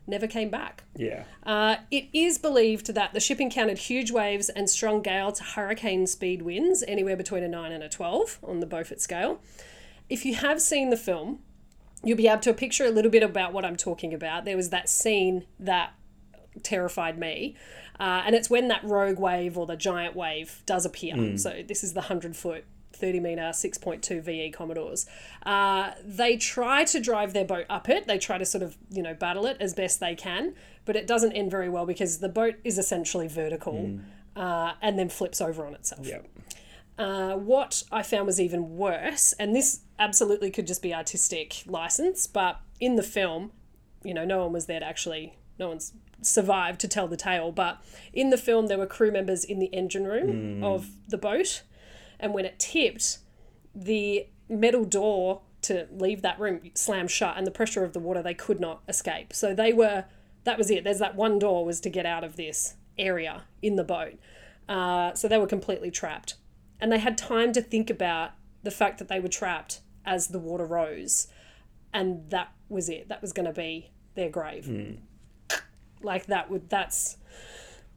never 0.08 0.28
came 0.28 0.50
back. 0.50 0.84
yeah. 0.96 1.24
Uh, 1.44 1.78
it 1.92 2.06
is 2.14 2.38
believed 2.38 2.94
that 2.94 3.14
the 3.14 3.20
ship 3.20 3.40
encountered 3.40 3.78
huge 3.78 4.12
waves 4.12 4.50
and 4.50 4.70
strong 4.70 5.02
gale 5.02 5.32
to 5.32 5.44
hurricane 5.44 6.08
speed 6.08 6.42
winds, 6.42 6.84
anywhere 6.88 7.16
between 7.16 7.44
a 7.44 7.48
9 7.48 7.72
and 7.72 7.84
a 7.84 7.90
12 7.90 8.40
on 8.44 8.60
the 8.60 8.66
Beaufort 8.66 9.02
scale. 9.02 9.42
If 10.10 10.26
you 10.26 10.36
have 10.36 10.62
seen 10.62 10.90
the 10.90 10.98
film, 10.98 11.40
you'll 12.04 12.18
be 12.18 12.28
able 12.28 12.42
to 12.42 12.54
picture 12.54 12.86
a 12.86 12.92
little 12.92 13.12
bit 13.12 13.24
about 13.24 13.54
what 13.54 13.66
I'm 13.66 13.76
talking 13.76 14.14
about. 14.14 14.46
There 14.46 14.56
was 14.58 14.70
that 14.70 14.90
scene 14.90 15.46
that 15.60 15.94
terrified 16.64 17.18
me. 17.18 17.56
Uh, 18.00 18.24
and 18.26 18.36
it's 18.36 18.50
when 18.50 18.68
that 18.68 18.84
rogue 18.84 19.20
wave 19.20 19.58
or 19.58 19.66
the 19.66 19.76
giant 19.76 20.16
wave 20.16 20.62
does 20.66 20.86
appear. 20.86 21.16
So 21.38 21.64
this 21.68 21.84
is 21.84 21.94
the 21.94 22.02
100 22.02 22.36
foot, 22.36 22.66
30 22.96 23.20
meter, 23.20 23.42
6.2 23.42 24.22
VE 24.22 24.52
Commodores. 24.52 25.06
Uh, 25.46 25.92
they 26.04 26.38
try 26.38 26.84
to 26.86 27.00
drive 27.00 27.34
their 27.34 27.46
boat 27.46 27.66
up 27.70 27.90
it. 27.90 28.08
They 28.08 28.18
try 28.18 28.38
to 28.38 28.46
sort 28.46 28.64
of, 28.64 28.78
you 28.90 29.04
know, 29.04 29.14
battle 29.14 29.46
it 29.46 29.58
as 29.60 29.74
best 29.74 30.00
they 30.00 30.16
can, 30.16 30.54
but 30.86 30.96
it 30.96 31.08
doesn't 31.08 31.34
end 31.34 31.52
very 31.52 31.70
well 31.70 31.86
because 31.86 32.20
the 32.20 32.30
boat 32.30 32.56
is 32.64 32.78
essentially 32.78 33.28
vertical 33.28 34.00
uh, 34.36 34.74
and 34.82 34.98
then 34.98 35.10
flips 35.10 35.42
over 35.42 35.66
on 35.66 35.74
itself. 35.74 36.06
Yep. 36.06 36.28
Uh, 36.98 37.34
what 37.34 37.84
I 37.92 38.04
found 38.04 38.26
was 38.26 38.40
even 38.40 38.78
worse, 38.78 39.34
and 39.34 39.54
this 39.54 39.82
absolutely 40.00 40.50
could 40.50 40.66
just 40.66 40.82
be 40.82 40.94
artistic 40.94 41.64
license, 41.68 42.26
but 42.26 42.62
in 42.80 42.96
the 42.96 43.04
film, 43.04 43.52
you 44.04 44.14
know, 44.14 44.24
no 44.24 44.44
one 44.44 44.54
was 44.54 44.66
there 44.66 44.80
to 44.80 44.86
actually, 44.86 45.38
no 45.60 45.68
one's 45.68 45.92
survived 46.22 46.80
to 46.82 46.88
tell 46.88 47.08
the 47.08 47.18
tale, 47.18 47.52
but 47.52 47.84
in 48.14 48.30
the 48.30 48.38
film, 48.38 48.68
there 48.68 48.78
were 48.78 48.86
crew 48.86 49.12
members 49.12 49.44
in 49.44 49.60
the 49.60 49.68
engine 49.68 50.06
room 50.06 50.64
of 50.64 50.90
the 51.10 51.18
boat, 51.18 51.64
and 52.20 52.34
when 52.34 52.46
it 52.46 52.60
tipped, 52.60 53.20
the 53.74 54.28
metal 54.50 54.86
door 54.86 55.42
to 55.64 55.88
leave 55.92 56.22
that 56.22 56.40
room 56.40 56.62
slammed 56.76 57.10
shut, 57.12 57.36
and 57.38 57.48
the 57.48 57.52
pressure 57.52 57.84
of 57.84 57.94
the 57.94 58.00
water, 58.00 58.22
they 58.22 58.34
could 58.34 58.60
not 58.60 58.82
escape. 58.88 59.34
So 59.34 59.54
they 59.54 59.74
were, 59.74 60.06
that 60.44 60.58
was 60.58 60.70
it. 60.70 60.84
There's 60.84 61.00
that 61.00 61.16
one 61.16 61.40
door 61.40 61.66
was 61.66 61.80
to 61.82 61.90
get 61.90 62.06
out 62.06 62.24
of 62.24 62.36
this 62.36 62.76
area 62.98 63.44
in 63.62 63.76
the 63.76 63.84
boat. 63.84 64.14
Uh, 64.70 65.14
so 65.14 65.28
they 65.28 65.38
were 65.38 65.48
completely 65.48 65.90
trapped. 65.90 66.36
And 66.80 66.92
they 66.92 67.00
had 67.00 67.18
time 67.18 67.52
to 67.54 67.62
think 67.62 67.90
about 67.90 68.32
the 68.64 68.72
fact 68.72 69.00
that 69.00 69.08
they 69.08 69.20
were 69.20 69.28
trapped 69.28 69.82
as 70.06 70.28
the 70.28 70.40
water 70.40 70.66
rose. 70.66 71.28
And 71.94 72.30
that 72.30 72.52
was 72.70 72.90
it. 72.90 73.10
That 73.10 73.22
was 73.22 73.34
going 73.34 73.48
to 73.48 73.54
be 73.54 73.92
their 74.14 74.30
grave. 74.30 75.00
Like 76.02 76.28
that 76.28 76.52
would, 76.52 76.70
that's, 76.70 77.18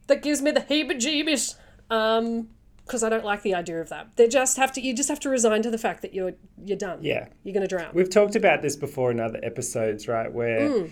that 0.06 0.22
gives 0.22 0.40
me 0.40 0.52
the 0.52 0.60
heebie-jeebies. 0.60 1.56
Um, 1.90 2.48
because 2.88 3.04
I 3.04 3.08
don't 3.10 3.24
like 3.24 3.42
the 3.42 3.54
idea 3.54 3.80
of 3.80 3.90
that. 3.90 4.16
They 4.16 4.26
just 4.26 4.56
have 4.56 4.72
to. 4.72 4.80
You 4.80 4.94
just 4.94 5.08
have 5.10 5.20
to 5.20 5.28
resign 5.28 5.62
to 5.62 5.70
the 5.70 5.78
fact 5.78 6.02
that 6.02 6.14
you're 6.14 6.32
you're 6.64 6.76
done. 6.78 6.98
Yeah. 7.02 7.28
You're 7.44 7.52
going 7.54 7.68
to 7.68 7.76
drown. 7.76 7.90
We've 7.94 8.10
talked 8.10 8.34
about 8.34 8.62
this 8.62 8.74
before 8.76 9.10
in 9.10 9.20
other 9.20 9.38
episodes, 9.42 10.08
right? 10.08 10.32
Where, 10.32 10.68
Mm. 10.68 10.90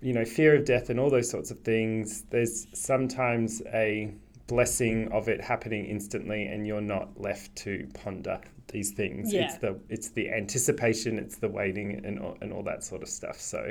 you 0.00 0.12
know, 0.14 0.24
fear 0.24 0.56
of 0.56 0.64
death 0.64 0.90
and 0.90 0.98
all 0.98 1.10
those 1.10 1.30
sorts 1.30 1.50
of 1.50 1.60
things, 1.60 2.22
there's 2.30 2.66
sometimes 2.72 3.62
a 3.72 4.12
blessing 4.46 5.08
of 5.12 5.28
it 5.28 5.42
happening 5.42 5.84
instantly 5.84 6.46
and 6.46 6.66
you're 6.66 6.80
not 6.80 7.20
left 7.20 7.54
to 7.56 7.86
ponder 8.02 8.40
these 8.72 8.92
things. 8.92 9.32
Yeah. 9.32 9.44
It's 9.44 9.58
the 9.58 9.78
it's 9.88 10.08
the 10.10 10.30
anticipation, 10.30 11.18
it's 11.18 11.36
the 11.36 11.48
waiting 11.48 12.00
and 12.04 12.18
all, 12.18 12.36
and 12.40 12.52
all 12.52 12.62
that 12.64 12.82
sort 12.82 13.02
of 13.02 13.08
stuff. 13.08 13.38
So 13.40 13.70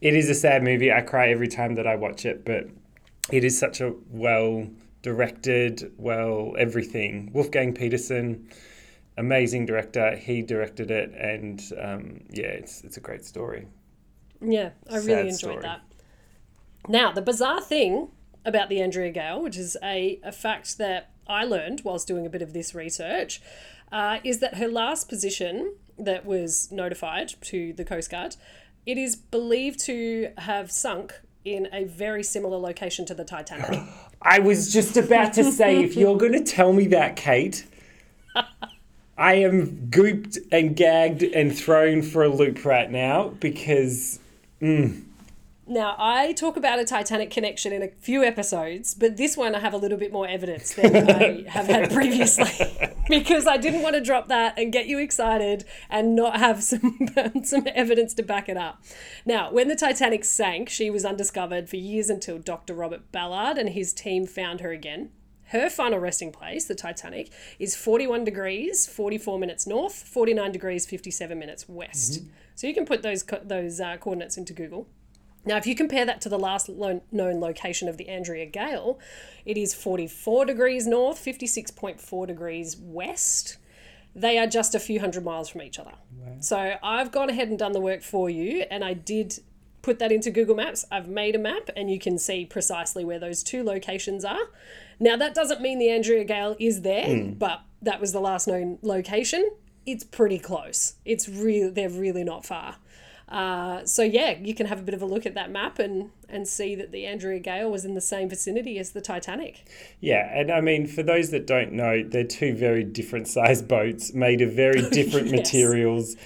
it 0.00 0.14
is 0.14 0.28
a 0.30 0.34
sad 0.34 0.62
movie. 0.62 0.90
I 0.92 1.02
cry 1.02 1.28
every 1.28 1.48
time 1.48 1.74
that 1.76 1.86
I 1.86 1.96
watch 1.96 2.24
it, 2.24 2.44
but 2.44 2.64
it 3.30 3.44
is 3.44 3.58
such 3.58 3.80
a 3.80 3.92
well 4.10 4.66
directed, 5.06 5.92
well 5.96 6.56
everything. 6.58 7.30
Wolfgang 7.32 7.72
Petersen 7.72 8.48
amazing 9.16 9.66
director. 9.66 10.16
He 10.16 10.42
directed 10.42 10.90
it, 10.90 11.14
and 11.14 11.62
um, 11.80 12.20
yeah, 12.30 12.46
it's 12.46 12.82
it's 12.82 12.96
a 12.96 13.00
great 13.00 13.24
story. 13.24 13.66
Yeah, 14.40 14.70
I 14.90 14.98
Sad 14.98 15.06
really 15.06 15.20
enjoyed 15.28 15.38
story. 15.38 15.62
that. 15.62 15.82
Now, 16.88 17.12
the 17.12 17.22
bizarre 17.22 17.60
thing 17.60 18.08
about 18.44 18.68
the 18.68 18.80
Andrea 18.80 19.10
Gail, 19.10 19.42
which 19.42 19.56
is 19.56 19.76
a, 19.82 20.20
a 20.22 20.32
fact 20.32 20.78
that 20.78 21.10
I 21.26 21.44
learned 21.44 21.82
whilst 21.84 22.06
doing 22.06 22.26
a 22.26 22.30
bit 22.30 22.42
of 22.42 22.52
this 22.52 22.74
research, 22.74 23.40
uh, 23.90 24.18
is 24.22 24.38
that 24.40 24.56
her 24.56 24.68
last 24.68 25.08
position 25.08 25.74
that 25.98 26.26
was 26.26 26.70
notified 26.70 27.34
to 27.42 27.72
the 27.72 27.84
Coast 27.84 28.10
Guard, 28.10 28.36
it 28.84 28.98
is 28.98 29.16
believed 29.16 29.80
to 29.86 30.30
have 30.38 30.70
sunk 30.70 31.14
in 31.46 31.68
a 31.72 31.84
very 31.84 32.24
similar 32.24 32.58
location 32.58 33.06
to 33.06 33.14
the 33.14 33.24
Titanic. 33.24 33.80
I 34.22 34.40
was 34.40 34.72
just 34.72 34.96
about 34.96 35.32
to 35.34 35.44
say, 35.44 35.82
if 35.82 35.96
you're 35.96 36.18
going 36.18 36.32
to 36.32 36.42
tell 36.42 36.72
me 36.72 36.88
that, 36.88 37.14
Kate, 37.14 37.64
I 39.16 39.34
am 39.34 39.88
gooped 39.88 40.38
and 40.50 40.74
gagged 40.74 41.22
and 41.22 41.56
thrown 41.56 42.02
for 42.02 42.24
a 42.24 42.28
loop 42.28 42.64
right 42.64 42.90
now 42.90 43.28
because 43.28 44.18
mm, 44.60 45.04
Now, 45.68 45.96
I 45.98 46.32
talk 46.32 46.56
about 46.56 46.78
a 46.78 46.84
Titanic 46.84 47.30
connection 47.30 47.72
in 47.72 47.82
a 47.82 47.88
few 47.88 48.22
episodes, 48.22 48.94
but 48.94 49.16
this 49.16 49.36
one 49.36 49.54
I 49.56 49.58
have 49.58 49.74
a 49.74 49.76
little 49.76 49.98
bit 49.98 50.12
more 50.12 50.28
evidence 50.28 50.74
than 50.74 51.10
I 51.10 51.44
have 51.48 51.66
had 51.66 51.90
previously. 51.90 52.94
because 53.08 53.48
I 53.48 53.56
didn't 53.56 53.82
want 53.82 53.96
to 53.96 54.00
drop 54.00 54.28
that 54.28 54.56
and 54.56 54.72
get 54.72 54.86
you 54.86 54.98
excited 55.00 55.64
and 55.90 56.14
not 56.14 56.38
have 56.38 56.62
some 56.62 57.08
some 57.42 57.66
evidence 57.74 58.14
to 58.14 58.22
back 58.22 58.48
it 58.48 58.56
up. 58.56 58.84
Now, 59.24 59.52
when 59.52 59.66
the 59.66 59.74
Titanic 59.74 60.24
sank, 60.24 60.68
she 60.68 60.88
was 60.88 61.04
undiscovered 61.04 61.68
for 61.68 61.76
years 61.76 62.10
until 62.10 62.38
Dr. 62.38 62.74
Robert 62.74 63.10
Ballard 63.10 63.58
and 63.58 63.70
his 63.70 63.92
team 63.92 64.24
found 64.24 64.60
her 64.60 64.70
again. 64.70 65.10
Her 65.50 65.68
final 65.68 65.98
resting 65.98 66.30
place, 66.32 66.66
the 66.66 66.74
Titanic, 66.74 67.30
is 67.58 67.76
41 67.76 68.24
degrees, 68.24 68.86
44 68.86 69.38
minutes 69.38 69.66
north, 69.66 69.94
49 69.94 70.50
degrees, 70.52 70.86
57 70.86 71.38
minutes 71.38 71.68
west. 71.68 72.22
So 72.54 72.66
you 72.66 72.74
can 72.74 72.86
put 72.86 73.02
those 73.02 73.24
those 73.44 73.80
uh, 73.80 73.96
coordinates 73.98 74.36
into 74.36 74.52
Google. 74.52 74.88
Now, 75.46 75.56
if 75.56 75.66
you 75.66 75.76
compare 75.76 76.04
that 76.04 76.20
to 76.22 76.28
the 76.28 76.38
last 76.38 76.68
lo- 76.68 77.02
known 77.12 77.40
location 77.40 77.88
of 77.88 77.96
the 77.96 78.08
Andrea 78.08 78.46
Gail, 78.46 78.98
it 79.44 79.56
is 79.56 79.72
44 79.72 80.44
degrees 80.44 80.86
north, 80.86 81.24
56.4 81.24 82.26
degrees 82.26 82.76
west. 82.76 83.56
They 84.14 84.38
are 84.38 84.46
just 84.46 84.74
a 84.74 84.80
few 84.80 84.98
hundred 84.98 85.24
miles 85.24 85.48
from 85.48 85.62
each 85.62 85.78
other. 85.78 85.92
So 86.40 86.74
I've 86.82 87.12
gone 87.12 87.30
ahead 87.30 87.48
and 87.48 87.58
done 87.58 87.72
the 87.72 87.80
work 87.80 88.02
for 88.02 88.28
you, 88.28 88.64
and 88.70 88.82
I 88.82 88.94
did 88.94 89.38
put 89.82 89.98
that 90.00 90.10
into 90.10 90.30
Google 90.30 90.56
Maps. 90.56 90.84
I've 90.90 91.08
made 91.08 91.36
a 91.36 91.38
map, 91.38 91.70
and 91.76 91.90
you 91.90 91.98
can 91.98 92.18
see 92.18 92.44
precisely 92.44 93.04
where 93.04 93.20
those 93.20 93.42
two 93.42 93.62
locations 93.62 94.24
are. 94.24 94.50
Now, 94.98 95.16
that 95.16 95.34
doesn't 95.34 95.60
mean 95.60 95.78
the 95.78 95.90
Andrea 95.90 96.24
Gail 96.24 96.56
is 96.58 96.82
there, 96.82 97.06
hmm. 97.06 97.32
but 97.34 97.60
that 97.82 98.00
was 98.00 98.12
the 98.12 98.20
last 98.20 98.48
known 98.48 98.78
location. 98.82 99.48
It's 99.84 100.02
pretty 100.02 100.38
close. 100.38 100.94
It's 101.04 101.28
real. 101.28 101.70
They're 101.70 101.88
really 101.88 102.24
not 102.24 102.44
far. 102.44 102.76
Uh, 103.28 103.84
so 103.84 104.02
yeah, 104.04 104.38
you 104.40 104.54
can 104.54 104.66
have 104.66 104.78
a 104.78 104.82
bit 104.82 104.94
of 104.94 105.02
a 105.02 105.06
look 105.06 105.26
at 105.26 105.34
that 105.34 105.50
map 105.50 105.78
and 105.80 106.10
and 106.28 106.46
see 106.46 106.74
that 106.76 106.92
the 106.92 107.06
Andrea 107.06 107.40
Gail 107.40 107.70
was 107.70 107.84
in 107.84 107.94
the 107.94 108.00
same 108.00 108.28
vicinity 108.28 108.78
as 108.78 108.92
the 108.92 109.00
Titanic. 109.00 109.64
Yeah, 110.00 110.28
and 110.32 110.50
I 110.50 110.60
mean, 110.60 110.86
for 110.86 111.02
those 111.02 111.30
that 111.30 111.46
don't 111.46 111.72
know, 111.72 112.04
they're 112.06 112.22
two 112.24 112.54
very 112.54 112.84
different 112.84 113.26
sized 113.28 113.66
boats 113.66 114.12
made 114.14 114.40
of 114.42 114.52
very 114.52 114.88
different 114.90 115.26
Yes. 115.28 115.36
materials. 115.36 116.16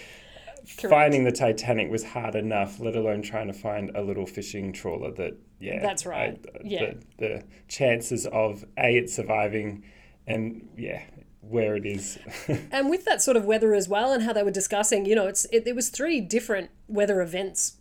Correct. 0.79 0.91
Finding 0.93 1.25
the 1.25 1.33
Titanic 1.33 1.91
was 1.91 2.05
hard 2.05 2.35
enough, 2.35 2.79
let 2.81 2.95
alone 2.97 3.23
trying 3.23 3.49
to 3.49 3.53
find 3.53 3.91
a 3.97 4.03
little 4.03 4.25
fishing 4.27 4.73
trawler 4.73 5.11
that, 5.13 5.37
yeah. 5.59 5.81
That's 5.81 6.07
right. 6.07 6.39
I- 6.55 6.59
Yeah. 6.63 6.93
The, 7.19 7.27
the 7.27 7.45
chances 7.69 8.27
of 8.27 8.65
A, 8.79 8.97
it 8.99 9.11
surviving 9.11 9.85
and, 10.27 10.69
yeah, 10.79 11.03
where 11.41 11.77
it 11.77 11.87
is. 11.87 12.19
And 12.73 12.89
with 12.91 13.05
that 13.05 13.23
sort 13.23 13.37
of 13.37 13.45
weather 13.45 13.75
as 13.75 13.89
well, 13.89 14.13
and 14.13 14.23
how 14.23 14.33
they 14.33 14.43
were 14.43 14.51
discussing, 14.51 15.07
you 15.07 15.15
know, 15.15 15.27
it's 15.27 15.47
it, 15.53 15.65
there 15.65 15.75
was 15.75 15.89
three 15.89 16.21
different 16.21 16.71
weather 16.89 17.21
events 17.21 17.77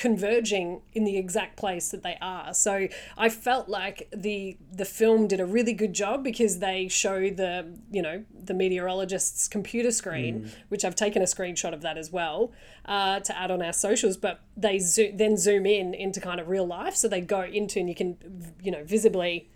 converging 0.00 0.80
in 0.94 1.04
the 1.04 1.18
exact 1.18 1.58
place 1.58 1.90
that 1.90 2.02
they 2.02 2.16
are. 2.22 2.54
So 2.54 2.88
I 3.18 3.28
felt 3.28 3.68
like 3.68 4.08
the 4.16 4.56
the 4.72 4.86
film 4.86 5.26
did 5.28 5.40
a 5.40 5.44
really 5.46 5.74
good 5.74 5.92
job 5.92 6.24
because 6.24 6.58
they 6.60 6.88
show 6.88 7.28
the 7.28 7.76
you 7.90 8.00
know 8.00 8.24
the 8.32 8.54
meteorologist's 8.54 9.46
computer 9.46 9.90
screen, 9.90 10.50
which 10.68 10.86
I've 10.86 10.94
taken 10.94 11.20
a 11.20 11.26
screenshot 11.26 11.74
of 11.74 11.82
that 11.82 11.98
as 11.98 12.10
well 12.10 12.50
uh, 12.86 13.20
to 13.20 13.38
add 13.38 13.50
on 13.50 13.60
our 13.60 13.74
socials. 13.74 14.16
But 14.16 14.40
they 14.56 14.78
zo- 14.78 15.12
then 15.12 15.36
zoom 15.36 15.66
in 15.66 15.92
into 15.92 16.18
kind 16.18 16.40
of 16.40 16.48
real 16.48 16.66
life, 16.66 16.96
so 16.96 17.06
they 17.06 17.20
go 17.20 17.42
into 17.42 17.78
and 17.78 17.88
you 17.88 17.94
can 17.94 18.16
you 18.62 18.70
know 18.70 18.84
visibly 18.84 19.50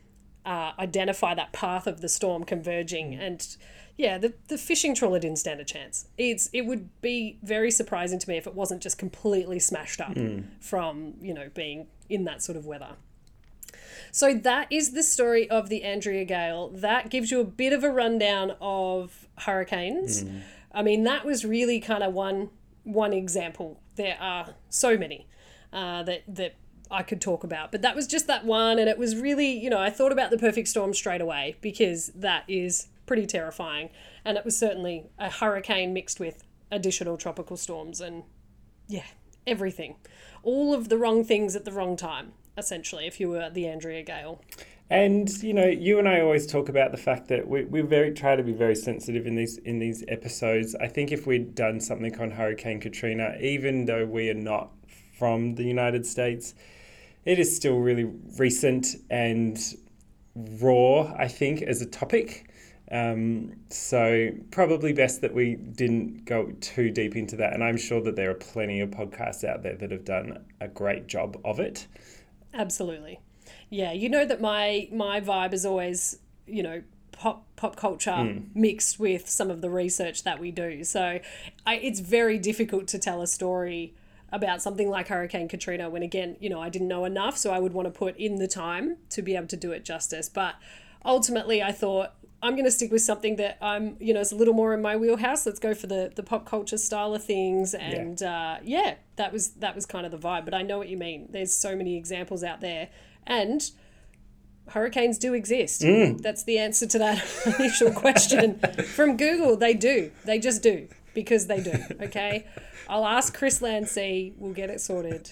uh, 0.44 0.72
identify 0.78 1.34
that 1.34 1.52
path 1.52 1.86
of 1.86 2.00
the 2.00 2.08
storm 2.08 2.44
converging 2.44 3.14
and 3.14 3.56
yeah 3.96 4.18
the, 4.18 4.34
the 4.48 4.58
fishing 4.58 4.94
trawler 4.94 5.18
didn't 5.18 5.38
stand 5.38 5.60
a 5.60 5.64
chance 5.64 6.06
it's 6.18 6.50
it 6.52 6.62
would 6.62 6.88
be 7.00 7.38
very 7.42 7.70
surprising 7.70 8.18
to 8.18 8.28
me 8.28 8.36
if 8.36 8.46
it 8.46 8.54
wasn't 8.54 8.82
just 8.82 8.98
completely 8.98 9.58
smashed 9.58 10.00
up 10.00 10.16
from 10.60 11.14
you 11.20 11.32
know 11.32 11.48
being 11.54 11.86
in 12.08 12.24
that 12.24 12.42
sort 12.42 12.56
of 12.56 12.66
weather 12.66 12.96
so 14.10 14.32
that 14.32 14.68
is 14.70 14.92
the 14.92 15.02
story 15.02 15.50
of 15.50 15.68
the 15.68 15.82
Andrea 15.82 16.24
Gail. 16.24 16.68
That 16.68 17.10
gives 17.10 17.32
you 17.32 17.40
a 17.40 17.44
bit 17.44 17.72
of 17.72 17.82
a 17.82 17.90
rundown 17.90 18.54
of 18.60 19.26
hurricanes. 19.38 20.24
I 20.72 20.82
mean, 20.82 21.02
that 21.02 21.24
was 21.24 21.44
really 21.44 21.80
kind 21.80 22.02
of 22.04 22.14
one 22.14 22.50
one 22.84 23.12
example. 23.12 23.80
There 23.96 24.16
are 24.20 24.54
so 24.68 24.96
many 24.96 25.26
uh, 25.72 26.04
that 26.04 26.22
that 26.28 26.54
I 26.94 27.02
could 27.02 27.20
talk 27.20 27.44
about, 27.44 27.72
but 27.72 27.82
that 27.82 27.96
was 27.96 28.06
just 28.06 28.26
that 28.28 28.44
one, 28.44 28.78
and 28.78 28.88
it 28.88 28.98
was 28.98 29.16
really, 29.16 29.50
you 29.50 29.68
know, 29.68 29.80
I 29.80 29.90
thought 29.90 30.12
about 30.12 30.30
the 30.30 30.38
perfect 30.38 30.68
storm 30.68 30.94
straight 30.94 31.20
away 31.20 31.56
because 31.60 32.12
that 32.14 32.44
is 32.46 32.86
pretty 33.04 33.26
terrifying, 33.26 33.90
and 34.24 34.38
it 34.38 34.44
was 34.44 34.56
certainly 34.56 35.06
a 35.18 35.28
hurricane 35.28 35.92
mixed 35.92 36.20
with 36.20 36.44
additional 36.70 37.16
tropical 37.16 37.56
storms, 37.56 38.00
and 38.00 38.22
yeah, 38.86 39.06
everything, 39.46 39.96
all 40.42 40.72
of 40.72 40.88
the 40.88 40.96
wrong 40.96 41.24
things 41.24 41.56
at 41.56 41.64
the 41.64 41.72
wrong 41.72 41.96
time. 41.96 42.32
Essentially, 42.56 43.08
if 43.08 43.18
you 43.18 43.28
were 43.28 43.50
the 43.50 43.66
Andrea 43.66 44.04
Gail. 44.04 44.40
And 44.88 45.28
you 45.42 45.52
know, 45.52 45.66
you 45.66 45.98
and 45.98 46.08
I 46.08 46.20
always 46.20 46.46
talk 46.46 46.68
about 46.68 46.92
the 46.92 46.96
fact 46.96 47.26
that 47.26 47.48
we, 47.48 47.64
we 47.64 47.80
very 47.80 48.12
try 48.12 48.36
to 48.36 48.44
be 48.44 48.52
very 48.52 48.76
sensitive 48.76 49.26
in 49.26 49.34
these 49.34 49.58
in 49.58 49.80
these 49.80 50.04
episodes. 50.06 50.76
I 50.76 50.86
think 50.86 51.10
if 51.10 51.26
we'd 51.26 51.56
done 51.56 51.80
something 51.80 52.16
on 52.20 52.30
Hurricane 52.30 52.78
Katrina, 52.78 53.36
even 53.40 53.86
though 53.86 54.06
we 54.06 54.30
are 54.30 54.34
not 54.34 54.70
from 55.18 55.56
the 55.56 55.64
United 55.64 56.06
States, 56.06 56.54
it 57.24 57.38
is 57.38 57.54
still 57.54 57.78
really 57.78 58.04
recent 58.38 58.88
and 59.10 59.58
raw. 60.34 61.14
I 61.16 61.28
think 61.28 61.62
as 61.62 61.80
a 61.82 61.86
topic. 61.86 62.50
Um, 62.90 63.54
so 63.70 64.28
probably 64.50 64.92
best 64.92 65.22
that 65.22 65.34
we 65.34 65.54
didn't 65.54 66.26
go 66.26 66.52
too 66.60 66.90
deep 66.90 67.16
into 67.16 67.34
that. 67.36 67.54
And 67.54 67.64
I'm 67.64 67.78
sure 67.78 68.00
that 68.02 68.14
there 68.14 68.30
are 68.30 68.34
plenty 68.34 68.80
of 68.80 68.90
podcasts 68.90 69.42
out 69.42 69.62
there 69.62 69.74
that 69.74 69.90
have 69.90 70.04
done 70.04 70.44
a 70.60 70.68
great 70.68 71.06
job 71.06 71.40
of 71.44 71.60
it. 71.60 71.86
Absolutely. 72.52 73.20
Yeah, 73.70 73.92
you 73.92 74.08
know 74.08 74.24
that 74.24 74.40
my 74.40 74.88
my 74.92 75.20
vibe 75.20 75.52
is 75.52 75.66
always, 75.66 76.18
you 76.46 76.62
know, 76.62 76.82
pop 77.12 77.44
pop 77.56 77.76
culture 77.76 78.42
mixed 78.54 79.00
with 79.00 79.28
some 79.28 79.50
of 79.50 79.60
the 79.60 79.70
research 79.70 80.22
that 80.24 80.38
we 80.38 80.50
do. 80.50 80.84
So, 80.84 81.20
I, 81.66 81.74
it's 81.76 82.00
very 82.00 82.38
difficult 82.38 82.86
to 82.88 82.98
tell 82.98 83.22
a 83.22 83.26
story 83.26 83.94
about 84.34 84.60
something 84.60 84.90
like 84.90 85.08
Hurricane 85.08 85.48
Katrina 85.48 85.88
when 85.88 86.02
again, 86.02 86.36
you 86.40 86.50
know, 86.50 86.60
I 86.60 86.68
didn't 86.68 86.88
know 86.88 87.04
enough, 87.04 87.38
so 87.38 87.52
I 87.52 87.60
would 87.60 87.72
want 87.72 87.86
to 87.86 87.92
put 87.96 88.16
in 88.16 88.36
the 88.36 88.48
time 88.48 88.96
to 89.10 89.22
be 89.22 89.36
able 89.36 89.46
to 89.46 89.56
do 89.56 89.70
it 89.70 89.84
justice. 89.84 90.28
But 90.28 90.56
ultimately, 91.04 91.62
I 91.62 91.70
thought 91.70 92.14
I'm 92.42 92.54
going 92.54 92.64
to 92.64 92.72
stick 92.72 92.90
with 92.90 93.02
something 93.02 93.36
that 93.36 93.56
I'm, 93.62 93.96
you 94.00 94.12
know, 94.12 94.20
it's 94.20 94.32
a 94.32 94.36
little 94.36 94.52
more 94.52 94.74
in 94.74 94.82
my 94.82 94.96
wheelhouse. 94.96 95.46
Let's 95.46 95.60
go 95.60 95.72
for 95.72 95.86
the 95.86 96.12
the 96.14 96.24
pop 96.24 96.46
culture 96.46 96.76
style 96.76 97.14
of 97.14 97.24
things, 97.24 97.74
and 97.74 98.20
yeah, 98.20 98.56
uh, 98.56 98.58
yeah 98.64 98.94
that 99.16 99.32
was 99.32 99.52
that 99.52 99.76
was 99.76 99.86
kind 99.86 100.04
of 100.04 100.10
the 100.10 100.18
vibe. 100.18 100.44
But 100.44 100.52
I 100.52 100.62
know 100.62 100.78
what 100.78 100.88
you 100.88 100.96
mean. 100.96 101.28
There's 101.30 101.54
so 101.54 101.76
many 101.76 101.96
examples 101.96 102.42
out 102.42 102.60
there, 102.60 102.88
and 103.24 103.62
hurricanes 104.68 105.16
do 105.16 105.32
exist. 105.32 105.80
That's 106.22 106.42
the 106.42 106.58
answer 106.58 106.86
to 106.88 106.98
that 106.98 107.24
initial 107.60 107.92
question 107.92 108.58
from 108.94 109.16
Google. 109.16 109.56
They 109.56 109.74
do. 109.74 110.10
They 110.24 110.40
just 110.40 110.60
do 110.60 110.88
because 111.14 111.46
they 111.46 111.60
do. 111.62 111.74
Okay, 112.00 112.46
I'll 112.88 113.06
ask 113.06 113.34
Chris 113.34 113.60
Landsea. 113.60 114.34
We'll 114.36 114.52
get 114.52 114.70
it 114.70 114.80
sorted. 114.80 115.30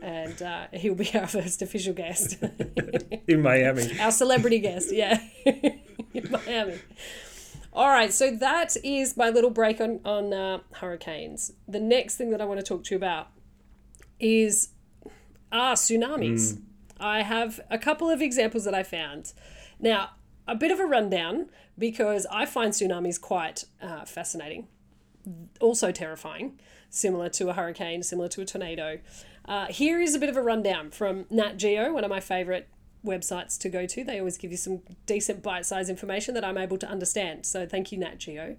And 0.00 0.42
uh, 0.42 0.66
he'll 0.72 0.96
be 0.96 1.14
our 1.14 1.28
first 1.28 1.62
official 1.62 1.94
guest. 1.94 2.42
In 3.28 3.40
Miami. 3.40 3.98
Our 4.00 4.10
celebrity 4.10 4.58
guest, 4.58 4.92
yeah, 4.92 5.20
in 5.44 6.28
Miami. 6.28 6.80
All 7.72 7.88
right, 7.88 8.12
so 8.12 8.32
that 8.32 8.76
is 8.82 9.16
my 9.16 9.30
little 9.30 9.50
break 9.50 9.80
on 9.80 10.00
on 10.04 10.32
uh, 10.32 10.58
hurricanes. 10.72 11.52
The 11.68 11.80
next 11.80 12.16
thing 12.16 12.30
that 12.30 12.40
I 12.40 12.44
want 12.44 12.58
to 12.58 12.66
talk 12.66 12.84
to 12.84 12.90
you 12.90 12.96
about 12.96 13.28
is 14.18 14.70
ah 15.52 15.74
tsunamis. 15.74 16.60
I 16.98 17.22
have 17.22 17.60
a 17.70 17.78
couple 17.78 18.10
of 18.10 18.20
examples 18.20 18.64
that 18.64 18.74
I 18.74 18.82
found. 18.82 19.32
Now, 19.80 20.10
a 20.46 20.54
bit 20.54 20.70
of 20.70 20.80
a 20.80 20.84
rundown 20.84 21.48
because 21.78 22.26
I 22.30 22.46
find 22.46 22.72
tsunamis 22.72 23.20
quite 23.20 23.64
uh, 23.80 24.04
fascinating, 24.04 24.68
also 25.60 25.92
terrifying, 25.92 26.58
similar 26.90 27.28
to 27.30 27.48
a 27.48 27.52
hurricane, 27.52 28.02
similar 28.02 28.28
to 28.28 28.40
a 28.40 28.44
tornado. 28.44 28.98
Uh, 29.44 29.66
here 29.66 30.00
is 30.00 30.14
a 30.14 30.18
bit 30.18 30.28
of 30.28 30.36
a 30.36 30.42
rundown 30.42 30.90
from 30.90 31.26
Nat 31.30 31.56
Geo, 31.56 31.92
one 31.92 32.04
of 32.04 32.10
my 32.10 32.20
favorite 32.20 32.68
websites 33.04 33.58
to 33.58 33.68
go 33.68 33.86
to. 33.86 34.04
They 34.04 34.18
always 34.18 34.38
give 34.38 34.50
you 34.50 34.56
some 34.56 34.82
decent 35.06 35.42
bite 35.42 35.66
sized 35.66 35.90
information 35.90 36.34
that 36.34 36.44
I'm 36.44 36.58
able 36.58 36.78
to 36.78 36.88
understand. 36.88 37.46
So 37.46 37.66
thank 37.66 37.92
you, 37.92 37.98
Nat 37.98 38.18
Geo. 38.18 38.56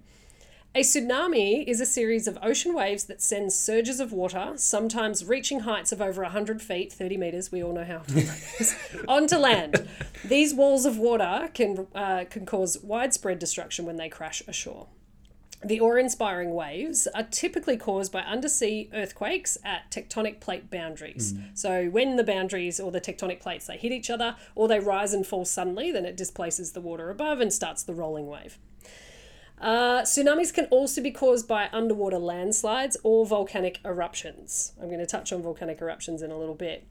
A 0.76 0.80
tsunami 0.80 1.64
is 1.68 1.80
a 1.80 1.86
series 1.86 2.26
of 2.26 2.36
ocean 2.42 2.74
waves 2.74 3.04
that 3.04 3.22
send 3.22 3.52
surges 3.52 4.00
of 4.00 4.12
water, 4.12 4.54
sometimes 4.56 5.24
reaching 5.24 5.60
heights 5.60 5.92
of 5.92 6.00
over 6.00 6.22
100 6.22 6.60
feet, 6.60 6.92
30 6.92 7.16
meters, 7.16 7.52
we 7.52 7.62
all 7.62 7.72
know 7.72 7.84
how 7.84 7.98
tall 7.98 8.04
that 8.22 8.42
is, 8.58 8.76
onto 9.06 9.36
land. 9.36 9.88
These 10.24 10.52
walls 10.52 10.84
of 10.84 10.98
water 10.98 11.48
can, 11.54 11.86
uh, 11.94 12.24
can 12.28 12.44
cause 12.44 12.76
widespread 12.82 13.38
destruction 13.38 13.84
when 13.84 13.98
they 13.98 14.08
crash 14.08 14.42
ashore. 14.48 14.88
The 15.64 15.80
awe 15.80 15.96
inspiring 15.96 16.52
waves 16.54 17.08
are 17.14 17.22
typically 17.22 17.78
caused 17.78 18.12
by 18.12 18.20
undersea 18.20 18.90
earthquakes 18.92 19.56
at 19.64 19.90
tectonic 19.90 20.38
plate 20.38 20.70
boundaries. 20.70 21.32
So, 21.54 21.86
when 21.86 22.16
the 22.16 22.24
boundaries 22.24 22.78
or 22.78 22.92
the 22.92 23.00
tectonic 23.00 23.40
plates 23.40 23.66
they 23.66 23.78
hit 23.78 23.90
each 23.90 24.10
other 24.10 24.36
or 24.54 24.68
they 24.68 24.78
rise 24.78 25.14
and 25.14 25.26
fall 25.26 25.46
suddenly, 25.46 25.90
then 25.90 26.04
it 26.04 26.16
displaces 26.16 26.72
the 26.72 26.82
water 26.82 27.08
above 27.08 27.40
and 27.40 27.52
starts 27.52 27.82
the 27.82 27.94
rolling 27.94 28.26
wave. 28.26 28.58
Uh, 29.58 30.02
tsunamis 30.02 30.52
can 30.52 30.66
also 30.66 31.00
be 31.00 31.10
caused 31.10 31.48
by 31.48 31.70
underwater 31.72 32.18
landslides 32.18 32.98
or 33.02 33.24
volcanic 33.24 33.80
eruptions. 33.84 34.72
I'm 34.80 34.88
going 34.88 34.98
to 34.98 35.06
touch 35.06 35.32
on 35.32 35.42
volcanic 35.42 35.80
eruptions 35.80 36.20
in 36.20 36.30
a 36.30 36.36
little 36.38 36.54
bit. 36.54 36.86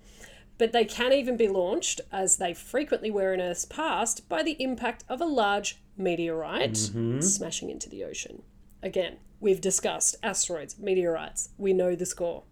But 0.57 0.71
they 0.71 0.85
can 0.85 1.13
even 1.13 1.35
be 1.35 1.47
launched, 1.47 2.01
as 2.11 2.37
they 2.37 2.53
frequently 2.53 3.11
were 3.11 3.33
in 3.33 3.41
Earth's 3.41 3.65
past, 3.65 4.27
by 4.29 4.41
the 4.43 4.55
impact 4.59 5.03
of 5.09 5.19
a 5.19 5.25
large 5.25 5.79
meteorite 5.97 6.77
smashing 7.21 7.69
into 7.69 7.89
the 7.89 8.03
ocean. 8.03 8.43
Again, 8.83 9.17
we've 9.39 9.61
discussed 9.61 10.17
asteroids, 10.21 10.77
meteorites. 10.77 11.49
We 11.57 11.73
know 11.73 11.95
the 11.95 12.05
score. 12.05 12.43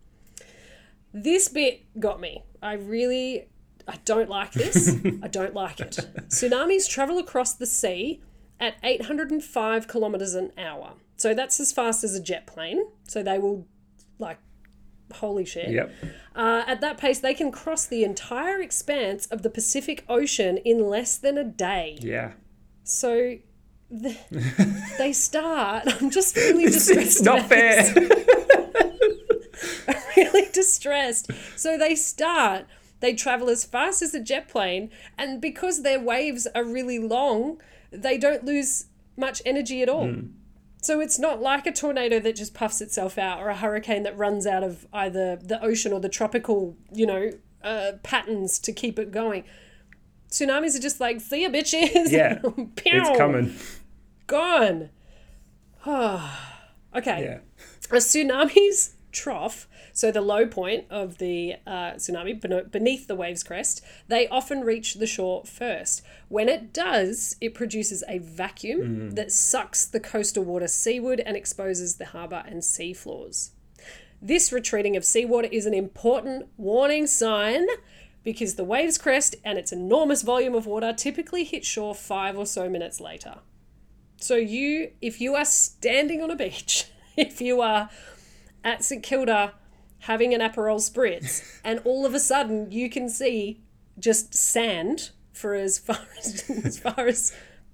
This 1.14 1.48
bit 1.50 1.84
got 2.00 2.20
me. 2.20 2.44
I 2.64 2.74
really 2.74 3.50
I 3.88 3.98
don't 4.06 4.30
like 4.30 4.54
this. 4.54 4.96
I 5.24 5.28
don't 5.28 5.54
like 5.54 5.80
it. 5.80 5.98
Tsunamis 6.30 6.90
travel 6.90 7.20
across 7.20 7.54
the 7.54 7.66
sea 7.66 8.22
at 8.60 8.76
805 8.84 9.88
kilometers 9.88 10.34
an 10.34 10.52
hour. 10.58 10.94
So 11.18 11.34
that's 11.34 11.60
as 11.60 11.72
fast 11.72 12.04
as 12.04 12.16
a 12.16 12.22
jet 12.22 12.48
plane. 12.48 12.86
So 13.08 13.22
they 13.22 13.38
will 13.38 13.68
like 14.18 14.38
holy 15.14 15.46
shit. 15.46 15.70
Yep. 15.70 15.94
Uh, 16.36 16.64
at 16.66 16.80
that 16.82 16.98
pace, 16.98 17.20
they 17.20 17.34
can 17.34 17.52
cross 17.52 17.86
the 17.86 18.04
entire 18.04 18.62
expanse 18.62 19.26
of 19.28 19.42
the 19.42 19.50
Pacific 19.50 20.06
Ocean 20.08 20.58
in 20.58 20.88
less 20.88 21.18
than 21.18 21.38
a 21.38 21.44
day. 21.44 21.98
Yeah. 22.02 22.32
So 22.84 23.38
the, 23.92 24.18
they 24.98 25.14
start. 25.14 25.84
I'm 25.88 26.10
just 26.10 26.36
really 26.36 26.66
distressed. 26.66 27.00
it's 27.00 27.22
not 27.22 27.48
fair. 27.48 27.94
really 30.18 30.50
distressed. 30.52 31.30
So 31.56 31.78
they 31.78 31.96
start. 31.96 32.66
They 33.02 33.14
travel 33.14 33.50
as 33.50 33.66
fast 33.66 34.02
as 34.02 34.14
a 34.14 34.20
jet 34.20 34.48
plane, 34.48 34.92
and 35.18 35.42
because 35.42 35.82
their 35.82 36.00
waves 36.00 36.48
are 36.54 36.64
really 36.64 37.00
long, 37.00 37.60
they 37.92 38.18
don't 38.18 38.46
lose 38.46 38.86
much 39.18 39.42
energy 39.46 39.82
at 39.82 39.90
all. 39.90 40.06
So 40.84 41.00
it's 41.00 41.20
not 41.20 41.42
like 41.42 41.68
a 41.68 41.72
tornado 41.72 42.20
that 42.20 42.36
just 42.36 42.54
puffs 42.54 42.80
itself 42.80 43.18
out, 43.18 43.40
or 43.40 43.50
a 43.50 43.56
hurricane 43.56 44.04
that 44.04 44.18
runs 44.18 44.46
out 44.46 44.64
of 44.64 44.86
either 44.94 45.36
the 45.36 45.62
ocean 45.64 45.94
or 45.94 46.00
the 46.00 46.10
tropical, 46.10 46.78
you 46.94 47.08
know, 47.08 47.32
uh, 47.64 47.94
patterns 48.04 48.60
to 48.60 48.72
keep 48.72 49.00
it 49.00 49.12
going. 49.12 49.44
Tsunamis 50.30 50.78
are 50.78 50.82
just 50.82 51.00
like, 51.00 51.22
see 51.22 51.42
ya, 51.44 51.50
bitches. 51.50 52.12
Yeah. 52.12 52.40
It's 52.86 53.18
coming. 53.18 53.56
Gone. 54.32 54.90
okay 55.86 56.22
Yeah. 56.96 57.40
a 57.92 57.96
tsunami's 57.98 58.96
trough, 59.12 59.68
so 59.92 60.10
the 60.10 60.22
low 60.22 60.46
point 60.48 60.86
of 60.90 61.18
the 61.18 61.56
uh, 61.68 61.96
tsunami 61.96 62.72
beneath 62.72 63.08
the 63.08 63.16
wave's 63.16 63.44
crest, 63.44 63.84
they 64.08 64.30
often 64.30 64.62
reach 64.62 64.94
the 64.94 65.06
shore 65.06 65.44
first. 65.44 66.02
When 66.30 66.48
it 66.48 66.72
does, 66.72 67.36
it 67.42 67.54
produces 67.54 68.06
a 68.08 68.20
vacuum 68.20 69.12
that 69.12 69.34
sucks 69.34 69.86
the 69.86 70.00
coastal 70.00 70.46
water 70.46 70.70
seaward 70.70 71.20
and 71.20 71.36
exposes 71.36 71.98
the 71.98 72.06
harbour 72.06 72.44
and 72.48 72.64
sea 72.64 72.94
floors. 72.94 73.52
This 74.22 74.54
retreating 74.54 74.96
of 74.96 75.04
seawater 75.04 75.50
is 75.52 75.66
an 75.66 75.74
important 75.74 76.48
warning 76.56 77.06
sign 77.06 77.68
because 78.24 78.56
the 78.56 78.64
wave's 78.64 78.98
crest 78.98 79.36
and 79.44 79.58
its 79.58 79.74
enormous 79.74 80.22
volume 80.22 80.56
of 80.56 80.66
water 80.66 80.94
typically 80.94 81.44
hit 81.44 81.66
shore 81.66 81.94
five 81.94 82.38
or 82.38 82.46
so 82.46 82.70
minutes 82.70 83.02
later. 83.02 83.40
So 84.24 84.36
you, 84.36 84.92
if 85.02 85.20
you 85.20 85.36
are 85.36 85.46
standing 85.46 86.22
on 86.22 86.32
a 86.32 86.36
beach, 86.36 86.86
if 87.18 87.42
you 87.42 87.62
are 87.62 87.90
at 88.64 88.84
St 88.84 89.04
Kilda 89.04 89.54
having 90.00 90.34
an 90.34 90.42
Aperol 90.42 90.78
spritz, 90.78 91.60
and 91.64 91.80
all 91.86 92.06
of 92.06 92.14
a 92.14 92.20
sudden 92.20 92.72
you 92.72 92.90
can 92.90 93.10
see 93.10 93.62
just 94.00 94.34
sand 94.34 95.12
for 95.34 95.54
as 95.54 95.78
far 95.78 96.00
as 96.20 96.50
as 96.64 96.80
far 96.80 97.08
as 97.08 97.34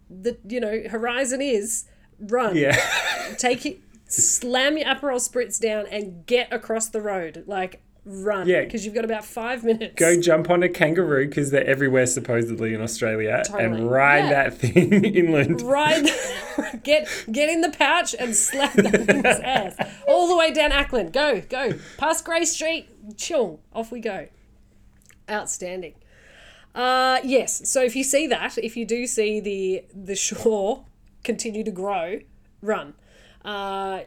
the 0.09 0.37
you 0.47 0.59
know 0.59 0.83
horizon 0.89 1.41
is, 1.41 1.85
run. 2.19 2.55
Yeah. 2.55 2.77
Take 3.37 3.65
it, 3.65 3.79
slam 4.07 4.77
your 4.77 4.87
Aperol 4.87 5.19
spritz 5.19 5.59
down, 5.59 5.85
and 5.87 6.25
get 6.25 6.51
across 6.51 6.87
the 6.89 7.01
road. 7.01 7.43
Like 7.45 7.81
run. 8.07 8.47
Yeah. 8.47 8.61
because 8.61 8.85
you've 8.85 8.95
got 8.95 9.05
about 9.05 9.25
five 9.25 9.63
minutes. 9.63 9.93
Go 9.95 10.19
jump 10.19 10.49
on 10.49 10.63
a 10.63 10.69
kangaroo 10.69 11.27
because 11.27 11.51
they're 11.51 11.65
everywhere 11.65 12.05
supposedly 12.07 12.73
in 12.73 12.81
Australia 12.81 13.43
Totally. 13.45 13.63
and 13.65 13.91
ride 13.91 14.25
Yeah. 14.25 14.29
that 14.49 14.57
thing 14.57 15.03
inland. 15.15 15.61
Ride, 15.61 16.05
get 16.83 17.07
get 17.31 17.49
in 17.49 17.61
the 17.61 17.69
pouch 17.69 18.15
and 18.17 18.35
slap 18.35 18.73
that 18.73 19.05
thing's 19.05 19.25
ass 19.43 19.75
all 20.07 20.27
the 20.27 20.37
way 20.37 20.51
down 20.51 20.71
Acland. 20.71 21.11
Go, 21.11 21.41
go 21.41 21.73
past 21.97 22.23
Grey 22.25 22.45
Street. 22.45 22.87
Chill. 23.17 23.59
Off 23.73 23.91
we 23.91 23.99
go. 23.99 24.27
Outstanding. 25.29 25.93
Uh, 26.73 27.19
yes. 27.23 27.69
So 27.69 27.83
if 27.83 27.95
you 27.95 28.03
see 28.03 28.27
that, 28.27 28.57
if 28.57 28.77
you 28.77 28.85
do 28.85 29.05
see 29.07 29.39
the 29.39 29.83
the 29.93 30.15
shore 30.15 30.85
continue 31.23 31.63
to 31.63 31.71
grow, 31.71 32.19
run. 32.61 32.93
Uh, 33.43 34.01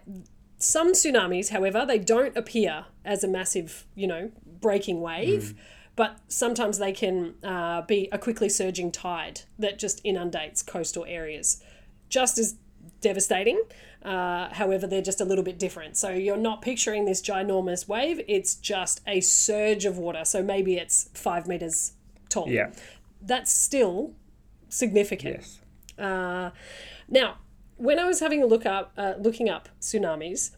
some 0.61 0.93
tsunamis, 0.93 1.51
however, 1.51 1.85
they 1.87 1.99
don't 1.99 2.37
appear 2.37 2.87
as 3.05 3.25
a 3.25 3.29
massive, 3.29 3.87
you 3.95 4.07
know, 4.07 4.31
breaking 4.61 5.01
wave, 5.01 5.55
but 5.97 6.19
sometimes 6.29 6.79
they 6.79 6.93
can 6.93 7.35
uh, 7.43 7.83
be 7.83 8.09
a 8.13 8.19
quickly 8.19 8.49
surging 8.49 8.93
tide 8.93 9.43
that 9.59 9.79
just 9.79 10.01
inundates 10.05 10.63
coastal 10.63 11.05
areas. 11.09 11.63
Just 12.09 12.39
as 12.39 12.57
devastating. 13.01 13.63
Uh, 14.03 14.49
however, 14.53 14.87
they're 14.87 15.03
just 15.03 15.21
a 15.21 15.25
little 15.25 15.45
bit 15.45 15.59
different. 15.59 15.97
So 15.97 16.11
you're 16.11 16.37
not 16.37 16.63
picturing 16.63 17.05
this 17.05 17.21
ginormous 17.21 17.89
wave, 17.89 18.21
it's 18.29 18.55
just 18.55 19.01
a 19.07 19.21
surge 19.21 19.85
of 19.85 19.99
water. 19.99 20.25
So 20.25 20.43
maybe 20.43 20.77
it's 20.77 21.11
five 21.15 21.47
meters 21.47 21.93
tall. 22.29 22.49
Yeah. 22.49 22.71
That's 23.21 23.53
still 23.53 24.13
significant. 24.69 25.37
Yes. 25.37 25.61
Uh, 25.99 26.51
now, 27.09 27.37
when 27.81 27.99
I 27.99 28.07
was 28.07 28.21
having 28.21 28.43
a 28.43 28.47
look 28.47 28.67
up, 28.67 28.93
uh, 28.99 29.15
looking 29.19 29.49
up 29.49 29.71
tsunamis, 29.81 30.51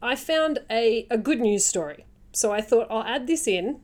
I 0.00 0.16
found 0.16 0.60
a, 0.70 1.06
a 1.10 1.18
good 1.18 1.38
news 1.38 1.66
story. 1.66 2.06
So 2.32 2.50
I 2.50 2.62
thought 2.62 2.86
I'll 2.90 3.04
add 3.04 3.26
this 3.26 3.46
in 3.46 3.80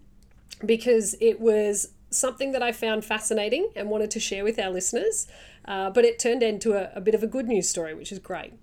because 0.65 1.15
it 1.21 1.39
was 1.39 1.91
something 2.09 2.53
that 2.53 2.63
I 2.63 2.73
found 2.73 3.05
fascinating 3.05 3.71
and 3.77 3.91
wanted 3.91 4.11
to 4.13 4.21
share 4.21 4.43
with 4.43 4.59
our 4.59 4.71
listeners. 4.71 5.29
Uh, 5.67 5.91
but 5.91 6.07
it 6.07 6.19
turned 6.19 6.43
into 6.43 6.73
a, 6.73 6.91
a 6.97 7.01
bit 7.03 7.15
of 7.15 7.23
a 7.23 7.27
good 7.27 7.47
news 7.47 7.69
story, 7.69 7.93
which 7.93 8.11
is 8.11 8.19
great. 8.19 8.55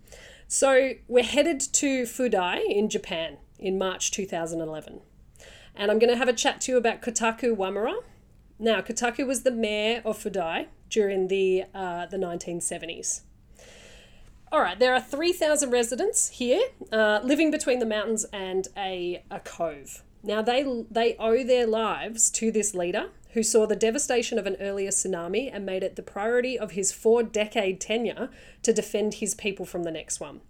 So 0.47 0.93
we're 1.07 1.23
headed 1.23 1.59
to 1.59 2.03
Fudai 2.03 2.63
in 2.67 2.89
Japan 2.89 3.37
in 3.59 3.77
March 3.77 4.09
2011. 4.09 5.01
And 5.75 5.91
I'm 5.91 5.99
going 5.99 6.11
to 6.11 6.17
have 6.17 6.27
a 6.27 6.33
chat 6.33 6.61
to 6.61 6.71
you 6.71 6.77
about 6.79 7.03
Kotaku 7.03 7.55
Wamura. 7.55 8.01
Now, 8.57 8.81
Kotaku 8.81 9.27
was 9.27 9.43
the 9.43 9.51
mayor 9.51 10.01
of 10.03 10.17
Fudai 10.17 10.65
during 10.89 11.27
the, 11.27 11.65
uh, 11.75 12.07
the 12.07 12.17
1970s. 12.17 13.21
All 14.51 14.61
right, 14.61 14.77
there 14.77 14.93
are 14.93 15.01
3,000 15.01 15.71
residents 15.71 16.29
here 16.29 16.61
uh, 16.91 17.19
living 17.23 17.49
between 17.51 17.79
the 17.79 17.85
mountains 17.85 18.25
and 18.31 18.67
a, 18.77 19.23
a 19.31 19.39
cove. 19.39 20.03
Now, 20.23 20.41
they, 20.41 20.63
they 20.89 21.15
owe 21.17 21.43
their 21.43 21.67
lives 21.67 22.29
to 22.31 22.51
this 22.51 22.75
leader 22.75 23.09
who 23.33 23.43
saw 23.43 23.65
the 23.65 23.75
devastation 23.75 24.39
of 24.39 24.45
an 24.45 24.55
earlier 24.61 24.91
tsunami 24.91 25.49
and 25.51 25.65
made 25.65 25.83
it 25.83 25.95
the 25.95 26.03
priority 26.03 26.57
of 26.57 26.71
his 26.71 26.91
four 26.91 27.21
decade 27.21 27.81
tenure 27.81 28.29
to 28.61 28.71
defend 28.71 29.15
his 29.15 29.35
people 29.35 29.65
from 29.65 29.83
the 29.83 29.91
next 29.91 30.19
one. 30.19 30.41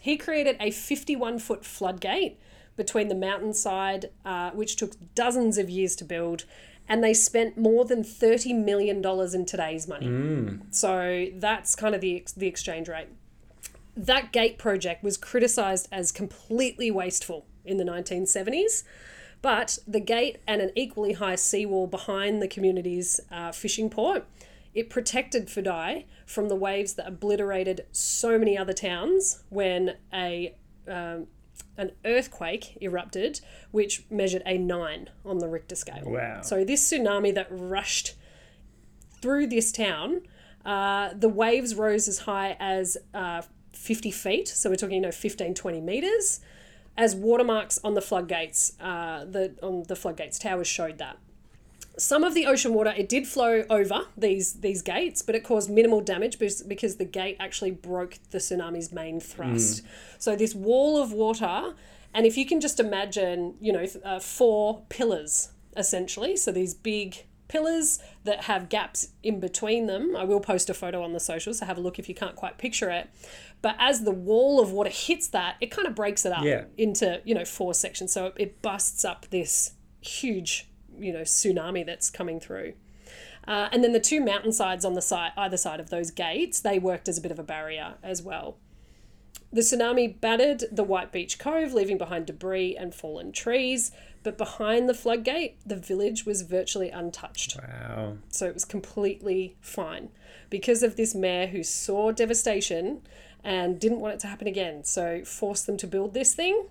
He 0.00 0.16
created 0.16 0.56
a 0.60 0.70
51 0.70 1.40
foot 1.40 1.64
floodgate 1.64 2.38
between 2.76 3.08
the 3.08 3.14
mountainside, 3.14 4.10
uh, 4.24 4.52
which 4.52 4.76
took 4.76 4.92
dozens 5.14 5.58
of 5.58 5.68
years 5.68 5.96
to 5.96 6.04
build, 6.04 6.44
and 6.88 7.04
they 7.04 7.14
spent 7.14 7.58
more 7.58 7.84
than 7.84 8.02
$30 8.02 8.64
million 8.64 9.04
in 9.04 9.44
today's 9.44 9.86
money. 9.86 10.06
So 10.70 11.26
that's 11.34 11.76
kind 11.76 11.94
of 11.94 12.00
the, 12.00 12.16
ex- 12.16 12.32
the 12.32 12.46
exchange 12.46 12.88
rate. 12.88 13.08
That 13.96 14.32
gate 14.32 14.58
project 14.58 15.04
was 15.04 15.16
criticised 15.16 15.88
as 15.92 16.12
completely 16.12 16.90
wasteful 16.90 17.44
in 17.64 17.76
the 17.76 17.84
1970s, 17.84 18.84
but 19.42 19.78
the 19.86 20.00
gate 20.00 20.38
and 20.46 20.62
an 20.62 20.70
equally 20.74 21.14
high 21.14 21.34
seawall 21.36 21.86
behind 21.86 22.40
the 22.40 22.48
community's 22.48 23.20
uh, 23.30 23.52
fishing 23.52 23.90
port, 23.90 24.24
it 24.74 24.88
protected 24.88 25.48
Fudai 25.48 26.04
from 26.26 26.48
the 26.48 26.56
waves 26.56 26.94
that 26.94 27.06
obliterated 27.06 27.86
so 27.92 28.38
many 28.38 28.56
other 28.56 28.72
towns 28.72 29.42
when 29.48 29.96
a 30.12 30.54
um, 30.86 31.26
an 31.76 31.92
earthquake 32.04 32.76
erupted, 32.80 33.40
which 33.70 34.04
measured 34.10 34.42
a 34.44 34.58
nine 34.58 35.10
on 35.24 35.38
the 35.38 35.48
Richter 35.48 35.76
scale. 35.76 36.02
Wow. 36.04 36.42
So 36.42 36.64
this 36.64 36.90
tsunami 36.90 37.34
that 37.34 37.46
rushed 37.50 38.14
through 39.20 39.46
this 39.46 39.70
town, 39.72 40.22
uh, 40.64 41.10
the 41.14 41.28
waves 41.28 41.74
rose 41.74 42.08
as 42.08 42.20
high 42.20 42.56
as 42.58 42.96
uh, 43.14 43.42
50 43.72 44.10
feet. 44.10 44.48
So 44.48 44.70
we're 44.70 44.76
talking, 44.76 44.96
you 44.96 45.02
know, 45.02 45.12
15, 45.12 45.54
20 45.54 45.80
meters. 45.80 46.40
As 46.96 47.14
watermarks 47.14 47.78
on 47.84 47.94
the 47.94 48.00
floodgates, 48.00 48.72
uh, 48.80 49.24
the 49.24 49.54
on 49.62 49.84
the 49.86 49.94
floodgates 49.94 50.36
towers 50.36 50.66
showed 50.66 50.98
that. 50.98 51.16
Some 51.98 52.24
of 52.24 52.32
the 52.34 52.46
ocean 52.46 52.72
water 52.74 52.94
it 52.96 53.08
did 53.08 53.26
flow 53.26 53.64
over 53.68 54.02
these 54.16 54.54
these 54.54 54.82
gates, 54.82 55.20
but 55.22 55.34
it 55.34 55.44
caused 55.44 55.68
minimal 55.68 56.00
damage 56.00 56.38
because, 56.38 56.62
because 56.62 56.96
the 56.96 57.04
gate 57.04 57.36
actually 57.40 57.72
broke 57.72 58.18
the 58.30 58.38
tsunami's 58.38 58.92
main 58.92 59.20
thrust. 59.20 59.82
So 60.18 60.36
this 60.36 60.54
wall 60.54 61.02
of 61.02 61.12
water, 61.12 61.74
and 62.14 62.24
if 62.24 62.36
you 62.36 62.46
can 62.46 62.60
just 62.60 62.78
imagine, 62.80 63.54
you 63.60 63.72
know, 63.72 63.86
uh, 64.04 64.20
four 64.20 64.82
pillars 64.88 65.50
essentially. 65.76 66.36
So 66.36 66.50
these 66.52 66.74
big 66.74 67.24
pillars 67.48 67.98
that 68.24 68.44
have 68.44 68.68
gaps 68.68 69.08
in 69.22 69.40
between 69.40 69.86
them. 69.86 70.14
I 70.14 70.24
will 70.24 70.40
post 70.40 70.68
a 70.68 70.74
photo 70.74 71.02
on 71.02 71.14
the 71.14 71.20
socials, 71.20 71.58
so 71.60 71.66
have 71.66 71.78
a 71.78 71.80
look 71.80 71.98
if 71.98 72.08
you 72.08 72.14
can't 72.14 72.36
quite 72.36 72.58
picture 72.58 72.90
it. 72.90 73.08
But 73.62 73.74
as 73.78 74.04
the 74.04 74.10
wall 74.12 74.60
of 74.60 74.70
water 74.70 74.90
hits 74.90 75.28
that, 75.28 75.56
it 75.60 75.70
kind 75.70 75.88
of 75.88 75.94
breaks 75.94 76.26
it 76.26 76.32
up 76.32 76.44
Yeah. 76.44 76.64
into, 76.76 77.22
you 77.24 77.34
know, 77.34 77.46
four 77.46 77.72
sections. 77.74 78.12
So 78.12 78.32
it 78.36 78.60
busts 78.60 79.04
up 79.04 79.26
this 79.30 79.72
huge, 80.02 80.67
you 81.00 81.12
know, 81.12 81.22
tsunami 81.22 81.84
that's 81.84 82.10
coming 82.10 82.40
through. 82.40 82.74
Uh, 83.46 83.68
and 83.72 83.82
then 83.82 83.92
the 83.92 84.00
two 84.00 84.20
mountainsides 84.20 84.84
on 84.84 84.94
the 84.94 85.02
side, 85.02 85.32
either 85.36 85.56
side 85.56 85.80
of 85.80 85.90
those 85.90 86.10
gates, 86.10 86.60
they 86.60 86.78
worked 86.78 87.08
as 87.08 87.16
a 87.16 87.20
bit 87.20 87.32
of 87.32 87.38
a 87.38 87.42
barrier 87.42 87.94
as 88.02 88.22
well. 88.22 88.58
The 89.50 89.62
tsunami 89.62 90.20
battered 90.20 90.64
the 90.70 90.84
White 90.84 91.10
Beach 91.10 91.38
Cove, 91.38 91.72
leaving 91.72 91.96
behind 91.96 92.26
debris 92.26 92.76
and 92.76 92.94
fallen 92.94 93.32
trees. 93.32 93.90
But 94.22 94.36
behind 94.36 94.88
the 94.88 94.94
floodgate, 94.94 95.56
the 95.64 95.76
village 95.76 96.26
was 96.26 96.42
virtually 96.42 96.90
untouched. 96.90 97.56
Wow. 97.56 98.18
So 98.28 98.46
it 98.46 98.54
was 98.54 98.66
completely 98.66 99.56
fine 99.60 100.10
because 100.50 100.82
of 100.82 100.96
this 100.96 101.14
mayor 101.14 101.46
who 101.46 101.62
saw 101.62 102.12
devastation 102.12 103.02
and 103.42 103.80
didn't 103.80 104.00
want 104.00 104.14
it 104.14 104.20
to 104.20 104.26
happen 104.26 104.46
again. 104.46 104.84
So 104.84 105.24
forced 105.24 105.66
them 105.66 105.78
to 105.78 105.86
build 105.86 106.12
this 106.12 106.34
thing 106.34 106.66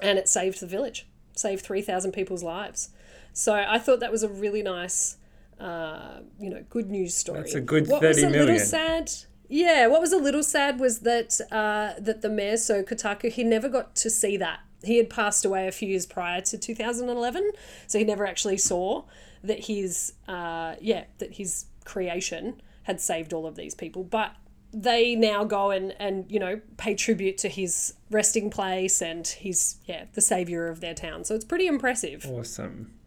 and 0.00 0.18
it 0.18 0.28
saved 0.28 0.60
the 0.60 0.66
village, 0.66 1.06
saved 1.36 1.64
3,000 1.64 2.12
people's 2.12 2.42
lives. 2.42 2.90
So 3.38 3.54
I 3.54 3.78
thought 3.78 4.00
that 4.00 4.10
was 4.10 4.24
a 4.24 4.28
really 4.28 4.62
nice, 4.62 5.16
uh, 5.60 6.22
you 6.40 6.50
know, 6.50 6.64
good 6.68 6.90
news 6.90 7.14
story. 7.14 7.38
That's 7.38 7.54
a 7.54 7.60
good 7.60 7.86
what 7.86 8.02
was 8.02 8.20
30 8.20 8.26
a 8.26 8.30
little 8.40 8.58
sad? 8.58 9.12
Yeah, 9.48 9.86
what 9.86 10.00
was 10.00 10.12
a 10.12 10.16
little 10.16 10.42
sad 10.42 10.80
was 10.80 11.00
that 11.00 11.40
uh, 11.52 11.92
that 12.00 12.20
the 12.20 12.30
mayor, 12.30 12.56
so 12.56 12.82
Kotaku, 12.82 13.30
he 13.30 13.44
never 13.44 13.68
got 13.68 13.94
to 13.94 14.10
see 14.10 14.36
that. 14.38 14.58
He 14.82 14.96
had 14.96 15.08
passed 15.08 15.44
away 15.44 15.68
a 15.68 15.70
few 15.70 15.88
years 15.88 16.04
prior 16.04 16.40
to 16.40 16.58
2011, 16.58 17.52
so 17.86 17.98
he 18.00 18.04
never 18.04 18.26
actually 18.26 18.58
saw 18.58 19.04
that 19.44 19.66
his 19.66 20.14
uh, 20.26 20.74
yeah 20.80 21.04
that 21.18 21.34
his 21.34 21.66
creation 21.84 22.60
had 22.82 23.00
saved 23.00 23.32
all 23.32 23.46
of 23.46 23.54
these 23.54 23.76
people. 23.76 24.02
But 24.02 24.34
they 24.72 25.14
now 25.14 25.44
go 25.44 25.70
and 25.70 25.94
and 26.00 26.26
you 26.28 26.40
know 26.40 26.60
pay 26.76 26.96
tribute 26.96 27.38
to 27.38 27.48
his 27.48 27.94
resting 28.10 28.50
place 28.50 29.00
and 29.00 29.28
he's 29.28 29.78
yeah 29.86 30.06
the 30.14 30.20
savior 30.20 30.66
of 30.66 30.80
their 30.80 30.94
town. 30.94 31.22
So 31.22 31.36
it's 31.36 31.44
pretty 31.44 31.68
impressive. 31.68 32.26
Awesome. 32.26 32.97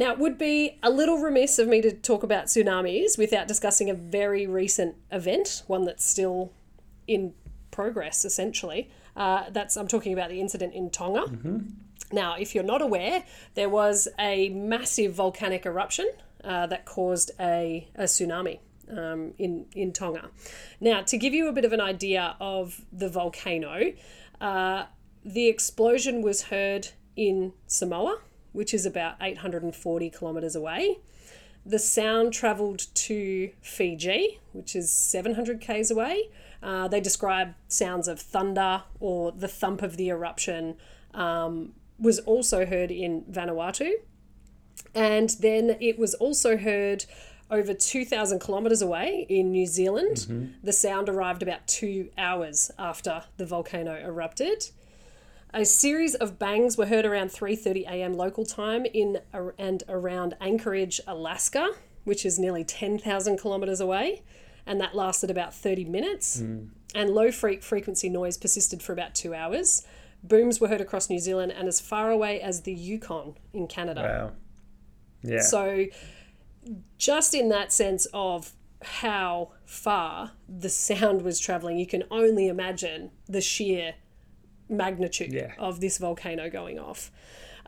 Now, 0.00 0.12
it 0.12 0.18
would 0.18 0.38
be 0.38 0.78
a 0.82 0.88
little 0.88 1.18
remiss 1.18 1.58
of 1.58 1.68
me 1.68 1.82
to 1.82 1.92
talk 1.92 2.22
about 2.22 2.46
tsunamis 2.46 3.18
without 3.18 3.46
discussing 3.46 3.90
a 3.90 3.94
very 3.94 4.46
recent 4.46 4.96
event, 5.12 5.62
one 5.66 5.84
that's 5.84 6.06
still 6.06 6.54
in 7.06 7.34
progress, 7.70 8.24
essentially. 8.24 8.90
Uh, 9.14 9.50
that's 9.50 9.76
I'm 9.76 9.88
talking 9.88 10.14
about 10.14 10.30
the 10.30 10.40
incident 10.40 10.72
in 10.72 10.88
Tonga. 10.88 11.26
Now, 12.12 12.34
if 12.34 12.54
you're 12.54 12.64
not 12.64 12.80
aware, 12.80 13.24
there 13.56 13.68
was 13.68 14.08
a 14.18 14.48
massive 14.48 15.12
volcanic 15.12 15.66
eruption 15.66 16.10
uh, 16.42 16.66
that 16.68 16.86
caused 16.86 17.32
a, 17.38 17.86
a 17.94 18.04
tsunami 18.04 18.60
um, 18.88 19.34
in, 19.36 19.66
in 19.76 19.92
Tonga. 19.92 20.30
Now, 20.80 21.02
to 21.02 21.18
give 21.18 21.34
you 21.34 21.46
a 21.46 21.52
bit 21.52 21.66
of 21.66 21.74
an 21.74 21.80
idea 21.82 22.36
of 22.40 22.80
the 22.90 23.10
volcano, 23.10 23.92
uh, 24.40 24.84
the 25.26 25.48
explosion 25.48 26.22
was 26.22 26.44
heard 26.44 26.88
in 27.16 27.52
Samoa, 27.66 28.20
which 28.52 28.74
is 28.74 28.86
about 28.86 29.14
840 29.20 30.10
kilometres 30.10 30.56
away. 30.56 30.98
The 31.64 31.78
sound 31.78 32.32
travelled 32.32 32.86
to 32.94 33.50
Fiji, 33.60 34.40
which 34.52 34.74
is 34.74 34.90
700 34.90 35.60
k's 35.60 35.90
away. 35.90 36.30
Uh, 36.62 36.88
they 36.88 37.00
describe 37.00 37.54
sounds 37.68 38.08
of 38.08 38.20
thunder 38.20 38.82
or 38.98 39.32
the 39.32 39.48
thump 39.48 39.82
of 39.82 39.96
the 39.96 40.08
eruption 40.08 40.76
um, 41.14 41.72
was 41.98 42.18
also 42.20 42.64
heard 42.66 42.90
in 42.90 43.22
Vanuatu. 43.30 43.92
And 44.94 45.30
then 45.40 45.76
it 45.80 45.98
was 45.98 46.14
also 46.14 46.56
heard 46.56 47.04
over 47.50 47.74
2,000 47.74 48.40
kilometres 48.40 48.80
away 48.80 49.26
in 49.28 49.50
New 49.50 49.66
Zealand. 49.66 50.26
The 50.62 50.72
sound 50.72 51.08
arrived 51.08 51.42
about 51.42 51.66
two 51.66 52.08
hours 52.16 52.70
after 52.78 53.24
the 53.36 53.44
volcano 53.44 53.96
erupted. 53.96 54.70
A 55.52 55.64
series 55.64 56.14
of 56.14 56.38
bangs 56.38 56.78
were 56.78 56.86
heard 56.86 57.04
around 57.04 57.30
3:30 57.30 57.82
a.m. 57.86 58.14
local 58.14 58.44
time 58.44 58.84
in 58.86 59.20
and 59.58 59.82
around 59.88 60.34
Anchorage, 60.40 61.00
Alaska, 61.06 61.72
which 62.04 62.24
is 62.24 62.38
nearly 62.38 62.64
10,000 62.64 63.38
kilometers 63.38 63.80
away, 63.80 64.22
and 64.66 64.80
that 64.80 64.94
lasted 64.94 65.30
about 65.30 65.52
30 65.54 65.84
minutes. 65.84 66.40
Hmm. 66.40 66.66
And 66.94 67.10
low 67.10 67.30
fre- 67.30 67.60
frequency 67.60 68.08
noise 68.08 68.36
persisted 68.36 68.82
for 68.82 68.92
about 68.92 69.14
2 69.14 69.32
hours. 69.32 69.86
Booms 70.22 70.60
were 70.60 70.68
heard 70.68 70.80
across 70.80 71.08
New 71.08 71.20
Zealand 71.20 71.52
and 71.52 71.68
as 71.68 71.80
far 71.80 72.10
away 72.10 72.40
as 72.40 72.62
the 72.62 72.72
Yukon 72.72 73.36
in 73.52 73.68
Canada. 73.68 74.02
Wow. 74.02 74.32
Yeah. 75.22 75.40
So, 75.40 75.86
just 76.98 77.34
in 77.34 77.48
that 77.50 77.72
sense 77.72 78.06
of 78.12 78.52
how 78.82 79.52
far 79.64 80.32
the 80.48 80.68
sound 80.68 81.22
was 81.22 81.38
traveling, 81.38 81.78
you 81.78 81.86
can 81.86 82.04
only 82.10 82.48
imagine 82.48 83.10
the 83.28 83.40
sheer 83.40 83.94
magnitude 84.70 85.32
Yeah. 85.32 85.52
of 85.58 85.80
this 85.80 85.98
volcano 85.98 86.48
going 86.48 86.78
off. 86.78 87.10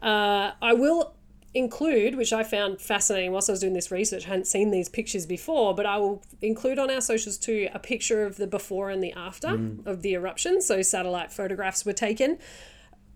Uh, 0.00 0.52
I 0.62 0.72
will 0.72 1.14
include, 1.54 2.14
which 2.14 2.32
I 2.32 2.44
found 2.44 2.80
fascinating 2.80 3.32
whilst 3.32 3.50
I 3.50 3.52
was 3.52 3.60
doing 3.60 3.74
this 3.74 3.90
research, 3.90 4.24
I 4.24 4.30
hadn't 4.30 4.46
seen 4.46 4.70
these 4.70 4.88
pictures 4.88 5.26
before, 5.26 5.74
but 5.74 5.84
I 5.84 5.98
will 5.98 6.22
include 6.40 6.78
on 6.78 6.90
our 6.90 7.00
socials 7.02 7.36
too 7.36 7.68
a 7.74 7.78
picture 7.78 8.24
of 8.24 8.36
the 8.36 8.46
before 8.46 8.88
and 8.88 9.02
the 9.02 9.12
after 9.12 9.60
of 9.84 10.00
the 10.02 10.14
eruption. 10.14 10.62
So, 10.62 10.80
satellite 10.80 11.30
photographs 11.32 11.84
were 11.84 11.92
taken 11.92 12.38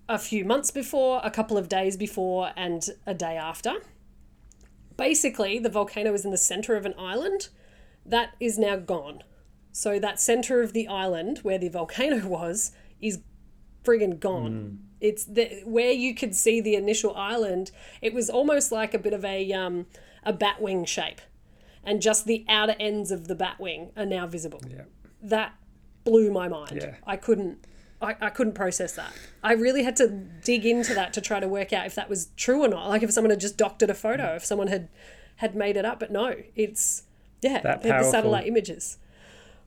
a 0.08 0.18
few 0.18 0.44
months 0.44 0.70
before, 0.70 1.20
a 1.24 1.30
couple 1.30 1.56
of 1.56 1.68
days 1.68 1.96
before, 1.96 2.50
and 2.56 2.88
a 3.06 3.14
day 3.14 3.36
after 3.36 3.74
basically 4.96 5.58
the 5.58 5.68
volcano 5.68 6.14
is 6.14 6.24
in 6.24 6.30
the 6.30 6.38
center 6.38 6.74
of 6.76 6.86
an 6.86 6.94
island 6.98 7.48
that 8.04 8.30
is 8.40 8.58
now 8.58 8.76
gone 8.76 9.22
so 9.72 9.98
that 9.98 10.18
center 10.18 10.62
of 10.62 10.72
the 10.72 10.88
island 10.88 11.38
where 11.38 11.58
the 11.58 11.68
volcano 11.68 12.26
was 12.26 12.72
is 13.00 13.18
friggin' 13.86 14.18
gone 14.18 14.78
it's 15.00 15.24
the 15.24 15.62
where 15.64 15.92
you 15.92 16.14
could 16.14 16.34
see 16.34 16.60
the 16.60 16.74
initial 16.74 17.14
island 17.14 17.70
it 18.00 18.12
was 18.12 18.28
almost 18.28 18.72
like 18.72 18.94
a 18.94 18.98
bit 18.98 19.12
of 19.12 19.24
a 19.24 19.52
um 19.52 19.86
a 20.24 20.32
bat 20.32 20.60
wing 20.60 20.84
shape 20.84 21.20
and 21.84 22.02
just 22.02 22.26
the 22.26 22.44
outer 22.48 22.74
ends 22.80 23.10
of 23.10 23.28
the 23.28 23.34
bat 23.34 23.60
wing 23.60 23.92
are 23.96 24.04
now 24.04 24.26
visible 24.26 24.60
yeah. 24.68 24.82
that 25.22 25.54
blew 26.06 26.32
my 26.32 26.48
mind. 26.48 26.78
Yeah. 26.80 26.94
I 27.06 27.16
couldn't 27.16 27.66
I, 28.00 28.14
I 28.20 28.28
couldn't 28.30 28.52
process 28.52 28.92
that. 28.92 29.10
I 29.42 29.52
really 29.52 29.82
had 29.82 29.96
to 29.96 30.08
dig 30.08 30.66
into 30.66 30.92
that 30.94 31.14
to 31.14 31.20
try 31.22 31.40
to 31.40 31.48
work 31.48 31.72
out 31.72 31.86
if 31.86 31.94
that 31.94 32.10
was 32.10 32.28
true 32.36 32.62
or 32.62 32.68
not. 32.68 32.88
Like 32.88 33.02
if 33.02 33.10
someone 33.10 33.30
had 33.30 33.40
just 33.40 33.56
doctored 33.56 33.88
a 33.88 33.94
photo, 33.94 34.34
if 34.34 34.44
someone 34.44 34.68
had 34.68 34.88
had 35.36 35.54
made 35.54 35.76
it 35.76 35.84
up, 35.84 36.00
but 36.00 36.10
no, 36.10 36.34
it's 36.54 37.04
yeah, 37.42 37.60
That 37.60 37.82
the 37.82 38.02
satellite 38.02 38.46
images. 38.46 38.98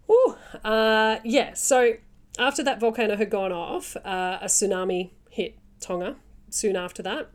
Ooh, 0.10 0.36
uh, 0.64 1.20
yeah. 1.24 1.54
So 1.54 1.94
after 2.38 2.64
that 2.64 2.80
volcano 2.80 3.16
had 3.16 3.30
gone 3.30 3.52
off, 3.52 3.96
uh, 3.98 4.40
a 4.42 4.46
tsunami 4.46 5.12
hit 5.30 5.58
Tonga 5.80 6.16
soon 6.50 6.76
after 6.76 7.02
that. 7.04 7.30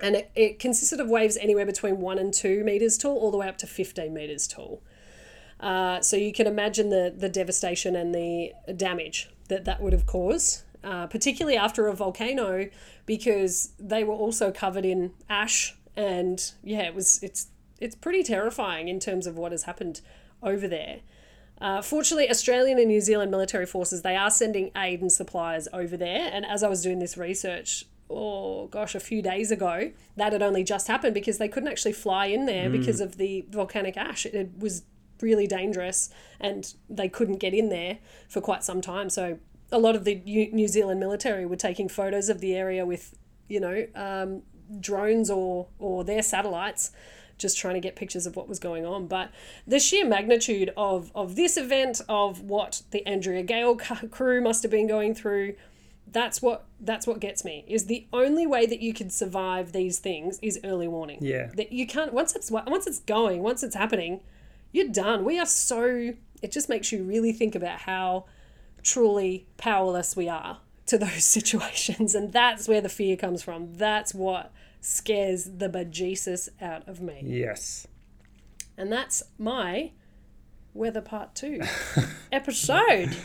And 0.00 0.16
it, 0.16 0.30
it 0.34 0.58
consisted 0.58 1.00
of 1.00 1.08
waves 1.08 1.36
anywhere 1.36 1.66
between 1.66 2.00
one 2.00 2.18
and 2.18 2.34
two 2.34 2.64
meters 2.64 2.98
tall, 2.98 3.16
all 3.16 3.30
the 3.30 3.36
way 3.36 3.48
up 3.48 3.58
to 3.58 3.66
15 3.66 4.12
meters 4.12 4.46
tall. 4.48 4.82
Uh, 5.60 6.00
so 6.00 6.16
you 6.16 6.32
can 6.32 6.46
imagine 6.46 6.90
the, 6.90 7.14
the 7.16 7.28
devastation 7.28 7.94
and 7.94 8.14
the 8.14 8.52
damage 8.76 9.30
that 9.48 9.64
that 9.64 9.80
would 9.80 9.92
have 9.92 10.06
caused, 10.06 10.62
uh, 10.82 11.06
particularly 11.06 11.56
after 11.56 11.86
a 11.86 11.94
volcano, 11.94 12.68
because 13.06 13.72
they 13.78 14.02
were 14.02 14.14
also 14.14 14.50
covered 14.50 14.84
in 14.84 15.12
ash. 15.28 15.76
And 15.96 16.52
yeah, 16.62 16.82
it 16.82 16.94
was 16.94 17.22
it's 17.22 17.48
it's 17.80 17.94
pretty 17.94 18.22
terrifying 18.22 18.88
in 18.88 18.98
terms 18.98 19.26
of 19.26 19.36
what 19.36 19.52
has 19.52 19.62
happened 19.62 20.00
over 20.42 20.66
there. 20.66 21.00
Uh, 21.60 21.80
fortunately, 21.80 22.28
Australian 22.28 22.78
and 22.78 22.88
New 22.88 23.00
Zealand 23.00 23.30
military 23.30 23.66
forces 23.66 24.02
they 24.02 24.16
are 24.16 24.30
sending 24.30 24.70
aid 24.76 25.00
and 25.00 25.12
supplies 25.12 25.68
over 25.72 25.96
there. 25.96 26.30
And 26.32 26.44
as 26.44 26.62
I 26.62 26.68
was 26.68 26.82
doing 26.82 26.98
this 26.98 27.16
research, 27.16 27.86
oh 28.10 28.66
gosh, 28.66 28.94
a 28.94 29.00
few 29.00 29.22
days 29.22 29.50
ago, 29.50 29.92
that 30.16 30.32
had 30.32 30.42
only 30.42 30.64
just 30.64 30.88
happened 30.88 31.14
because 31.14 31.38
they 31.38 31.48
couldn't 31.48 31.68
actually 31.68 31.92
fly 31.92 32.26
in 32.26 32.46
there 32.46 32.68
because 32.68 33.00
of 33.00 33.16
the 33.16 33.44
volcanic 33.50 33.96
ash. 33.96 34.26
It 34.26 34.50
was 34.58 34.82
really 35.20 35.46
dangerous, 35.46 36.10
and 36.40 36.74
they 36.90 37.08
couldn't 37.08 37.38
get 37.38 37.54
in 37.54 37.68
there 37.68 37.98
for 38.28 38.40
quite 38.40 38.64
some 38.64 38.80
time. 38.80 39.08
So 39.08 39.38
a 39.72 39.78
lot 39.78 39.94
of 39.94 40.04
the 40.04 40.20
U- 40.24 40.52
New 40.52 40.68
Zealand 40.68 41.00
military 41.00 41.46
were 41.46 41.56
taking 41.56 41.88
photos 41.88 42.28
of 42.28 42.40
the 42.40 42.54
area 42.54 42.84
with, 42.84 43.16
you 43.48 43.60
know, 43.60 43.86
um, 43.94 44.42
drones 44.80 45.30
or 45.30 45.68
or 45.78 46.04
their 46.04 46.22
satellites 46.22 46.90
just 47.38 47.58
trying 47.58 47.74
to 47.74 47.80
get 47.80 47.96
pictures 47.96 48.26
of 48.26 48.36
what 48.36 48.48
was 48.48 48.58
going 48.58 48.86
on. 48.86 49.06
But 49.06 49.30
the 49.66 49.78
sheer 49.78 50.06
magnitude 50.06 50.72
of, 50.76 51.10
of 51.14 51.36
this 51.36 51.56
event, 51.56 52.00
of 52.08 52.40
what 52.42 52.82
the 52.90 53.06
Andrea 53.06 53.42
Gail 53.42 53.76
crew 54.10 54.40
must 54.40 54.62
have 54.62 54.70
been 54.70 54.86
going 54.86 55.14
through, 55.14 55.54
that's 56.10 56.40
what 56.40 56.66
that's 56.80 57.06
what 57.06 57.20
gets 57.20 57.44
me. 57.44 57.64
Is 57.66 57.86
the 57.86 58.06
only 58.12 58.46
way 58.46 58.66
that 58.66 58.80
you 58.80 58.94
can 58.94 59.10
survive 59.10 59.72
these 59.72 59.98
things 59.98 60.38
is 60.42 60.60
early 60.62 60.86
warning. 60.86 61.18
Yeah. 61.20 61.50
That 61.54 61.72
you 61.72 61.86
can't 61.86 62.12
once 62.12 62.34
it's 62.36 62.50
once 62.50 62.86
it's 62.86 63.00
going, 63.00 63.42
once 63.42 63.62
it's 63.62 63.74
happening, 63.74 64.20
you're 64.72 64.88
done. 64.88 65.24
We 65.24 65.38
are 65.38 65.46
so. 65.46 66.14
It 66.42 66.52
just 66.52 66.68
makes 66.68 66.92
you 66.92 67.02
really 67.02 67.32
think 67.32 67.54
about 67.54 67.80
how 67.80 68.26
truly 68.82 69.46
powerless 69.56 70.14
we 70.14 70.28
are 70.28 70.58
to 70.86 70.98
those 70.98 71.24
situations, 71.24 72.14
and 72.14 72.32
that's 72.32 72.68
where 72.68 72.80
the 72.80 72.88
fear 72.88 73.16
comes 73.16 73.42
from. 73.42 73.74
That's 73.74 74.14
what 74.14 74.52
scares 74.84 75.44
the 75.44 75.68
bejesus 75.68 76.50
out 76.60 76.86
of 76.86 77.00
me. 77.00 77.22
Yes. 77.24 77.86
And 78.76 78.92
that's 78.92 79.22
my 79.38 79.92
weather 80.74 81.00
part 81.00 81.34
two 81.34 81.60
episode. 82.32 83.16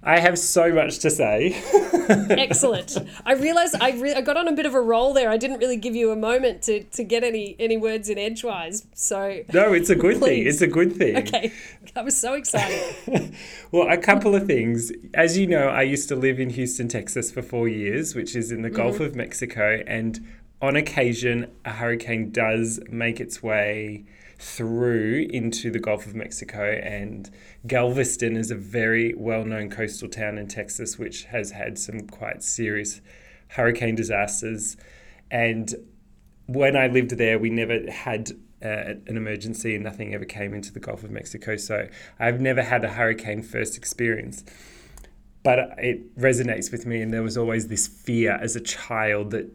I 0.00 0.20
have 0.20 0.38
so 0.38 0.72
much 0.72 1.00
to 1.00 1.10
say. 1.10 1.60
Excellent. 2.30 2.96
I 3.26 3.32
realized 3.32 3.74
I, 3.80 3.90
re- 3.92 4.14
I 4.14 4.20
got 4.20 4.36
on 4.36 4.46
a 4.46 4.52
bit 4.52 4.64
of 4.64 4.74
a 4.74 4.80
roll 4.80 5.12
there. 5.12 5.28
I 5.28 5.36
didn't 5.36 5.58
really 5.58 5.76
give 5.76 5.96
you 5.96 6.12
a 6.12 6.16
moment 6.16 6.62
to, 6.62 6.84
to 6.84 7.02
get 7.02 7.24
any 7.24 7.56
any 7.58 7.76
words 7.76 8.08
in 8.08 8.16
edgewise. 8.16 8.86
So 8.94 9.42
No, 9.52 9.72
it's 9.72 9.90
a 9.90 9.96
good 9.96 10.18
thing. 10.20 10.46
It's 10.46 10.60
a 10.60 10.68
good 10.68 10.94
thing. 10.94 11.16
okay, 11.16 11.52
I 11.96 12.02
was 12.02 12.18
so 12.18 12.34
excited. 12.34 13.34
Well, 13.70 13.88
a 13.90 13.98
couple 13.98 14.34
of 14.34 14.46
things. 14.46 14.90
As 15.12 15.36
you 15.36 15.46
know, 15.46 15.68
I 15.68 15.82
used 15.82 16.08
to 16.08 16.16
live 16.16 16.40
in 16.40 16.50
Houston, 16.50 16.88
Texas 16.88 17.30
for 17.30 17.42
four 17.42 17.68
years, 17.68 18.14
which 18.14 18.34
is 18.34 18.50
in 18.50 18.62
the 18.62 18.70
Gulf 18.70 18.94
mm-hmm. 18.94 19.04
of 19.04 19.14
Mexico. 19.14 19.82
And 19.86 20.26
on 20.60 20.76
occasion, 20.76 21.50
a 21.64 21.70
hurricane 21.70 22.30
does 22.30 22.80
make 22.90 23.20
its 23.20 23.42
way 23.42 24.04
through 24.38 25.26
into 25.30 25.70
the 25.70 25.78
Gulf 25.78 26.06
of 26.06 26.14
Mexico. 26.14 26.80
And 26.82 27.30
Galveston 27.66 28.36
is 28.36 28.50
a 28.50 28.54
very 28.54 29.14
well 29.14 29.44
known 29.44 29.70
coastal 29.70 30.08
town 30.08 30.38
in 30.38 30.48
Texas, 30.48 30.98
which 30.98 31.24
has 31.24 31.52
had 31.52 31.78
some 31.78 32.06
quite 32.08 32.42
serious 32.42 33.00
hurricane 33.48 33.94
disasters. 33.94 34.76
And 35.30 35.74
when 36.46 36.76
I 36.76 36.86
lived 36.88 37.12
there, 37.12 37.38
we 37.38 37.50
never 37.50 37.90
had 37.90 38.30
uh, 38.62 38.94
an 39.06 39.16
emergency 39.16 39.74
and 39.74 39.84
nothing 39.84 40.14
ever 40.14 40.24
came 40.24 40.54
into 40.54 40.72
the 40.72 40.80
Gulf 40.80 41.04
of 41.04 41.10
Mexico. 41.10 41.56
So 41.56 41.88
I've 42.18 42.40
never 42.40 42.62
had 42.62 42.84
a 42.84 42.88
hurricane 42.88 43.42
first 43.42 43.76
experience. 43.76 44.44
But 45.44 45.58
it 45.78 46.16
resonates 46.16 46.72
with 46.72 46.84
me, 46.84 47.00
and 47.00 47.12
there 47.12 47.22
was 47.22 47.38
always 47.38 47.68
this 47.68 47.86
fear 47.86 48.32
as 48.32 48.56
a 48.56 48.60
child 48.60 49.30
that 49.30 49.48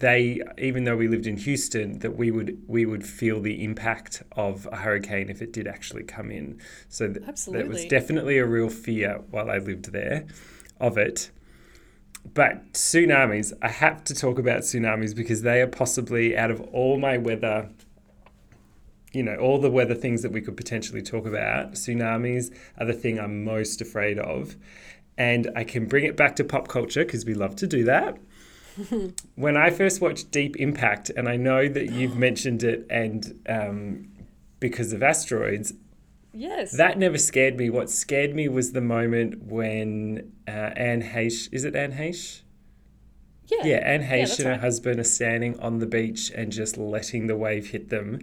they, 0.00 0.40
even 0.58 0.84
though 0.84 0.96
we 0.96 1.08
lived 1.08 1.26
in 1.26 1.36
Houston, 1.38 1.98
that 2.00 2.16
we 2.16 2.30
would 2.30 2.62
we 2.68 2.86
would 2.86 3.04
feel 3.04 3.40
the 3.40 3.64
impact 3.64 4.22
of 4.32 4.68
a 4.70 4.76
hurricane 4.76 5.28
if 5.28 5.42
it 5.42 5.52
did 5.52 5.66
actually 5.66 6.04
come 6.04 6.30
in. 6.30 6.60
So 6.88 7.12
th- 7.12 7.46
there 7.46 7.66
was 7.66 7.84
definitely 7.86 8.38
a 8.38 8.46
real 8.46 8.68
fear 8.68 9.20
while 9.30 9.50
I 9.50 9.58
lived 9.58 9.92
there 9.92 10.26
of 10.80 10.98
it. 10.98 11.30
But 12.34 12.72
tsunamis, 12.74 13.52
I 13.62 13.68
have 13.68 14.04
to 14.04 14.14
talk 14.14 14.38
about 14.38 14.60
tsunamis 14.60 15.16
because 15.16 15.42
they 15.42 15.60
are 15.62 15.66
possibly 15.66 16.36
out 16.36 16.50
of 16.50 16.60
all 16.72 16.98
my 16.98 17.16
weather, 17.16 17.70
you 19.12 19.22
know, 19.22 19.36
all 19.36 19.58
the 19.58 19.70
weather 19.70 19.94
things 19.94 20.22
that 20.22 20.30
we 20.30 20.40
could 20.40 20.56
potentially 20.56 21.02
talk 21.02 21.26
about, 21.26 21.72
tsunamis 21.72 22.54
are 22.78 22.86
the 22.86 22.92
thing 22.92 23.18
I'm 23.18 23.44
most 23.44 23.80
afraid 23.80 24.18
of. 24.18 24.56
And 25.16 25.50
I 25.56 25.64
can 25.64 25.86
bring 25.86 26.04
it 26.04 26.16
back 26.16 26.36
to 26.36 26.44
pop 26.44 26.68
culture 26.68 27.04
because 27.04 27.24
we 27.24 27.34
love 27.34 27.56
to 27.56 27.66
do 27.66 27.82
that. 27.84 28.18
when 29.34 29.56
I 29.56 29.70
first 29.70 30.00
watched 30.00 30.30
Deep 30.30 30.56
Impact, 30.56 31.10
and 31.10 31.28
I 31.28 31.36
know 31.36 31.68
that 31.68 31.90
you've 31.90 32.16
mentioned 32.28 32.62
it, 32.62 32.86
and 32.90 33.40
um, 33.48 34.08
because 34.60 34.92
of 34.92 35.02
asteroids, 35.02 35.72
Yes. 36.32 36.72
that 36.72 36.98
never 36.98 37.18
scared 37.18 37.56
me. 37.56 37.70
What 37.70 37.90
scared 37.90 38.34
me 38.34 38.48
was 38.48 38.72
the 38.72 38.80
moment 38.80 39.42
when 39.44 40.32
uh, 40.46 40.50
Anne 40.50 41.02
Heche, 41.02 41.48
is 41.52 41.64
it 41.64 41.74
Anne 41.74 41.92
Heche? 41.92 42.42
yeah. 43.46 43.64
Yeah, 43.64 43.76
Anne 43.78 44.02
Heche 44.02 44.28
that's 44.28 44.38
and 44.38 44.46
her 44.46 44.52
right. 44.52 44.60
husband 44.60 45.00
are 45.00 45.04
standing 45.04 45.58
on 45.58 45.78
the 45.78 45.86
beach 45.86 46.30
and 46.34 46.52
just 46.52 46.76
letting 46.76 47.26
the 47.28 47.36
wave 47.36 47.68
hit 47.70 47.88
them. 47.88 48.20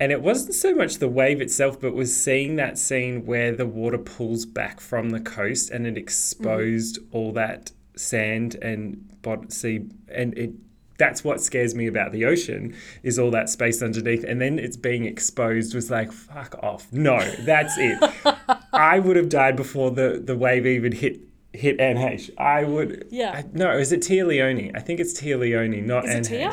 And 0.00 0.10
it 0.10 0.22
wasn't 0.22 0.54
so 0.54 0.74
much 0.74 0.98
the 0.98 1.08
wave 1.08 1.40
itself, 1.40 1.80
but 1.80 1.92
was 1.92 2.16
seeing 2.16 2.56
that 2.56 2.78
scene 2.78 3.26
where 3.26 3.52
the 3.54 3.66
water 3.66 3.98
pulls 3.98 4.46
back 4.46 4.80
from 4.80 5.10
the 5.10 5.20
coast 5.20 5.70
and 5.70 5.86
it 5.86 5.98
exposed 5.98 6.98
all 7.12 7.32
that 7.32 7.72
sand 7.98 8.56
and 8.56 9.22
bod- 9.22 9.52
sea, 9.52 9.86
and 10.08 10.36
it. 10.36 10.52
That's 10.98 11.22
what 11.22 11.40
scares 11.40 11.76
me 11.76 11.86
about 11.86 12.10
the 12.10 12.24
ocean 12.24 12.74
is 13.04 13.20
all 13.20 13.30
that 13.30 13.48
space 13.48 13.82
underneath, 13.82 14.24
and 14.24 14.40
then 14.40 14.58
it's 14.58 14.76
being 14.76 15.04
exposed 15.04 15.72
was 15.72 15.92
like 15.92 16.10
fuck 16.10 16.58
off. 16.60 16.92
No, 16.92 17.20
that's 17.44 17.78
it. 17.78 17.98
I 18.72 18.98
would 18.98 19.14
have 19.14 19.28
died 19.28 19.54
before 19.54 19.92
the 19.92 20.20
the 20.22 20.36
wave 20.36 20.66
even 20.66 20.90
hit 20.90 21.20
hit 21.52 21.78
Anne 21.80 21.96
Heche. 21.96 22.30
I 22.36 22.64
would. 22.64 23.06
Yeah. 23.10 23.30
I, 23.32 23.44
no, 23.52 23.76
is 23.78 23.92
it 23.92 24.00
Téa 24.00 24.26
Leoni? 24.26 24.72
I 24.74 24.80
think 24.80 25.00
it's 25.00 25.18
Téa 25.20 25.38
Leoni, 25.38 25.80
not 25.80 26.04
Is 26.04 26.10
it 26.10 26.16
Anne 26.16 26.50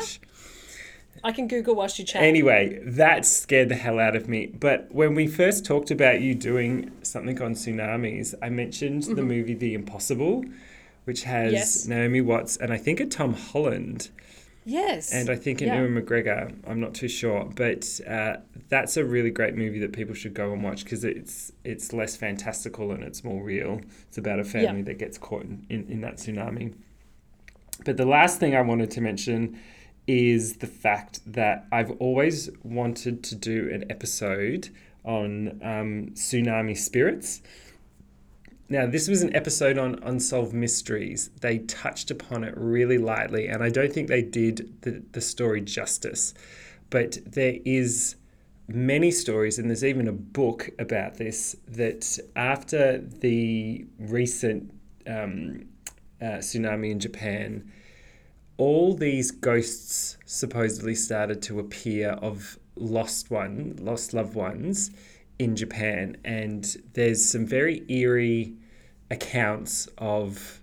I 1.24 1.32
can 1.32 1.48
Google 1.48 1.74
whilst 1.74 1.98
you 1.98 2.04
chat. 2.04 2.22
Anyway, 2.22 2.78
that 2.84 3.26
scared 3.26 3.68
the 3.68 3.74
hell 3.74 3.98
out 3.98 4.14
of 4.14 4.28
me. 4.28 4.46
But 4.46 4.88
when 4.92 5.14
we 5.14 5.26
first 5.26 5.64
talked 5.64 5.90
about 5.90 6.20
you 6.20 6.34
doing 6.34 6.92
something 7.02 7.42
on 7.42 7.54
tsunamis, 7.54 8.34
I 8.40 8.48
mentioned 8.48 9.04
the 9.04 9.14
mm-hmm. 9.14 9.26
movie 9.26 9.54
The 9.54 9.74
Impossible, 9.74 10.44
which 11.06 11.22
has. 11.22 11.52
Yes. 11.52 11.86
Naomi 11.86 12.20
Watts 12.20 12.56
and 12.56 12.72
I 12.72 12.78
think 12.78 13.00
a 13.00 13.06
Tom 13.06 13.32
Holland 13.32 14.10
yes. 14.64 15.12
and 15.12 15.30
I 15.30 15.36
think 15.36 15.60
an 15.62 15.68
Yeah. 15.68 15.80
Ewan 15.80 15.94
McGregor. 15.94 16.52
I'm 16.66 16.80
not 16.80 16.94
too 16.94 17.08
sure, 17.08 17.50
but 17.54 18.00
uh, 18.06 18.38
that's 18.68 18.96
a 18.96 19.04
really 19.04 19.30
great 19.30 19.54
movie 19.54 19.78
that 19.78 19.92
people 19.92 20.14
should 20.14 20.34
go 20.34 20.52
and 20.52 20.62
watch 20.62 20.82
because 20.84 21.04
it's 21.04 21.52
it's 21.64 21.92
less 21.92 22.16
fantastical 22.16 22.90
and 22.90 23.02
it's 23.04 23.22
more 23.24 23.42
real. 23.42 23.80
It's 24.08 24.18
about 24.18 24.40
a 24.40 24.44
family 24.44 24.82
that 24.82 24.98
gets 24.98 25.16
caught 25.16 25.44
in, 25.44 25.64
in, 25.70 25.86
in 25.88 26.00
that 26.00 26.16
tsunami. 26.16 26.74
But 27.84 27.96
the 27.96 28.06
last 28.06 28.40
thing 28.40 28.56
I 28.56 28.62
wanted 28.62 28.90
to 28.92 29.00
mention 29.00 29.60
is 30.08 30.56
the 30.58 30.66
fact 30.66 31.20
that 31.26 31.66
I've 31.70 31.92
always 32.00 32.50
wanted 32.62 33.22
to 33.24 33.34
do 33.34 33.70
an 33.72 33.84
episode 33.90 34.70
on 35.04 35.60
um, 35.62 36.10
tsunami 36.14 36.76
spirits. 36.76 37.42
Now, 38.68 38.86
this 38.86 39.06
was 39.06 39.22
an 39.22 39.34
episode 39.34 39.78
on 39.78 40.00
Unsolved 40.02 40.52
Mysteries. 40.52 41.30
They 41.40 41.58
touched 41.58 42.10
upon 42.10 42.42
it 42.42 42.54
really 42.56 42.98
lightly, 42.98 43.46
and 43.46 43.62
I 43.62 43.68
don't 43.68 43.92
think 43.92 44.08
they 44.08 44.22
did 44.22 44.82
the, 44.82 45.04
the 45.12 45.20
story 45.20 45.60
justice. 45.60 46.34
But 46.90 47.18
there 47.24 47.58
is 47.64 48.16
many 48.66 49.12
stories, 49.12 49.60
and 49.60 49.70
there's 49.70 49.84
even 49.84 50.08
a 50.08 50.12
book 50.12 50.70
about 50.80 51.14
this, 51.14 51.54
that 51.68 52.18
after 52.34 52.98
the 52.98 53.86
recent 54.00 54.72
um, 55.06 55.66
uh, 56.20 56.38
tsunami 56.42 56.90
in 56.90 56.98
Japan, 56.98 57.70
all 58.56 58.94
these 58.94 59.30
ghosts 59.30 60.18
supposedly 60.24 60.96
started 60.96 61.40
to 61.42 61.60
appear 61.60 62.10
of 62.10 62.58
lost 62.74 63.30
one, 63.30 63.76
lost 63.80 64.12
loved 64.12 64.34
ones 64.34 64.90
in 65.38 65.56
Japan, 65.56 66.16
and 66.24 66.76
there's 66.94 67.24
some 67.24 67.46
very 67.46 67.84
eerie 67.90 68.54
accounts 69.10 69.88
of 69.98 70.60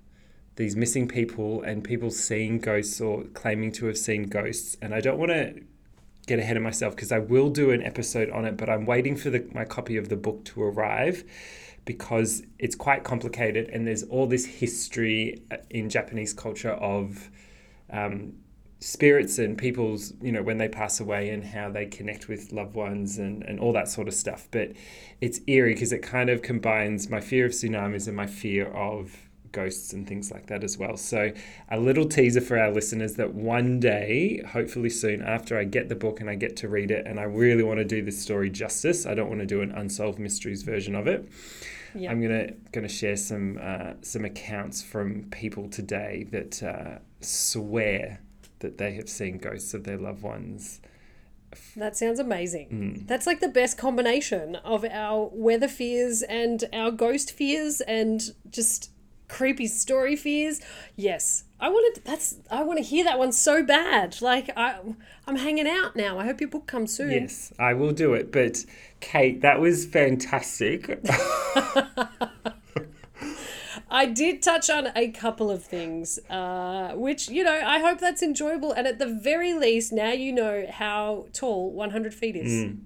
these 0.55 0.75
missing 0.75 1.07
people 1.07 1.61
and 1.63 1.83
people 1.83 2.11
seeing 2.11 2.59
ghosts 2.59 3.01
or 3.01 3.23
claiming 3.33 3.71
to 3.71 3.85
have 3.87 3.97
seen 3.97 4.23
ghosts. 4.23 4.77
And 4.81 4.93
I 4.93 5.01
don't 5.01 5.17
want 5.17 5.31
to 5.31 5.61
get 6.27 6.39
ahead 6.39 6.57
of 6.57 6.63
myself 6.63 6.95
because 6.95 7.11
I 7.11 7.19
will 7.19 7.49
do 7.49 7.71
an 7.71 7.81
episode 7.83 8.29
on 8.29 8.45
it, 8.45 8.57
but 8.57 8.69
I'm 8.69 8.85
waiting 8.85 9.15
for 9.15 9.29
the, 9.29 9.45
my 9.53 9.65
copy 9.65 9.97
of 9.97 10.09
the 10.09 10.15
book 10.15 10.45
to 10.45 10.63
arrive 10.63 11.23
because 11.85 12.43
it's 12.59 12.75
quite 12.75 13.03
complicated 13.03 13.69
and 13.69 13.85
there's 13.85 14.03
all 14.03 14.25
this 14.25 14.45
history 14.45 15.41
uh, 15.51 15.57
in 15.69 15.89
Japanese 15.89 16.33
culture 16.33 16.71
of 16.71 17.29
um, 17.89 18.33
spirits 18.83 19.39
and 19.39 19.57
people's, 19.57 20.13
you 20.21 20.31
know, 20.31 20.43
when 20.43 20.57
they 20.57 20.67
pass 20.67 20.99
away 20.99 21.29
and 21.29 21.43
how 21.43 21.69
they 21.69 21.85
connect 21.85 22.27
with 22.27 22.51
loved 22.51 22.75
ones 22.75 23.17
and, 23.17 23.41
and 23.43 23.57
all 23.57 23.71
that 23.71 23.87
sort 23.87 24.09
of 24.09 24.13
stuff. 24.13 24.49
But 24.51 24.73
it's 25.21 25.39
eerie 25.47 25.73
because 25.73 25.93
it 25.93 26.03
kind 26.03 26.29
of 26.29 26.41
combines 26.41 27.09
my 27.09 27.21
fear 27.21 27.45
of 27.45 27.53
tsunamis 27.53 28.07
and 28.07 28.15
my 28.15 28.27
fear 28.27 28.67
of 28.67 29.15
ghosts 29.53 29.93
and 29.93 30.05
things 30.05 30.31
like 30.31 30.47
that 30.47 30.65
as 30.65 30.77
well. 30.77 30.97
So, 30.97 31.31
a 31.71 31.79
little 31.79 32.05
teaser 32.05 32.41
for 32.41 32.59
our 32.59 32.71
listeners 32.71 33.13
that 33.13 33.33
one 33.33 33.79
day, 33.79 34.43
hopefully 34.49 34.89
soon, 34.89 35.21
after 35.21 35.57
I 35.57 35.63
get 35.63 35.87
the 35.87 35.95
book 35.95 36.19
and 36.19 36.29
I 36.29 36.35
get 36.35 36.57
to 36.57 36.67
read 36.67 36.91
it, 36.91 37.07
and 37.07 37.21
I 37.21 37.23
really 37.23 37.63
want 37.63 37.77
to 37.77 37.85
do 37.85 38.01
this 38.01 38.21
story 38.21 38.49
justice, 38.49 39.05
I 39.05 39.13
don't 39.13 39.29
want 39.29 39.39
to 39.39 39.47
do 39.47 39.61
an 39.61 39.71
unsolved 39.71 40.19
mysteries 40.19 40.63
version 40.63 40.93
of 40.93 41.07
it. 41.07 41.29
Yeah. 41.95 42.11
I'm 42.11 42.21
gonna 42.21 42.51
gonna 42.73 42.89
share 42.89 43.15
some 43.15 43.59
uh, 43.61 43.93
some 44.01 44.25
accounts 44.25 44.81
from 44.81 45.25
people 45.29 45.69
today 45.69 46.27
that 46.31 46.61
uh, 46.63 46.97
swear 47.21 48.19
that 48.63 48.79
they 48.79 48.93
have 48.93 49.07
seen 49.07 49.37
ghosts 49.37 49.75
of 49.75 49.83
their 49.83 49.97
loved 49.97 50.23
ones. 50.23 50.81
That 51.75 51.95
sounds 51.95 52.19
amazing. 52.19 52.69
Mm. 52.69 53.07
That's 53.07 53.27
like 53.27 53.39
the 53.39 53.47
best 53.47 53.77
combination 53.77 54.55
of 54.55 54.83
our 54.85 55.29
weather 55.31 55.67
fears 55.67 56.23
and 56.23 56.63
our 56.73 56.89
ghost 56.89 57.31
fears 57.31 57.81
and 57.81 58.33
just 58.49 58.89
creepy 59.27 59.67
story 59.67 60.15
fears. 60.15 60.61
Yes. 60.95 61.43
I 61.59 61.69
wanted 61.69 62.03
that's 62.03 62.35
I 62.51 62.63
want 62.63 62.79
to 62.79 62.83
hear 62.83 63.03
that 63.05 63.19
one 63.19 63.31
so 63.31 63.63
bad. 63.63 64.21
Like 64.21 64.49
I 64.57 64.79
I'm 65.27 65.35
hanging 65.35 65.67
out 65.67 65.95
now. 65.95 66.19
I 66.19 66.25
hope 66.25 66.41
your 66.41 66.49
book 66.49 66.67
comes 66.67 66.93
soon. 66.93 67.11
Yes, 67.11 67.53
I 67.57 67.73
will 67.73 67.93
do 67.93 68.13
it. 68.13 68.31
But 68.31 68.65
Kate, 68.99 69.41
that 69.41 69.59
was 69.59 69.85
fantastic. 69.85 70.87
I 73.93 74.07
did 74.07 74.41
touch 74.41 74.69
on 74.71 74.89
a 74.95 75.09
couple 75.11 75.51
of 75.51 75.63
things, 75.63 76.17
uh, 76.29 76.93
which, 76.95 77.29
you 77.29 77.43
know, 77.43 77.61
I 77.63 77.77
hope 77.79 77.99
that's 77.99 78.23
enjoyable. 78.23 78.71
And 78.73 78.87
at 78.87 78.97
the 78.97 79.05
very 79.05 79.53
least, 79.53 79.93
now 79.93 80.11
you 80.11 80.33
know 80.33 80.65
how 80.69 81.27
tall 81.31 81.71
100 81.71 82.11
feet 82.13 82.35
is. 82.35 82.51
Mm. 82.65 82.79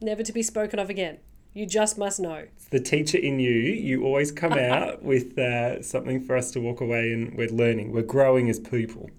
Never 0.00 0.22
to 0.22 0.32
be 0.32 0.42
spoken 0.44 0.78
of 0.78 0.88
again. 0.88 1.18
You 1.54 1.66
just 1.66 1.98
must 1.98 2.20
know. 2.20 2.44
the 2.70 2.80
teacher 2.80 3.18
in 3.18 3.38
you, 3.40 3.50
you 3.50 4.04
always 4.04 4.30
come 4.32 4.52
out 4.72 5.02
with 5.02 5.36
uh, 5.38 5.82
something 5.82 6.20
for 6.20 6.36
us 6.36 6.50
to 6.52 6.60
walk 6.60 6.80
away 6.80 7.12
and 7.12 7.36
we're 7.36 7.48
learning. 7.48 7.92
We're 7.92 8.02
growing 8.02 8.48
as 8.48 8.58
people. 8.60 9.10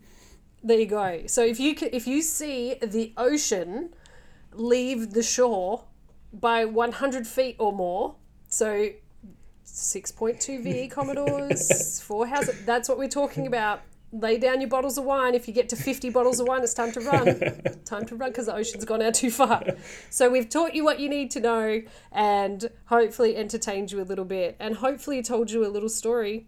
There 0.63 0.79
you 0.79 0.85
go. 0.87 1.23
So 1.27 1.43
if 1.45 1.59
you 1.59 1.77
c- 1.77 1.89
if 1.93 2.07
you 2.07 2.21
see 2.21 2.75
the 2.81 3.13
ocean 3.17 3.93
leave 4.53 5.11
the 5.13 5.21
shore 5.23 5.83
by 6.33 6.65
100 6.65 7.27
feet 7.27 7.55
or 7.59 7.71
more, 7.71 8.15
so 8.49 8.89
6.2 9.65 10.63
VE 10.63 10.87
Commodores, 10.89 12.01
four 12.01 12.27
houses. 12.27 12.55
That's 12.65 12.87
what 12.87 12.97
we're 12.97 13.07
talking 13.07 13.47
about. 13.47 13.81
Lay 14.11 14.37
down 14.37 14.61
your 14.61 14.69
bottles 14.69 14.97
of 14.97 15.03
wine. 15.03 15.35
If 15.35 15.47
you 15.47 15.53
get 15.53 15.67
to 15.69 15.75
50 15.75 16.09
bottles 16.11 16.39
of 16.39 16.47
wine, 16.47 16.63
it's 16.63 16.73
time 16.73 16.91
to 16.93 17.01
run. 17.01 17.81
time 17.85 18.05
to 18.05 18.15
run 18.15 18.29
because 18.29 18.45
the 18.45 18.55
ocean's 18.55 18.85
gone 18.85 19.01
out 19.01 19.15
too 19.15 19.29
far. 19.29 19.63
So 20.09 20.29
we've 20.29 20.47
taught 20.47 20.73
you 20.73 20.85
what 20.85 20.99
you 20.99 21.09
need 21.09 21.31
to 21.31 21.41
know 21.41 21.81
and 22.11 22.69
hopefully 22.85 23.35
entertained 23.35 23.91
you 23.91 24.01
a 24.01 24.05
little 24.05 24.23
bit 24.23 24.55
and 24.59 24.75
hopefully 24.75 25.21
told 25.21 25.51
you 25.51 25.65
a 25.65 25.69
little 25.69 25.89
story 25.89 26.47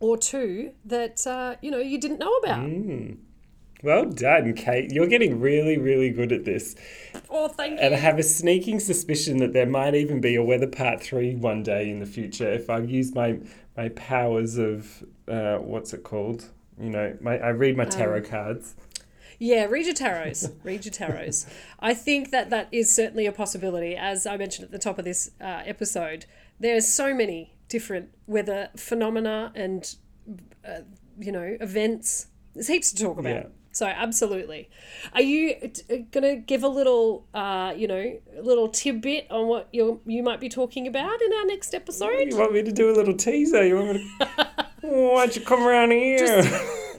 or 0.00 0.18
two 0.18 0.72
that, 0.84 1.24
uh, 1.26 1.56
you 1.62 1.70
know, 1.70 1.78
you 1.78 2.00
didn't 2.00 2.18
know 2.18 2.32
about. 2.38 2.60
Well 3.86 4.06
done, 4.06 4.52
Kate. 4.54 4.90
You're 4.90 5.06
getting 5.06 5.38
really, 5.38 5.78
really 5.78 6.10
good 6.10 6.32
at 6.32 6.44
this. 6.44 6.74
Oh, 7.30 7.46
thank 7.46 7.74
you. 7.74 7.86
And 7.86 7.94
I 7.94 7.98
have 7.98 8.18
a 8.18 8.22
sneaking 8.24 8.80
suspicion 8.80 9.36
that 9.36 9.52
there 9.52 9.64
might 9.64 9.94
even 9.94 10.20
be 10.20 10.34
a 10.34 10.42
weather 10.42 10.66
part 10.66 11.00
three 11.00 11.36
one 11.36 11.62
day 11.62 11.88
in 11.88 12.00
the 12.00 12.06
future 12.06 12.50
if 12.52 12.68
I 12.68 12.78
use 12.80 13.14
my 13.14 13.38
my 13.76 13.90
powers 13.90 14.58
of 14.58 15.04
uh, 15.28 15.58
what's 15.58 15.94
it 15.94 16.02
called? 16.02 16.46
You 16.80 16.90
know, 16.90 17.16
my 17.20 17.38
I 17.38 17.50
read 17.50 17.76
my 17.76 17.84
tarot 17.84 18.22
cards. 18.22 18.74
Yeah, 19.38 19.66
read 19.66 19.86
your 19.86 19.94
tarots. 19.94 20.52
read 20.64 20.84
your 20.84 20.92
tarots. 20.92 21.48
I 21.78 21.94
think 21.94 22.32
that 22.32 22.50
that 22.50 22.66
is 22.72 22.92
certainly 22.92 23.26
a 23.26 23.32
possibility. 23.32 23.94
As 23.94 24.26
I 24.26 24.36
mentioned 24.36 24.64
at 24.64 24.72
the 24.72 24.80
top 24.80 24.98
of 24.98 25.04
this 25.04 25.30
uh, 25.40 25.62
episode, 25.64 26.26
there's 26.58 26.88
so 26.88 27.14
many 27.14 27.54
different 27.68 28.08
weather 28.26 28.68
phenomena 28.76 29.52
and, 29.54 29.94
uh, 30.66 30.80
you 31.20 31.30
know, 31.30 31.56
events. 31.60 32.26
There's 32.52 32.66
heaps 32.66 32.90
to 32.90 33.00
talk 33.00 33.18
about. 33.18 33.32
Yeah. 33.32 33.46
So 33.76 33.84
absolutely. 33.84 34.70
Are 35.12 35.20
you 35.20 35.68
t- 35.68 36.06
gonna 36.10 36.36
give 36.36 36.64
a 36.64 36.68
little, 36.68 37.26
uh, 37.34 37.74
you 37.76 37.86
know, 37.86 38.18
a 38.34 38.40
little 38.40 38.70
tidbit 38.70 39.26
on 39.30 39.48
what 39.48 39.68
you 39.70 40.00
you 40.06 40.22
might 40.22 40.40
be 40.40 40.48
talking 40.48 40.86
about 40.86 41.20
in 41.20 41.30
our 41.34 41.44
next 41.44 41.74
episode? 41.74 42.30
You 42.30 42.38
want 42.38 42.54
me 42.54 42.62
to 42.62 42.72
do 42.72 42.90
a 42.90 42.94
little 42.96 43.12
teaser? 43.12 43.66
You 43.66 43.76
want 43.76 43.92
me 43.92 44.10
to? 44.20 44.46
Why 44.80 45.26
don't 45.26 45.36
you 45.36 45.42
come 45.42 45.62
around 45.62 45.90
here? 45.90 46.16
Just 46.16 46.48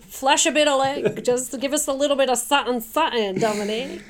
Flash 0.03 0.45
a 0.45 0.51
bit 0.51 0.67
of 0.67 0.77
like, 0.77 1.23
just 1.23 1.59
give 1.59 1.73
us 1.73 1.87
a 1.87 1.93
little 1.93 2.15
bit 2.15 2.29
of 2.29 2.37
something, 2.37 2.79
something, 2.79 3.39
Dominic. 3.39 4.03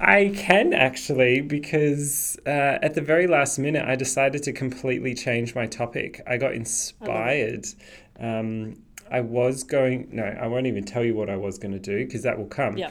I 0.00 0.32
can 0.34 0.74
actually, 0.74 1.40
because 1.40 2.36
uh, 2.46 2.78
at 2.82 2.94
the 2.94 3.00
very 3.00 3.28
last 3.28 3.60
minute, 3.60 3.84
I 3.86 3.94
decided 3.94 4.42
to 4.42 4.52
completely 4.52 5.14
change 5.14 5.54
my 5.54 5.66
topic. 5.66 6.20
I 6.26 6.36
got 6.36 6.54
inspired. 6.54 7.66
Um, 8.18 8.76
I 9.10 9.20
was 9.20 9.64
going, 9.64 10.08
no, 10.12 10.24
I 10.24 10.46
won't 10.46 10.66
even 10.66 10.84
tell 10.84 11.04
you 11.04 11.14
what 11.14 11.30
I 11.30 11.36
was 11.36 11.58
going 11.58 11.72
to 11.72 11.78
do 11.78 12.04
because 12.04 12.22
that 12.22 12.38
will 12.38 12.46
come. 12.46 12.76
Yeah. 12.76 12.90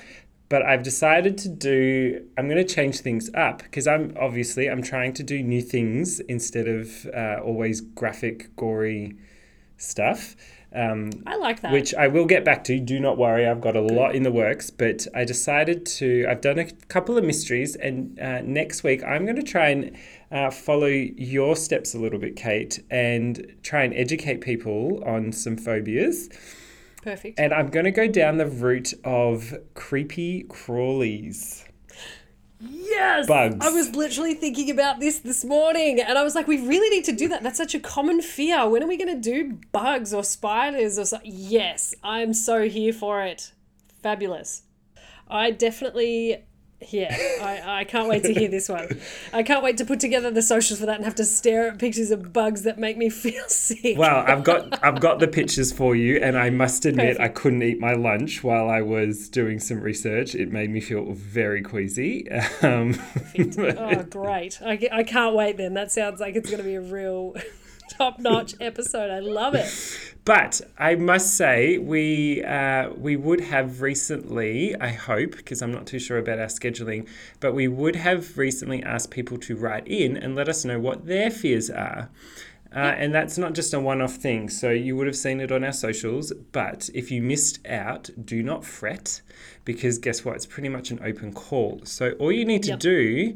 But 0.49 0.63
I've 0.63 0.84
decided 0.84 1.38
to 1.39 1.49
do, 1.49 2.26
I'm 2.38 2.47
going 2.47 2.65
to 2.65 2.74
change 2.74 3.01
things 3.01 3.30
up 3.34 3.63
because 3.63 3.86
I'm 3.86 4.15
obviously, 4.20 4.70
I'm 4.70 4.82
trying 4.82 5.13
to 5.13 5.24
do 5.24 5.43
new 5.43 5.61
things 5.61 6.22
instead 6.22 6.68
of 6.68 7.05
uh, 7.13 7.41
always 7.43 7.82
graphic, 7.82 8.55
gory 8.55 9.18
stuff. 9.76 10.36
Um, 10.74 11.11
I 11.26 11.38
like 11.38 11.61
that. 11.61 11.72
which 11.72 11.95
I 11.95 12.07
will 12.07 12.26
get 12.26 12.43
back 12.43 12.63
to. 12.65 12.80
Do 12.80 12.99
not 12.99 13.18
worry, 13.18 13.47
I've 13.47 13.61
got 13.61 13.76
a 13.76 13.82
lot 13.82 14.15
in 14.15 14.24
the 14.24 14.32
works. 14.32 14.70
But 14.70 15.07
I 15.15 15.24
decided 15.24 15.86
to. 15.86 16.26
I've 16.30 16.41
done 16.41 16.59
a 16.59 16.70
couple 16.88 17.18
of 17.18 17.24
mysteries, 17.24 17.76
and 17.76 18.20
uh, 18.20 18.41
next 18.41 18.84
week 18.84 19.03
I'm 19.03 19.24
going 19.24 19.38
to 19.38 19.43
try 19.43 19.70
and 19.70 19.95
uh, 20.32 20.51
follow 20.51 20.88
your 20.88 21.55
steps 21.55 21.93
a 21.93 21.99
little 21.99 22.19
bit, 22.19 22.36
Kate, 22.36 22.84
and 22.89 23.55
try 23.63 23.84
and 23.84 23.93
educate 23.93 24.41
people 24.41 25.03
on 25.05 25.32
some 25.32 25.57
phobias. 25.57 26.30
Perfect. 27.01 27.39
And 27.39 27.53
I'm 27.53 27.67
going 27.67 27.86
to 27.86 27.91
go 27.91 28.07
down 28.07 28.38
the 28.38 28.47
route 28.47 28.93
of 29.03 29.53
creepy 29.73 30.43
crawlies. 30.43 31.63
Yes. 32.59 33.28
Bugs. 33.28 33.65
I 33.65 33.69
was 33.69 33.95
literally 33.95 34.34
thinking 34.34 34.71
about 34.71 34.99
this 34.99 35.19
this 35.19 35.45
morning 35.45 36.01
and 36.01 36.17
I 36.17 36.23
was 36.23 36.34
like, 36.34 36.47
we 36.47 36.57
really 36.65 36.89
need 36.89 37.05
to 37.05 37.11
do 37.11 37.28
that. 37.30 37.43
That's 37.43 37.57
such 37.57 37.75
a 37.75 37.80
common 37.80 38.21
fear. 38.21 38.67
When 38.67 38.84
are 38.84 38.88
we 38.88 38.97
going 38.97 39.13
to 39.13 39.21
do 39.21 39.59
bugs 39.71 40.13
or 40.13 40.23
spiders 40.23 40.97
or 40.97 41.05
something? 41.05 41.32
Yes, 41.32 41.93
I'm 42.03 42.34
so 42.34 42.67
here 42.67 42.93
for 42.93 43.21
it. 43.21 43.53
Fabulous. 44.01 44.63
I 45.30 45.51
definitely, 45.51 46.45
yeah, 46.89 47.15
I, 47.41 47.80
I 47.80 47.84
can't 47.86 48.07
wait 48.07 48.23
to 48.23 48.34
hear 48.34 48.47
this 48.49 48.69
one. 48.69 48.99
I 49.34 49.41
can't 49.41 49.63
wait 49.63 49.78
to 49.78 49.86
put 49.86 49.99
together 49.99 50.30
the 50.30 50.43
socials 50.43 50.80
for 50.80 50.86
that 50.86 50.97
and 50.97 51.05
have 51.05 51.15
to 51.15 51.25
stare 51.25 51.69
at 51.69 51.80
pictures 51.80 52.11
of 52.11 52.32
bugs 52.32 52.61
that 52.63 52.78
make 52.78 52.97
me 52.97 53.09
feel 53.11 53.43
sick. 53.47 53.97
Well, 53.97 54.23
I've 54.28 54.43
got 54.43 54.84
I've 54.84 54.99
got 54.99 55.19
the 55.19 55.28
pictures 55.28 55.71
for 55.71 55.95
you, 55.95 56.17
and 56.17 56.38
I 56.38 56.49
must 56.51 56.86
admit 56.86 57.19
I 57.19 57.30
couldn't 57.30 57.63
eat 57.63 57.80
my 57.80 57.93
lunch 57.93 58.43
while 58.43 58.69
I 58.69 58.82
was 58.82 59.28
doing 59.28 59.59
some 59.59 59.82
research. 59.82 60.36
It 60.36 60.51
made 60.51 60.69
me 60.69 60.80
feel 60.80 61.13
very 61.13 61.61
queasy. 61.61 62.30
Um, 62.61 62.99
Oh, 63.57 64.03
great. 64.03 64.59
I, 64.61 64.80
I 64.91 65.03
can't 65.03 65.36
wait 65.36 65.57
then. 65.57 65.73
That 65.73 65.91
sounds 65.91 66.19
like 66.19 66.36
it's 66.36 66.49
going 66.49 66.59
to 66.61 66.63
be 66.63 66.75
a 66.75 66.82
real 66.82 67.36
top 67.98 68.20
notch 68.20 68.56
episode. 68.60 69.10
I 69.10 69.20
love 69.20 69.56
it. 69.56 69.68
But 70.26 70.60
I 70.78 70.96
must 70.96 71.36
say, 71.36 71.78
we 71.78 72.44
uh, 72.44 72.90
we 72.92 73.16
would 73.16 73.40
have 73.42 73.82
recently, 73.82 74.76
I 74.80 74.90
hope, 74.90 75.38
because 75.38 75.62
I'm 75.62 75.72
not 75.72 75.88
too 75.88 76.00
sure 76.00 76.18
about 76.18 76.40
our 76.40 76.48
scheduling, 76.48 77.08
but 77.40 77.54
we 77.54 77.68
would 77.68 77.96
have 77.96 78.38
recently 78.38 78.84
asked 78.84 79.12
people 79.12 79.38
to 79.40 79.56
write 79.56 79.88
in 79.88 80.18
and 80.18 80.36
let 80.36 80.50
us 80.50 80.66
know 80.66 80.80
what 80.80 81.06
their 81.06 81.32
fears 81.32 81.70
are. 81.70 82.10
Uh, 82.76 82.80
and 82.98 83.16
that's 83.16 83.38
not 83.38 83.54
just 83.56 83.74
a 83.74 83.80
one 83.80 84.02
off 84.02 84.16
thing. 84.16 84.50
So 84.50 84.70
you 84.70 84.98
would 84.98 85.08
have 85.08 85.16
seen 85.16 85.40
it 85.40 85.52
on 85.54 85.64
our 85.64 85.72
socials. 85.72 86.34
But 86.52 86.90
if 86.94 87.10
you 87.10 87.22
missed 87.22 87.66
out, 87.66 88.10
do 88.24 88.44
not 88.44 88.66
fret 88.66 89.22
because 89.64 89.98
guess 89.98 90.26
what? 90.26 90.36
It's 90.36 90.46
pretty 90.46 90.68
much 90.70 90.92
an 90.92 91.00
open 91.02 91.32
call. 91.32 91.80
So 91.86 92.12
all 92.20 92.32
you 92.32 92.44
need 92.46 92.64
to 92.64 92.72
Yep. 92.72 92.80
do 92.80 93.36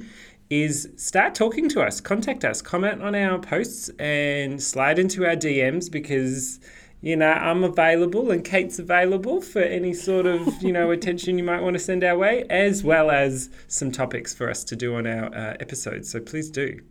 is 0.51 0.89
start 0.97 1.33
talking 1.33 1.69
to 1.69 1.81
us, 1.81 2.01
contact 2.01 2.43
us, 2.43 2.61
comment 2.61 3.01
on 3.01 3.15
our 3.15 3.39
posts, 3.39 3.89
and 3.97 4.61
slide 4.61 4.99
into 4.99 5.25
our 5.25 5.35
DMs 5.35 5.89
because 5.89 6.59
you 6.99 7.15
know 7.15 7.31
I'm 7.31 7.63
available 7.63 8.31
and 8.31 8.43
Kate's 8.43 8.77
available 8.77 9.39
for 9.39 9.61
any 9.61 9.93
sort 9.93 10.25
of 10.25 10.61
you 10.61 10.73
know 10.73 10.91
attention 10.97 11.37
you 11.37 11.45
might 11.45 11.61
want 11.61 11.75
to 11.75 11.79
send 11.79 12.03
our 12.03 12.17
way, 12.17 12.43
as 12.49 12.83
well 12.83 13.09
as 13.09 13.49
some 13.69 13.93
topics 13.93 14.33
for 14.33 14.49
us 14.49 14.65
to 14.65 14.75
do 14.75 14.95
on 14.95 15.07
our 15.07 15.33
uh, 15.33 15.55
episodes. 15.61 16.11
So 16.11 16.19
please 16.19 16.51
do. 16.51 16.81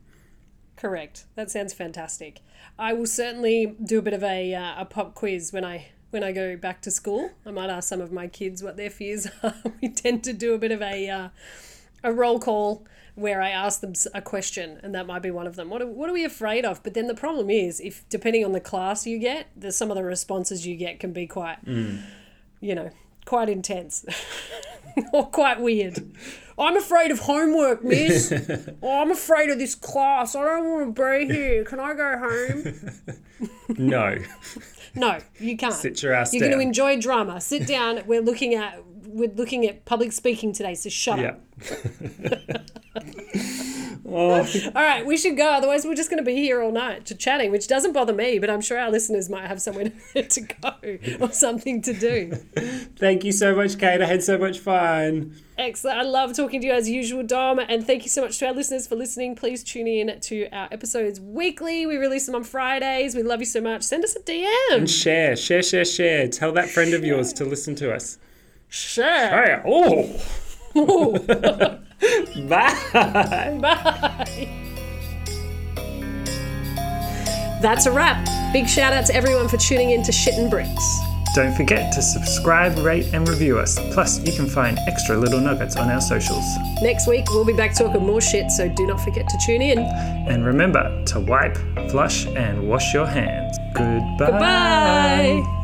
Correct. 0.77 1.27
That 1.35 1.51
sounds 1.51 1.75
fantastic. 1.75 2.41
I 2.79 2.95
will 2.95 3.07
certainly 3.07 3.77
do 3.85 3.99
a 3.99 4.03
bit 4.03 4.15
of 4.15 4.23
a, 4.23 4.55
uh, 4.55 4.81
a 4.81 4.85
pop 4.87 5.15
quiz 5.15 5.53
when 5.53 5.67
I 5.67 5.89
when 6.09 6.25
I 6.25 6.33
go 6.33 6.57
back 6.57 6.81
to 6.83 6.91
school. 6.91 7.33
I 7.45 7.51
might 7.51 7.69
ask 7.69 7.91
some 7.91 8.01
of 8.01 8.11
my 8.11 8.27
kids 8.27 8.63
what 8.63 8.79
their 8.79 8.89
fears 8.89 9.29
are. 9.43 9.55
we 9.83 9.91
tend 9.91 10.25
to 10.25 10.33
do 10.33 10.55
a 10.55 10.59
bit 10.59 10.73
of 10.73 10.81
a 10.81 11.11
uh, 11.11 11.29
a 12.03 12.11
roll 12.11 12.41
call 12.41 12.87
where 13.21 13.41
I 13.43 13.51
ask 13.51 13.81
them 13.81 13.93
a 14.15 14.23
question, 14.23 14.81
and 14.83 14.95
that 14.95 15.07
might 15.07 15.23
be 15.23 15.31
one 15.31 15.47
of 15.47 15.57
them. 15.57 15.71
What 15.71 15.83
are, 15.83 15.87
what 15.87 16.09
are 16.09 16.13
we 16.13 16.25
afraid 16.25 16.65
of? 16.65 16.83
But 16.83 16.95
then 16.95 17.07
the 17.07 17.15
problem 17.15 17.51
is, 17.51 17.81
if 17.81 18.09
depending 18.09 18.45
on 18.45 18.53
the 18.53 18.61
class 18.61 19.07
you 19.07 19.19
get, 19.19 19.49
there's 19.55 19.77
some 19.77 19.91
of 19.91 19.97
the 19.97 20.05
responses 20.05 20.67
you 20.67 20.77
get 20.77 20.99
can 21.01 21.13
be 21.13 21.27
quite, 21.27 21.65
mm. 21.65 22.03
you 22.61 22.75
know, 22.75 22.91
quite 23.27 23.49
intense 23.49 24.05
or 25.13 25.27
quite 25.27 25.61
weird. 25.61 26.03
I'm 26.59 26.77
afraid 26.77 27.11
of 27.11 27.21
homework, 27.21 27.83
miss. 27.83 28.33
oh, 28.83 29.01
I'm 29.01 29.11
afraid 29.11 29.49
of 29.51 29.59
this 29.59 29.75
class. 29.75 30.35
I 30.35 30.45
don't 30.45 30.71
want 30.71 30.97
to 30.97 31.27
be 31.27 31.35
here. 31.35 31.65
Can 31.65 31.81
I 31.81 31.95
go 31.95 32.19
home? 32.19 33.19
No, 33.79 34.19
No, 34.95 35.19
you 35.39 35.57
can't. 35.57 35.73
sit 35.73 36.03
your 36.03 36.13
ass 36.13 36.35
You're 36.35 36.41
down. 36.41 36.51
going 36.51 36.61
to 36.61 36.67
enjoy 36.67 37.01
drama. 37.01 37.41
Sit 37.41 37.67
down. 37.67 38.03
We're 38.07 38.21
looking 38.21 38.55
at 38.55 38.83
we're 39.07 39.31
looking 39.31 39.67
at 39.67 39.85
public 39.85 40.13
speaking 40.13 40.53
today, 40.53 40.75
so 40.75 40.89
shut 40.89 41.19
yeah. 41.19 41.29
up. 41.29 41.41
oh, 44.07 44.47
All 44.75 44.83
right, 44.83 45.05
we 45.07 45.17
should 45.17 45.37
go. 45.37 45.51
Otherwise, 45.53 45.85
we're 45.85 45.95
just 45.95 46.11
going 46.11 46.23
to 46.23 46.25
be 46.25 46.37
here 46.37 46.63
all 46.63 46.73
night 46.73 47.07
to 47.07 47.15
chatting, 47.15 47.51
which 47.51 47.69
doesn't 47.69 47.93
bother 47.93 48.13
me, 48.13 48.39
but 48.39 48.51
I'm 48.51 48.61
sure 48.61 48.79
our 48.79 48.91
listeners 48.91 49.29
might 49.29 49.47
have 49.47 49.63
somewhere 49.63 49.93
to, 50.15 50.23
to 50.29 50.41
go 50.41 50.99
or 51.21 51.33
something 51.33 51.83
to 51.83 51.93
do. 51.93 52.33
thank 52.97 53.25
you 53.25 53.33
so 53.33 53.55
much, 53.55 53.79
Kate. 53.79 54.03
I 54.03 54.07
had 54.07 54.23
so 54.23 54.39
much 54.39 54.59
fun. 54.59 55.35
Excellent. 55.59 55.99
I 55.99 56.03
love 56.03 56.35
talking 56.35 56.61
to 56.63 56.67
you 56.67 56.73
as 56.73 56.89
usual, 56.89 57.23
Dom. 57.23 57.59
And 57.59 57.87
thank 57.87 58.03
you 58.05 58.09
so 58.09 58.23
much 58.23 58.39
to 58.39 58.47
our 58.47 58.55
listeners 58.55 58.87
for 58.87 58.97
listening. 58.97 59.37
Please 59.37 59.63
tune 59.63 59.87
in 59.87 60.19
to 60.21 60.49
our 60.51 60.69
episodes 60.73 61.21
weekly. 61.21 61.87
We 61.87 61.97
release 61.97 62.27
them 62.27 62.35
on 62.35 62.45
Fridays. 62.45 63.15
We 63.15 63.23
love 63.23 63.41
you 63.41 63.47
so 63.47 63.61
much. 63.61 63.83
Send 63.83 64.03
us 64.03 64.17
a 64.17 64.21
DM. 64.21 64.49
And 64.73 64.91
share, 64.91 65.37
share, 65.37 65.63
share, 65.63 65.85
share. 65.85 66.29
Tell 66.29 66.53
that 66.53 66.71
friend 66.71 66.95
of 66.95 67.05
yours 67.05 67.33
to 67.35 67.45
listen 67.45 67.75
to 67.77 67.95
us. 67.95 68.19
Sure. 68.71 69.05
Hey, 69.05 69.61
oh, 69.67 70.21
Ooh. 70.77 71.19
bye. 72.49 73.59
Bye. 73.61 74.49
That's 77.61 77.87
a 77.87 77.93
wrap. 77.93 78.27
Big 78.53 78.69
shout 78.69 78.93
out 78.93 79.07
to 79.07 79.15
everyone 79.15 79.49
for 79.49 79.57
tuning 79.57 79.91
in 79.91 80.03
to 80.05 80.13
Shit 80.13 80.35
and 80.35 80.49
Bricks. 80.51 81.01
Don't 81.35 81.55
forget 81.55 81.93
to 81.93 82.03
subscribe, 82.03 82.77
rate, 82.79 83.13
and 83.13 83.29
review 83.29 83.59
us. 83.59 83.79
Plus, 83.93 84.19
you 84.27 84.33
can 84.33 84.49
find 84.49 84.79
extra 84.89 85.17
little 85.17 85.41
nuggets 85.41 85.77
on 85.77 85.89
our 85.89 86.01
socials. 86.01 86.45
Next 86.83 87.07
week, 87.07 87.29
we'll 87.31 87.45
be 87.45 87.53
back 87.53 87.77
talking 87.77 88.05
more 88.05 88.21
shit, 88.21 88.51
so 88.51 88.69
do 88.69 88.87
not 88.87 89.01
forget 89.01 89.29
to 89.29 89.39
tune 89.47 89.63
in. 89.63 89.79
And 89.79 90.45
remember 90.45 91.05
to 91.07 91.21
wipe, 91.21 91.57
flush, 91.91 92.27
and 92.27 92.69
wash 92.69 92.93
your 92.95 93.07
hands. 93.07 93.57
Goodbye. 93.75 94.31
Bye. 94.31 95.57